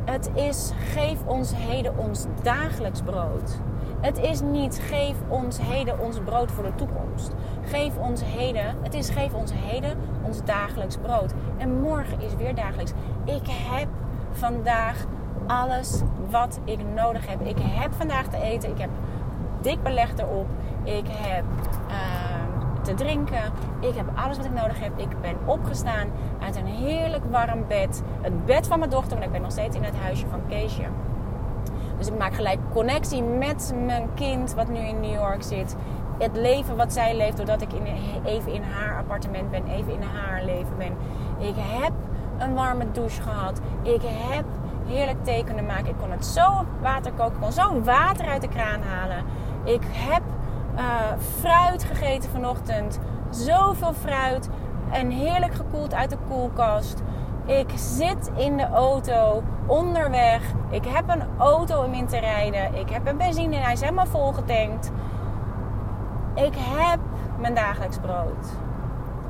Het 0.06 0.30
is 0.34 0.72
geef 0.94 1.20
ons 1.26 1.54
heden 1.56 1.98
ons 1.98 2.26
dagelijks 2.42 3.02
brood. 3.02 3.60
Het 4.06 4.18
is 4.18 4.42
niet 4.42 4.82
geef 4.90 5.16
ons 5.28 5.60
heden 5.62 6.00
ons 6.00 6.20
brood 6.20 6.52
voor 6.52 6.64
de 6.64 6.76
toekomst. 6.76 7.34
Geef 7.62 7.98
ons 7.98 8.22
heden, 8.24 8.76
het 8.82 8.94
is 8.94 9.10
geef 9.10 9.34
ons 9.34 9.52
heden 9.56 9.98
ons 10.22 10.44
dagelijks 10.44 10.98
brood. 10.98 11.34
En 11.58 11.82
morgen 11.82 12.22
is 12.22 12.36
weer 12.36 12.56
dagelijks. 12.56 12.92
Ik 13.24 13.48
heb 13.48 13.88
vandaag 14.32 15.06
alles 15.48 16.02
wat 16.30 16.60
ik 16.64 16.80
nodig 16.96 17.28
heb. 17.28 17.42
Ik 17.42 17.58
heb 17.60 17.94
vandaag 17.94 18.28
te 18.28 18.38
eten. 18.38 18.70
Ik 18.70 18.78
heb 18.78 18.90
dik 19.62 19.84
beleg 19.84 20.18
erop. 20.18 20.48
Ik 20.84 21.06
heb 21.08 21.44
uh, 21.90 22.84
te 22.84 22.94
drinken. 22.94 23.52
Ik 23.80 23.96
heb 23.96 24.06
alles 24.16 24.38
wat 24.38 24.46
ik 24.46 24.54
nodig 24.54 24.80
heb. 24.80 25.00
Ik 25.00 25.22
ben 25.22 25.36
opgestaan 25.46 26.08
uit 26.42 26.56
een 26.56 26.66
heerlijk 26.66 27.24
warm 27.32 27.68
bed. 27.68 28.04
Het 28.22 28.46
bed 28.46 28.68
van 28.68 28.80
mijn 28.80 28.92
dochter, 28.92 29.12
want 29.12 29.26
ik 29.26 29.32
ben 29.32 29.42
nog 29.42 29.52
steeds 29.52 29.76
in 29.76 29.84
het 29.84 29.96
huisje 29.96 30.28
van 30.28 30.42
Keesje. 30.48 30.86
Dus 32.06 32.14
ik 32.14 32.20
maak 32.20 32.34
gelijk 32.34 32.60
connectie 32.74 33.24
met 33.24 33.74
mijn 33.86 34.10
kind, 34.14 34.54
wat 34.54 34.68
nu 34.68 34.80
in 34.80 35.00
New 35.00 35.14
York 35.14 35.44
zit. 35.44 35.76
Het 36.18 36.36
leven 36.36 36.76
wat 36.76 36.94
zij 36.94 37.16
leeft, 37.16 37.38
doordat 37.38 37.62
ik 37.62 37.70
even 38.26 38.54
in 38.54 38.64
haar 38.64 38.98
appartement 38.98 39.52
ben, 39.52 39.68
even 39.68 39.94
in 39.94 40.02
haar 40.02 40.44
leven 40.44 40.78
ben. 40.78 40.92
Ik 41.48 41.54
heb 41.58 41.92
een 42.38 42.54
warme 42.54 42.92
douche 42.92 43.22
gehad. 43.22 43.60
Ik 43.82 44.02
heb 44.04 44.46
heerlijk 44.88 45.24
thee 45.24 45.44
kunnen 45.44 45.66
maken. 45.66 45.88
Ik 45.88 45.98
kon 45.98 46.12
het 46.12 46.26
zo 46.26 46.66
water 46.82 47.12
koken. 47.12 47.34
Ik 47.34 47.42
kon 47.42 47.52
zo 47.52 47.82
water 47.82 48.28
uit 48.28 48.42
de 48.42 48.48
kraan 48.48 48.82
halen. 48.82 49.24
Ik 49.64 49.82
heb 49.92 50.22
uh, 50.76 50.82
fruit 51.40 51.84
gegeten 51.84 52.30
vanochtend. 52.30 53.00
Zoveel 53.30 53.94
fruit. 53.94 54.50
En 54.92 55.10
heerlijk 55.10 55.54
gekoeld 55.54 55.94
uit 55.94 56.10
de 56.10 56.18
koelkast. 56.28 57.02
Ik 57.46 57.70
zit 57.76 58.32
in 58.36 58.58
de 58.58 58.70
auto 58.70 59.44
onderweg. 59.66 60.54
Ik 60.70 60.86
heb 60.86 61.10
een 61.10 61.24
auto 61.38 61.84
om 61.84 61.94
in 61.94 62.08
te 62.08 62.18
rijden. 62.18 62.76
Ik 62.76 62.90
heb 62.90 63.08
een 63.08 63.18
benzine 63.18 63.56
en 63.56 63.62
hij 63.62 63.74
is 63.74 63.82
helemaal 63.82 64.06
vol 64.06 64.32
getankt. 64.32 64.92
Ik 66.34 66.54
heb 66.56 67.00
mijn 67.40 67.56
dagelijks 67.56 67.98
brood. 67.98 68.54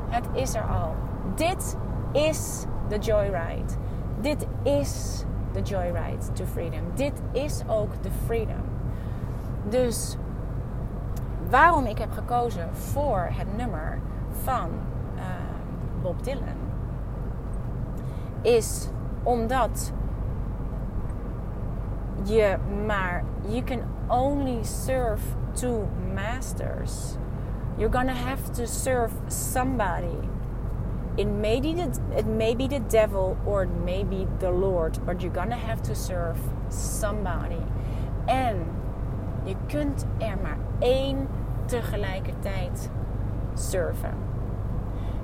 Het 0.09 0.25
is 0.33 0.53
er 0.53 0.63
al. 0.63 0.95
Dit 1.35 1.77
is 2.11 2.65
de 2.87 2.97
joyride. 2.97 3.73
Dit 4.21 4.47
is 4.63 5.23
de 5.51 5.61
joyride 5.61 6.31
to 6.33 6.45
freedom. 6.45 6.81
Dit 6.93 7.21
is 7.31 7.63
ook 7.67 8.03
de 8.03 8.11
freedom. 8.25 8.63
Dus 9.69 10.17
waarom 11.49 11.85
ik 11.85 11.97
heb 11.97 12.11
gekozen 12.11 12.75
voor 12.75 13.29
het 13.31 13.57
nummer 13.57 13.99
van 14.43 14.69
uh, 15.15 15.21
Bob 16.01 16.23
Dylan 16.23 16.64
is 18.45 18.89
omdat 19.23 19.93
je 22.23 22.57
maar 22.85 23.23
you 23.47 23.63
can 23.63 23.83
only 24.07 24.63
serve 24.63 25.21
two 25.53 25.87
masters. 26.13 27.17
You're 27.77 27.91
gonna 27.91 28.13
have 28.13 28.53
to 28.53 28.67
serve 28.67 29.11
somebody. 29.27 30.17
It 31.17 31.27
may 31.27 31.61
be 31.61 31.73
the, 31.73 31.99
it 32.17 32.25
may 32.25 32.55
be 32.55 32.67
the 32.67 32.79
devil 32.79 33.37
or 33.45 33.63
it 33.63 33.69
may 33.85 34.03
be 34.03 34.27
the 34.39 34.51
Lord, 34.51 34.99
but 35.05 35.21
you're 35.21 35.33
gonna 35.33 35.57
have 35.57 35.81
to 35.83 35.95
serve 35.95 36.37
somebody. 36.69 37.61
En 38.25 38.55
je 39.43 39.55
kunt 39.67 40.05
er 40.17 40.37
maar 40.41 40.57
één 40.79 41.27
tegelijkertijd 41.65 42.89
serven. 43.53 44.13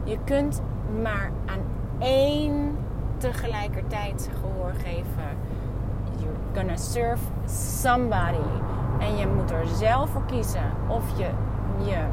Je 0.04 0.18
kunt 0.24 0.62
maar 1.02 1.32
aan 1.46 1.62
één 2.00 2.78
tegelijkertijd 3.22 4.30
gehoor 4.42 4.74
geven. 4.84 5.38
You're 6.18 6.38
gonna 6.54 6.78
serve 6.78 7.24
somebody. 7.82 8.50
En 9.00 9.18
je 9.18 9.28
moet 9.28 9.52
er 9.52 9.68
zelf 9.68 10.10
voor 10.10 10.26
kiezen 10.26 10.72
of 10.88 11.04
je, 11.18 11.30
je 11.90 12.06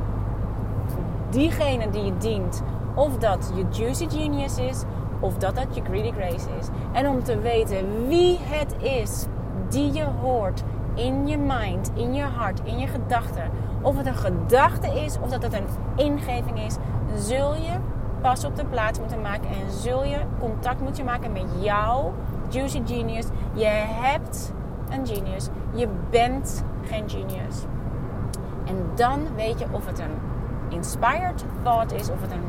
diegene 1.30 1.90
die 1.90 2.04
je 2.04 2.16
dient, 2.18 2.62
of 2.94 3.16
dat 3.16 3.52
je 3.54 3.82
juicy 3.82 4.08
genius 4.08 4.58
is, 4.58 4.82
of 5.20 5.36
dat 5.36 5.54
dat 5.54 5.74
je 5.74 5.82
greedy 5.82 6.12
grace 6.12 6.46
is. 6.58 6.66
En 6.92 7.08
om 7.08 7.22
te 7.22 7.40
weten 7.40 8.08
wie 8.08 8.38
het 8.42 8.76
is 8.82 9.26
die 9.68 9.92
je 9.92 10.04
hoort 10.04 10.62
in 10.94 11.26
je 11.26 11.38
mind, 11.38 11.90
in 11.94 12.14
je 12.14 12.22
hart, 12.22 12.60
in 12.64 12.78
je 12.78 12.86
gedachten. 12.86 13.50
Of 13.82 13.96
het 13.96 14.06
een 14.06 14.14
gedachte 14.14 14.86
is 14.86 15.18
of 15.20 15.28
dat 15.28 15.42
het 15.42 15.52
een 15.52 15.66
ingeving 15.96 16.58
is, 16.64 16.76
zul 17.16 17.54
je 17.54 17.72
pas 18.20 18.44
op 18.44 18.56
de 18.56 18.64
plaats 18.64 18.98
moeten 18.98 19.20
maken 19.20 19.48
en 19.48 19.70
zul 19.70 20.04
je 20.04 20.18
contact 20.38 20.80
moeten 20.80 21.04
maken 21.04 21.32
met 21.32 21.46
jouw 21.58 22.14
juicy 22.48 22.82
genius. 22.86 23.26
Je 23.52 23.84
hebt 23.86 24.52
een 24.90 25.06
genius. 25.06 25.48
Je 25.74 25.88
bent 26.10 26.64
geen 26.84 27.10
genius. 27.10 27.64
En 28.64 28.90
dan 28.94 29.20
weet 29.34 29.58
je 29.58 29.66
of 29.70 29.86
het 29.86 29.98
een 29.98 30.14
inspired 30.68 31.44
thought 31.62 31.92
is, 31.92 32.10
of 32.10 32.20
het 32.20 32.30
een 32.30 32.46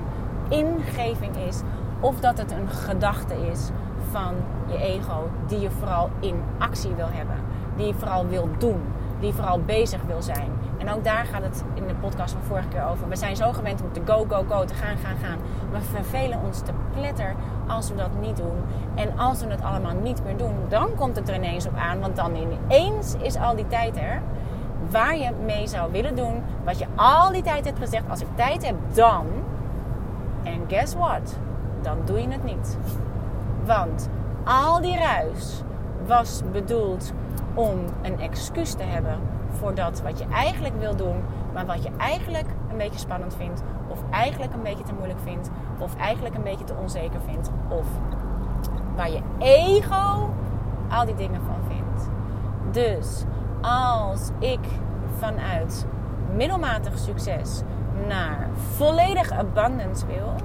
ingeving 0.49 1.35
is, 1.35 1.61
of 1.99 2.19
dat 2.19 2.37
het 2.37 2.51
een 2.51 2.69
gedachte 2.69 3.47
is 3.51 3.69
van 4.11 4.33
je 4.67 4.77
ego 4.77 5.29
die 5.47 5.59
je 5.59 5.71
vooral 5.71 6.09
in 6.19 6.41
actie 6.57 6.93
wil 6.93 7.09
hebben, 7.11 7.35
die 7.75 7.87
je 7.87 7.93
vooral 7.93 8.27
wil 8.27 8.49
doen, 8.57 8.81
die 9.19 9.33
vooral 9.33 9.59
bezig 9.61 10.01
wil 10.07 10.21
zijn. 10.21 10.51
En 10.79 10.89
ook 10.89 11.03
daar 11.03 11.25
gaat 11.25 11.43
het 11.43 11.63
in 11.73 11.87
de 11.87 11.95
podcast 11.95 12.33
van 12.33 12.43
vorige 12.43 12.67
keer 12.67 12.83
over. 12.83 13.09
We 13.09 13.15
zijn 13.15 13.35
zo 13.35 13.51
gewend 13.51 13.81
om 13.81 13.91
te 13.91 14.01
go, 14.05 14.25
go, 14.29 14.45
go, 14.49 14.65
te 14.65 14.73
gaan, 14.73 14.97
gaan, 14.97 15.17
gaan. 15.17 15.37
We 15.71 15.81
vervelen 15.81 16.39
ons 16.45 16.59
te 16.59 16.71
pletter 16.93 17.35
als 17.67 17.89
we 17.89 17.95
dat 17.95 18.09
niet 18.19 18.37
doen. 18.37 18.57
En 18.95 19.17
als 19.17 19.43
we 19.43 19.49
het 19.49 19.61
allemaal 19.61 19.95
niet 19.95 20.23
meer 20.23 20.37
doen, 20.37 20.55
dan 20.67 20.95
komt 20.95 21.15
het 21.15 21.29
er 21.29 21.35
ineens 21.35 21.67
op 21.67 21.75
aan. 21.75 21.99
Want 21.99 22.15
dan 22.15 22.35
ineens 22.35 23.15
is 23.21 23.37
al 23.37 23.55
die 23.55 23.67
tijd 23.67 23.97
er 23.97 24.21
waar 24.89 25.17
je 25.17 25.31
mee 25.45 25.67
zou 25.67 25.91
willen 25.91 26.15
doen. 26.15 26.43
Wat 26.63 26.79
je 26.79 26.85
al 26.95 27.31
die 27.31 27.43
tijd 27.43 27.65
hebt 27.65 27.79
gezegd. 27.79 28.09
Als 28.09 28.21
ik 28.21 28.27
tijd 28.35 28.65
heb, 28.65 28.75
dan. 28.93 29.25
En 30.43 30.61
guess 30.67 30.95
what? 30.95 31.37
Dan 31.81 31.97
doe 32.05 32.21
je 32.21 32.27
het 32.27 32.43
niet. 32.43 32.77
Want 33.65 34.09
al 34.43 34.81
die 34.81 34.97
ruis 34.97 35.61
was 36.05 36.41
bedoeld 36.51 37.13
om 37.53 37.79
een 38.01 38.19
excuus 38.19 38.73
te 38.73 38.83
hebben 38.83 39.19
voor 39.59 39.75
dat 39.75 40.01
wat 40.01 40.19
je 40.19 40.25
eigenlijk 40.25 40.79
wil 40.79 40.95
doen, 40.95 41.23
maar 41.53 41.65
wat 41.65 41.83
je 41.83 41.89
eigenlijk 41.97 42.47
een 42.69 42.77
beetje 42.77 42.99
spannend 42.99 43.35
vindt, 43.35 43.63
of 43.87 43.99
eigenlijk 44.09 44.53
een 44.53 44.63
beetje 44.63 44.83
te 44.83 44.93
moeilijk 44.93 45.19
vindt, 45.23 45.49
of 45.77 45.95
eigenlijk 45.95 46.35
een 46.35 46.43
beetje 46.43 46.63
te 46.63 46.75
onzeker 46.81 47.21
vindt, 47.21 47.49
of 47.67 47.85
waar 48.95 49.09
je 49.09 49.21
ego 49.37 50.33
al 50.89 51.05
die 51.05 51.15
dingen 51.15 51.41
van 51.41 51.57
vindt. 51.67 52.09
Dus 52.71 53.23
als 53.61 54.31
ik 54.39 54.59
vanuit 55.17 55.85
middelmatig 56.35 56.97
succes 56.97 57.61
naar 58.07 58.47
volledig 58.75 59.31
abundance 59.31 60.05
wil, 60.05 60.35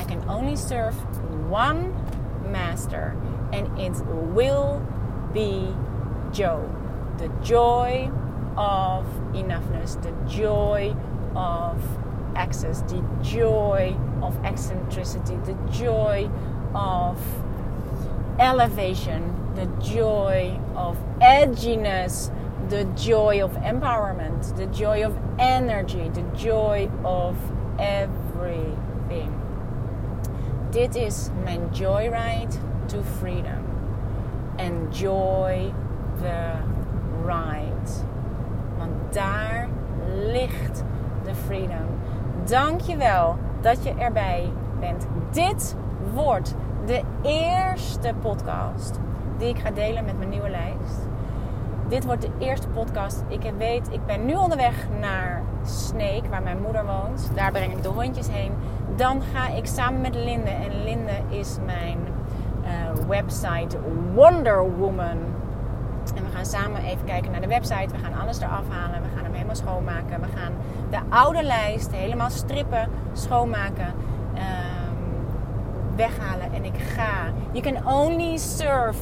I 0.00 0.04
can 0.04 0.36
only 0.36 0.56
serve 0.56 0.96
one 1.50 1.90
master 2.52 3.14
and 3.50 3.78
it 3.78 4.02
will 4.34 4.80
be 5.32 5.68
Joe. 6.30 6.77
The 7.18 7.28
joy 7.42 8.10
of 8.56 9.04
enoughness, 9.34 9.96
the 10.02 10.12
joy 10.28 10.94
of 11.34 11.82
access, 12.36 12.82
the 12.82 13.04
joy 13.22 13.96
of 14.22 14.36
eccentricity, 14.44 15.36
the 15.44 15.54
joy 15.70 16.30
of 16.74 17.18
elevation, 18.38 19.34
the 19.56 19.66
joy 19.82 20.58
of 20.76 20.96
edginess, 21.20 22.30
the 22.68 22.84
joy 22.96 23.42
of 23.42 23.50
empowerment, 23.52 24.56
the 24.56 24.66
joy 24.66 25.04
of 25.04 25.18
energy, 25.38 26.08
the 26.10 26.22
joy 26.36 26.88
of 27.04 27.36
everything. 27.78 29.34
Dit 30.70 30.96
is 30.96 31.30
mijn 31.44 31.68
joyride 31.72 32.58
to 32.86 33.02
freedom. 33.02 33.64
Enjoy 34.58 35.72
the 36.20 36.77
ride. 37.26 37.90
Want 38.78 39.14
daar 39.14 39.68
ligt 40.14 40.84
de 41.24 41.34
freedom. 41.34 41.86
Dankjewel 42.44 43.36
dat 43.60 43.84
je 43.84 43.94
erbij 43.94 44.52
bent. 44.80 45.06
Dit 45.30 45.76
wordt 46.14 46.54
de 46.86 47.02
eerste 47.22 48.14
podcast 48.20 48.98
die 49.38 49.48
ik 49.48 49.58
ga 49.58 49.70
delen 49.70 50.04
met 50.04 50.18
mijn 50.18 50.30
nieuwe 50.30 50.50
lijst. 50.50 51.08
Dit 51.88 52.04
wordt 52.04 52.22
de 52.22 52.30
eerste 52.38 52.68
podcast. 52.68 53.22
Ik 53.28 53.52
weet, 53.58 53.88
ik 53.92 54.06
ben 54.06 54.26
nu 54.26 54.34
onderweg 54.34 54.86
naar 55.00 55.42
Sneek, 55.64 56.26
waar 56.30 56.42
mijn 56.42 56.62
moeder 56.62 56.86
woont. 56.86 57.30
Daar 57.34 57.52
breng 57.52 57.72
ik 57.72 57.82
de 57.82 57.88
hondjes 57.88 58.28
heen. 58.30 58.52
Dan 58.96 59.22
ga 59.22 59.48
ik 59.48 59.66
samen 59.66 60.00
met 60.00 60.14
Linde. 60.14 60.50
En 60.50 60.84
Linde 60.84 61.20
is 61.28 61.56
mijn 61.64 61.98
uh, 62.62 63.06
website 63.08 63.78
Wonder 64.14 64.76
Woman. 64.76 65.18
Gaan 66.38 66.46
samen 66.46 66.82
even 66.82 67.04
kijken 67.04 67.30
naar 67.30 67.40
de 67.40 67.46
website. 67.46 67.88
We 67.92 67.98
gaan 67.98 68.20
alles 68.20 68.40
eraf 68.40 68.68
halen. 68.68 69.02
We 69.02 69.08
gaan 69.14 69.24
hem 69.24 69.32
helemaal 69.32 69.56
schoonmaken. 69.56 70.20
We 70.20 70.26
gaan 70.36 70.52
de 70.90 70.98
oude 71.08 71.42
lijst 71.42 71.92
helemaal 71.92 72.30
strippen, 72.30 72.88
schoonmaken, 73.12 73.86
um, 74.34 75.96
weghalen. 75.96 76.52
En 76.52 76.64
ik 76.64 76.78
ga. 76.78 77.32
You 77.52 77.60
can 77.62 77.94
only 77.94 78.36
serve 78.36 78.98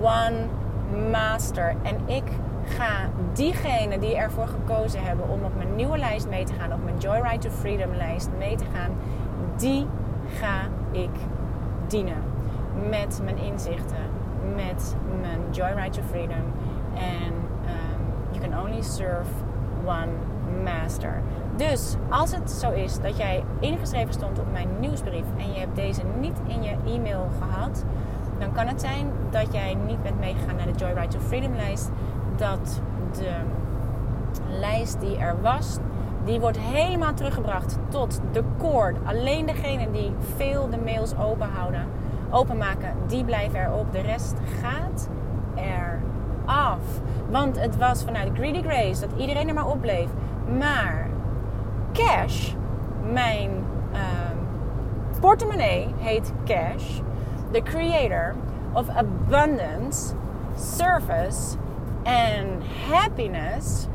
one 0.00 0.46
master. 1.10 1.74
En 1.82 2.08
ik 2.14 2.24
ga 2.64 3.08
diegenen 3.32 4.00
die 4.00 4.16
ervoor 4.16 4.46
gekozen 4.46 5.02
hebben 5.02 5.28
om 5.28 5.44
op 5.44 5.56
mijn 5.56 5.76
nieuwe 5.76 5.98
lijst 5.98 6.28
mee 6.28 6.44
te 6.44 6.52
gaan, 6.52 6.72
op 6.72 6.84
mijn 6.84 6.98
Joyride 6.98 7.38
to 7.38 7.50
Freedom 7.50 7.94
lijst 7.94 8.28
mee 8.38 8.56
te 8.56 8.64
gaan, 8.74 8.90
die 9.56 9.86
ga 10.40 10.60
ik 10.90 11.14
dienen. 11.86 12.22
Met 12.88 13.20
mijn 13.24 13.38
inzichten, 13.38 14.06
met 14.54 14.96
mijn 15.20 15.40
Joyride 15.50 15.90
to 15.90 16.02
Freedom. 16.10 16.52
En 16.96 17.32
um, 17.64 18.32
you 18.32 18.48
can 18.48 18.60
only 18.60 18.82
serve 18.82 19.30
one 19.84 20.12
master. 20.64 21.22
Dus 21.56 21.94
als 22.10 22.34
het 22.34 22.50
zo 22.50 22.70
is 22.70 23.00
dat 23.00 23.16
jij 23.16 23.44
ingeschreven 23.60 24.14
stond 24.14 24.38
op 24.38 24.52
mijn 24.52 24.68
nieuwsbrief 24.80 25.24
en 25.36 25.52
je 25.52 25.58
hebt 25.58 25.76
deze 25.76 26.02
niet 26.20 26.40
in 26.46 26.62
je 26.62 26.76
e-mail 26.86 27.28
gehad, 27.38 27.84
dan 28.38 28.52
kan 28.52 28.66
het 28.66 28.80
zijn 28.80 29.06
dat 29.30 29.52
jij 29.52 29.74
niet 29.86 30.02
bent 30.02 30.18
meegegaan 30.18 30.56
naar 30.56 30.66
de 30.66 30.78
Joyride 30.78 31.08
to 31.08 31.18
Freedom 31.18 31.54
lijst. 31.54 31.90
Dat 32.36 32.80
de 33.12 33.34
lijst 34.58 35.00
die 35.00 35.16
er 35.16 35.40
was, 35.40 35.78
die 36.24 36.40
wordt 36.40 36.58
helemaal 36.58 37.14
teruggebracht 37.14 37.78
tot 37.88 38.20
de 38.32 38.42
core. 38.58 38.94
Alleen 39.04 39.46
degenen 39.46 39.92
die 39.92 40.12
veel 40.36 40.70
de 40.70 40.78
mails 40.84 41.16
openhouden, 41.16 41.86
openmaken, 42.30 42.94
die 43.06 43.24
blijven 43.24 43.60
erop. 43.60 43.92
De 43.92 44.00
rest 44.00 44.36
gaat 44.60 45.08
er 45.54 46.00
af. 46.46 46.78
Want 47.30 47.60
het 47.60 47.76
was 47.76 48.04
vanuit 48.04 48.30
Greedy 48.34 48.62
Grace 48.62 49.00
dat 49.00 49.20
iedereen 49.20 49.48
er 49.48 49.54
maar 49.54 49.68
op 49.68 49.80
bleef. 49.80 50.08
Maar 50.58 51.08
Cash, 51.92 52.52
mijn 53.12 53.50
uh, 53.92 54.00
portemonnee 55.20 55.94
heet 55.98 56.32
Cash 56.44 57.00
the 57.52 57.62
creator 57.62 58.34
of 58.74 58.88
abundance, 58.88 60.14
service 60.56 61.56
en 62.02 62.62
happiness, 62.90 63.86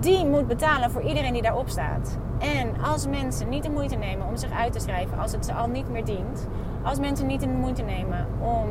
die 0.00 0.24
moet 0.24 0.46
betalen 0.46 0.90
voor 0.90 1.02
iedereen 1.02 1.32
die 1.32 1.42
daarop 1.42 1.68
staat. 1.68 2.18
En 2.38 2.80
als 2.82 3.06
mensen 3.06 3.48
niet 3.48 3.62
de 3.62 3.70
moeite 3.70 3.96
nemen 3.96 4.26
om 4.26 4.36
zich 4.36 4.50
uit 4.50 4.72
te 4.72 4.80
schrijven 4.80 5.18
als 5.18 5.32
het 5.32 5.44
ze 5.44 5.52
al 5.52 5.68
niet 5.68 5.90
meer 5.90 6.04
dient, 6.04 6.46
als 6.82 6.98
mensen 6.98 7.26
niet 7.26 7.40
de 7.40 7.48
moeite 7.48 7.82
nemen 7.82 8.26
om 8.40 8.68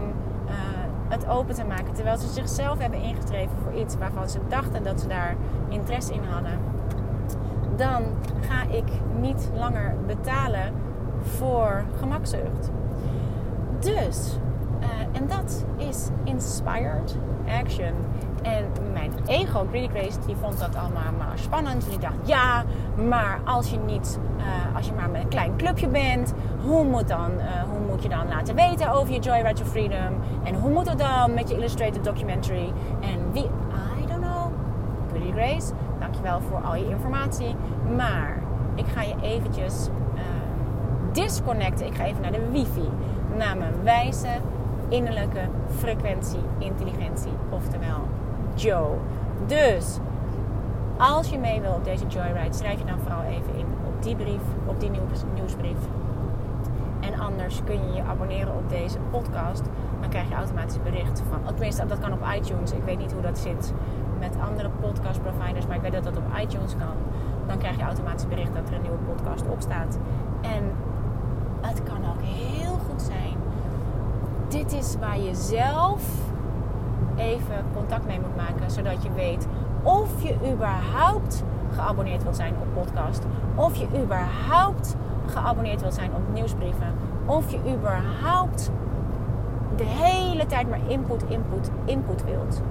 het 1.08 1.28
open 1.28 1.56
te 1.56 1.64
maken 1.64 1.94
terwijl 1.94 2.18
ze 2.18 2.28
zichzelf 2.28 2.80
hebben 2.80 3.02
ingeschreven 3.02 3.58
voor 3.64 3.74
iets 3.74 3.98
waarvan 3.98 4.30
ze 4.30 4.40
dachten 4.48 4.84
dat 4.84 5.00
ze 5.00 5.08
daar 5.08 5.36
interesse 5.70 6.14
in 6.14 6.24
hadden, 6.24 6.60
dan 7.76 8.04
ga 8.40 8.76
ik 8.76 8.86
niet 9.20 9.50
langer 9.54 9.96
betalen 10.06 10.74
voor 11.20 11.84
gemakzucht. 12.00 12.72
Dus, 13.80 14.38
uh, 14.80 14.88
en 15.22 15.28
dat 15.28 15.66
is 15.78 16.10
inspired 16.24 17.18
action. 17.60 17.94
En 18.42 18.66
mijn 18.94 19.12
ego, 19.26 19.66
Greedy 19.70 20.00
Grace, 20.00 20.20
die 20.26 20.36
vond 20.36 20.60
dat 20.60 20.76
allemaal 20.76 21.12
maar 21.18 21.38
spannend. 21.38 21.84
En 21.84 21.90
die 21.90 22.00
dacht, 22.00 22.16
ja, 22.24 22.64
maar 23.08 23.40
als 23.46 23.70
je 23.70 23.78
niet, 23.78 24.20
uh, 24.38 24.76
als 24.76 24.86
je 24.86 24.94
maar 24.94 25.10
met 25.10 25.22
een 25.22 25.28
klein 25.28 25.56
clubje 25.58 25.88
bent, 25.88 26.34
hoe 26.62 26.84
moet, 26.84 27.08
dan, 27.08 27.32
uh, 27.32 27.44
moet 27.96 28.04
je 28.04 28.10
dan 28.10 28.28
laten 28.28 28.56
weten 28.56 28.92
over 28.92 29.14
je 29.14 29.20
Joyride 29.20 29.54
to 29.54 29.66
Freedom? 29.66 30.20
En 30.44 30.56
hoe 30.56 30.72
moet 30.72 30.90
het 30.90 30.98
dan 30.98 31.34
met 31.34 31.50
je 31.50 31.56
illustrated 31.56 32.04
documentary? 32.04 32.72
En 33.02 33.32
wie, 33.32 33.44
I 34.00 34.08
don't 34.08 34.22
know. 34.22 34.52
Greedy 35.10 35.32
Grace, 35.32 35.74
dankjewel 36.00 36.42
voor 36.42 36.62
al 36.62 36.76
je 36.76 36.90
informatie. 36.90 37.56
Maar 37.96 38.44
ik 38.76 38.86
ga 38.88 39.02
je 39.02 39.16
eventjes 39.22 39.88
disconnecten. 41.12 41.86
Ik 41.86 41.96
ga 41.96 42.06
even 42.06 42.22
naar 42.22 42.32
de 42.32 42.50
wifi 42.52 42.90
naar 43.38 43.58
mijn 43.58 43.84
wijze 43.84 44.28
innerlijke 44.90 45.42
frequentie, 45.78 46.44
intelligentie, 46.58 47.32
oftewel 47.50 48.02
Joe. 48.56 48.98
Dus 49.46 49.98
als 50.98 51.30
je 51.30 51.38
mee 51.38 51.62
wil 51.62 51.74
op 51.74 51.84
deze 51.84 52.08
Joyride, 52.08 52.56
schrijf 52.56 52.80
je 52.80 52.86
dan 52.86 53.00
vooral 53.00 53.24
even 53.24 53.56
in 53.58 53.66
op 53.88 54.04
die 54.04 54.16
brief, 54.16 54.42
op 54.66 54.80
die 54.80 54.92
nieuwsbrief. 55.34 55.78
En 57.06 57.20
anders 57.20 57.62
kun 57.64 57.88
je 57.88 57.94
je 57.94 58.04
abonneren 58.04 58.56
op 58.56 58.70
deze 58.70 58.98
podcast. 59.12 59.64
Dan 60.00 60.10
krijg 60.10 60.30
je 60.30 60.36
automatisch 60.36 60.82
bericht 60.82 61.24
van. 61.30 61.40
Oh, 61.40 61.48
tenminste, 61.48 61.86
dat 61.86 62.00
kan 62.00 62.14
op 62.14 62.26
iTunes. 62.36 62.72
Ik 62.72 62.84
weet 62.84 62.98
niet 62.98 63.12
hoe 63.12 63.22
dat 63.22 63.38
zit 63.38 63.74
met 64.20 64.36
andere 64.48 64.70
podcast 64.70 65.22
providers, 65.22 65.68
maar 65.68 65.76
ik 65.76 65.82
weet 65.82 65.92
dat 65.92 66.04
dat 66.04 66.18
op 66.18 66.24
iTunes 66.42 66.76
kan. 66.78 66.96
Dan 67.48 67.58
krijg 67.58 67.76
je 67.76 67.84
automatisch 67.84 68.28
bericht 68.28 68.54
dat 68.54 68.68
er 68.68 68.76
een 68.76 68.82
nieuwe 68.82 68.98
podcast 68.98 69.48
op 69.48 69.62
staat. 69.62 69.98
En 70.42 70.72
het 71.62 71.84
kan 71.84 71.98
ook 71.98 72.22
heel 72.22 72.78
goed 72.90 73.02
zijn. 73.02 73.34
Dit 74.48 74.74
is 74.74 74.96
waar 75.00 75.20
je 75.20 75.36
zelf 75.36 76.04
even 77.16 77.66
contact 77.74 78.06
mee 78.06 78.20
moet 78.20 78.36
maken, 78.36 78.72
zodat 78.72 79.04
je 79.04 79.12
weet 79.12 79.48
of 79.84 80.24
je 80.24 80.36
überhaupt 80.54 81.44
geabonneerd 81.74 82.24
wilt 82.24 82.36
zijn 82.36 82.54
op 82.62 82.84
podcast, 82.84 83.24
of 83.56 83.76
je 83.76 83.88
überhaupt 84.04 84.96
geabonneerd 85.36 85.82
wilt 85.82 85.94
zijn 85.94 86.12
op 86.16 86.34
nieuwsbrieven, 86.34 86.94
of 87.26 87.52
je 87.52 87.60
überhaupt 87.74 88.72
de 89.76 89.84
hele 89.84 90.46
tijd 90.46 90.70
maar 90.70 90.80
input, 90.88 91.24
input, 91.28 91.72
input 91.86 92.24
wilt. 92.24 92.62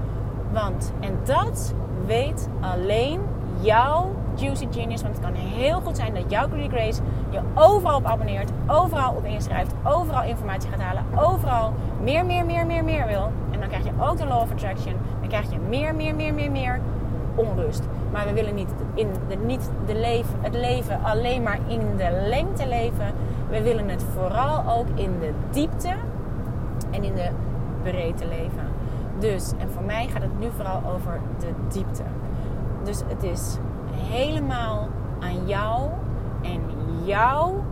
Want, 0.53 0.93
en 1.01 1.19
dat 1.25 1.75
weet 2.07 2.49
alleen 2.61 3.21
jouw 3.61 4.15
Juicy 4.35 4.67
Genius. 4.71 5.03
Want 5.03 5.17
het 5.17 5.25
kan 5.25 5.35
heel 5.35 5.81
goed 5.81 5.97
zijn 5.97 6.15
dat 6.15 6.31
jouw 6.31 6.49
Greedy 6.49 6.69
Grace 6.69 7.01
je 7.31 7.41
overal 7.55 7.97
op 7.97 8.05
abonneert, 8.05 8.51
overal 8.67 9.15
op 9.17 9.25
inschrijft, 9.25 9.75
overal 9.85 10.23
informatie 10.23 10.71
gaat 10.71 10.81
halen, 10.81 11.05
overal 11.17 11.73
meer, 12.03 12.25
meer, 12.25 12.45
meer, 12.45 12.67
meer, 12.67 12.85
meer 12.85 13.07
wil. 13.07 13.31
En 13.51 13.61
dan 13.61 13.69
krijg 13.69 13.85
je 13.85 13.91
ook 14.01 14.19
de 14.19 14.27
Law 14.27 14.41
of 14.41 14.51
Attraction. 14.51 14.95
Dan 15.21 15.29
krijg 15.29 15.51
je 15.51 15.59
meer, 15.69 15.95
meer, 15.95 16.15
meer, 16.15 16.35
meer, 16.35 16.51
meer 16.51 16.81
onrust. 17.35 17.83
Maar 18.12 18.27
we 18.27 18.33
willen 18.33 18.55
niet, 18.55 18.69
in 18.95 19.09
de, 19.28 19.36
niet 19.36 19.70
de 19.86 19.95
leven, 19.95 20.34
het 20.40 20.55
leven 20.55 21.03
alleen 21.03 21.42
maar 21.42 21.59
in 21.66 21.97
de 21.97 22.26
lengte 22.28 22.68
leven. 22.68 23.12
We 23.49 23.62
willen 23.62 23.88
het 23.88 24.05
vooral 24.14 24.78
ook 24.78 24.86
in 24.95 25.18
de 25.20 25.32
diepte 25.51 25.95
en 26.90 27.05
in 27.05 27.14
de 27.14 27.30
breedte 27.82 28.26
leven. 28.26 28.72
Dus, 29.18 29.53
en 29.59 29.70
voor 29.70 29.82
mij 29.82 30.09
gaat 30.09 30.22
het 30.22 30.38
nu 30.38 30.47
vooral 30.57 30.82
over 30.95 31.20
de 31.38 31.53
diepte. 31.68 32.03
Dus 32.84 33.03
het 33.07 33.22
is 33.22 33.59
helemaal 33.92 34.88
aan 35.20 35.47
jou 35.47 35.90
en 36.42 36.61
jouw 37.05 37.62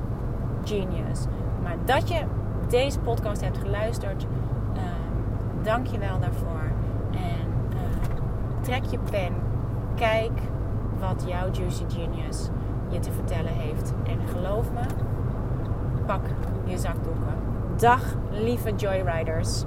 genius. 0.64 1.26
Maar 1.62 1.76
dat 1.84 2.08
je 2.08 2.20
deze 2.68 2.98
podcast 2.98 3.40
hebt 3.40 3.58
geluisterd, 3.58 4.26
uh, 4.74 4.80
dank 5.62 5.86
je 5.86 5.98
wel 5.98 6.18
daarvoor. 6.20 6.70
En 7.10 7.46
uh, 7.72 7.78
trek 8.60 8.84
je 8.84 8.98
pen, 9.10 9.32
kijk 9.94 10.30
wat 11.09 11.24
jouw 11.26 11.50
Juicy 11.50 11.84
Genius 11.88 12.48
je 12.88 12.98
te 12.98 13.12
vertellen 13.12 13.53
heeft. 13.53 13.92
En 14.05 14.28
geloof 14.28 14.72
me, 14.72 14.80
pak 16.07 16.20
je 16.64 16.78
zakdoeken. 16.78 17.34
Dag 17.76 18.14
lieve 18.30 18.74
Joyriders. 18.74 19.64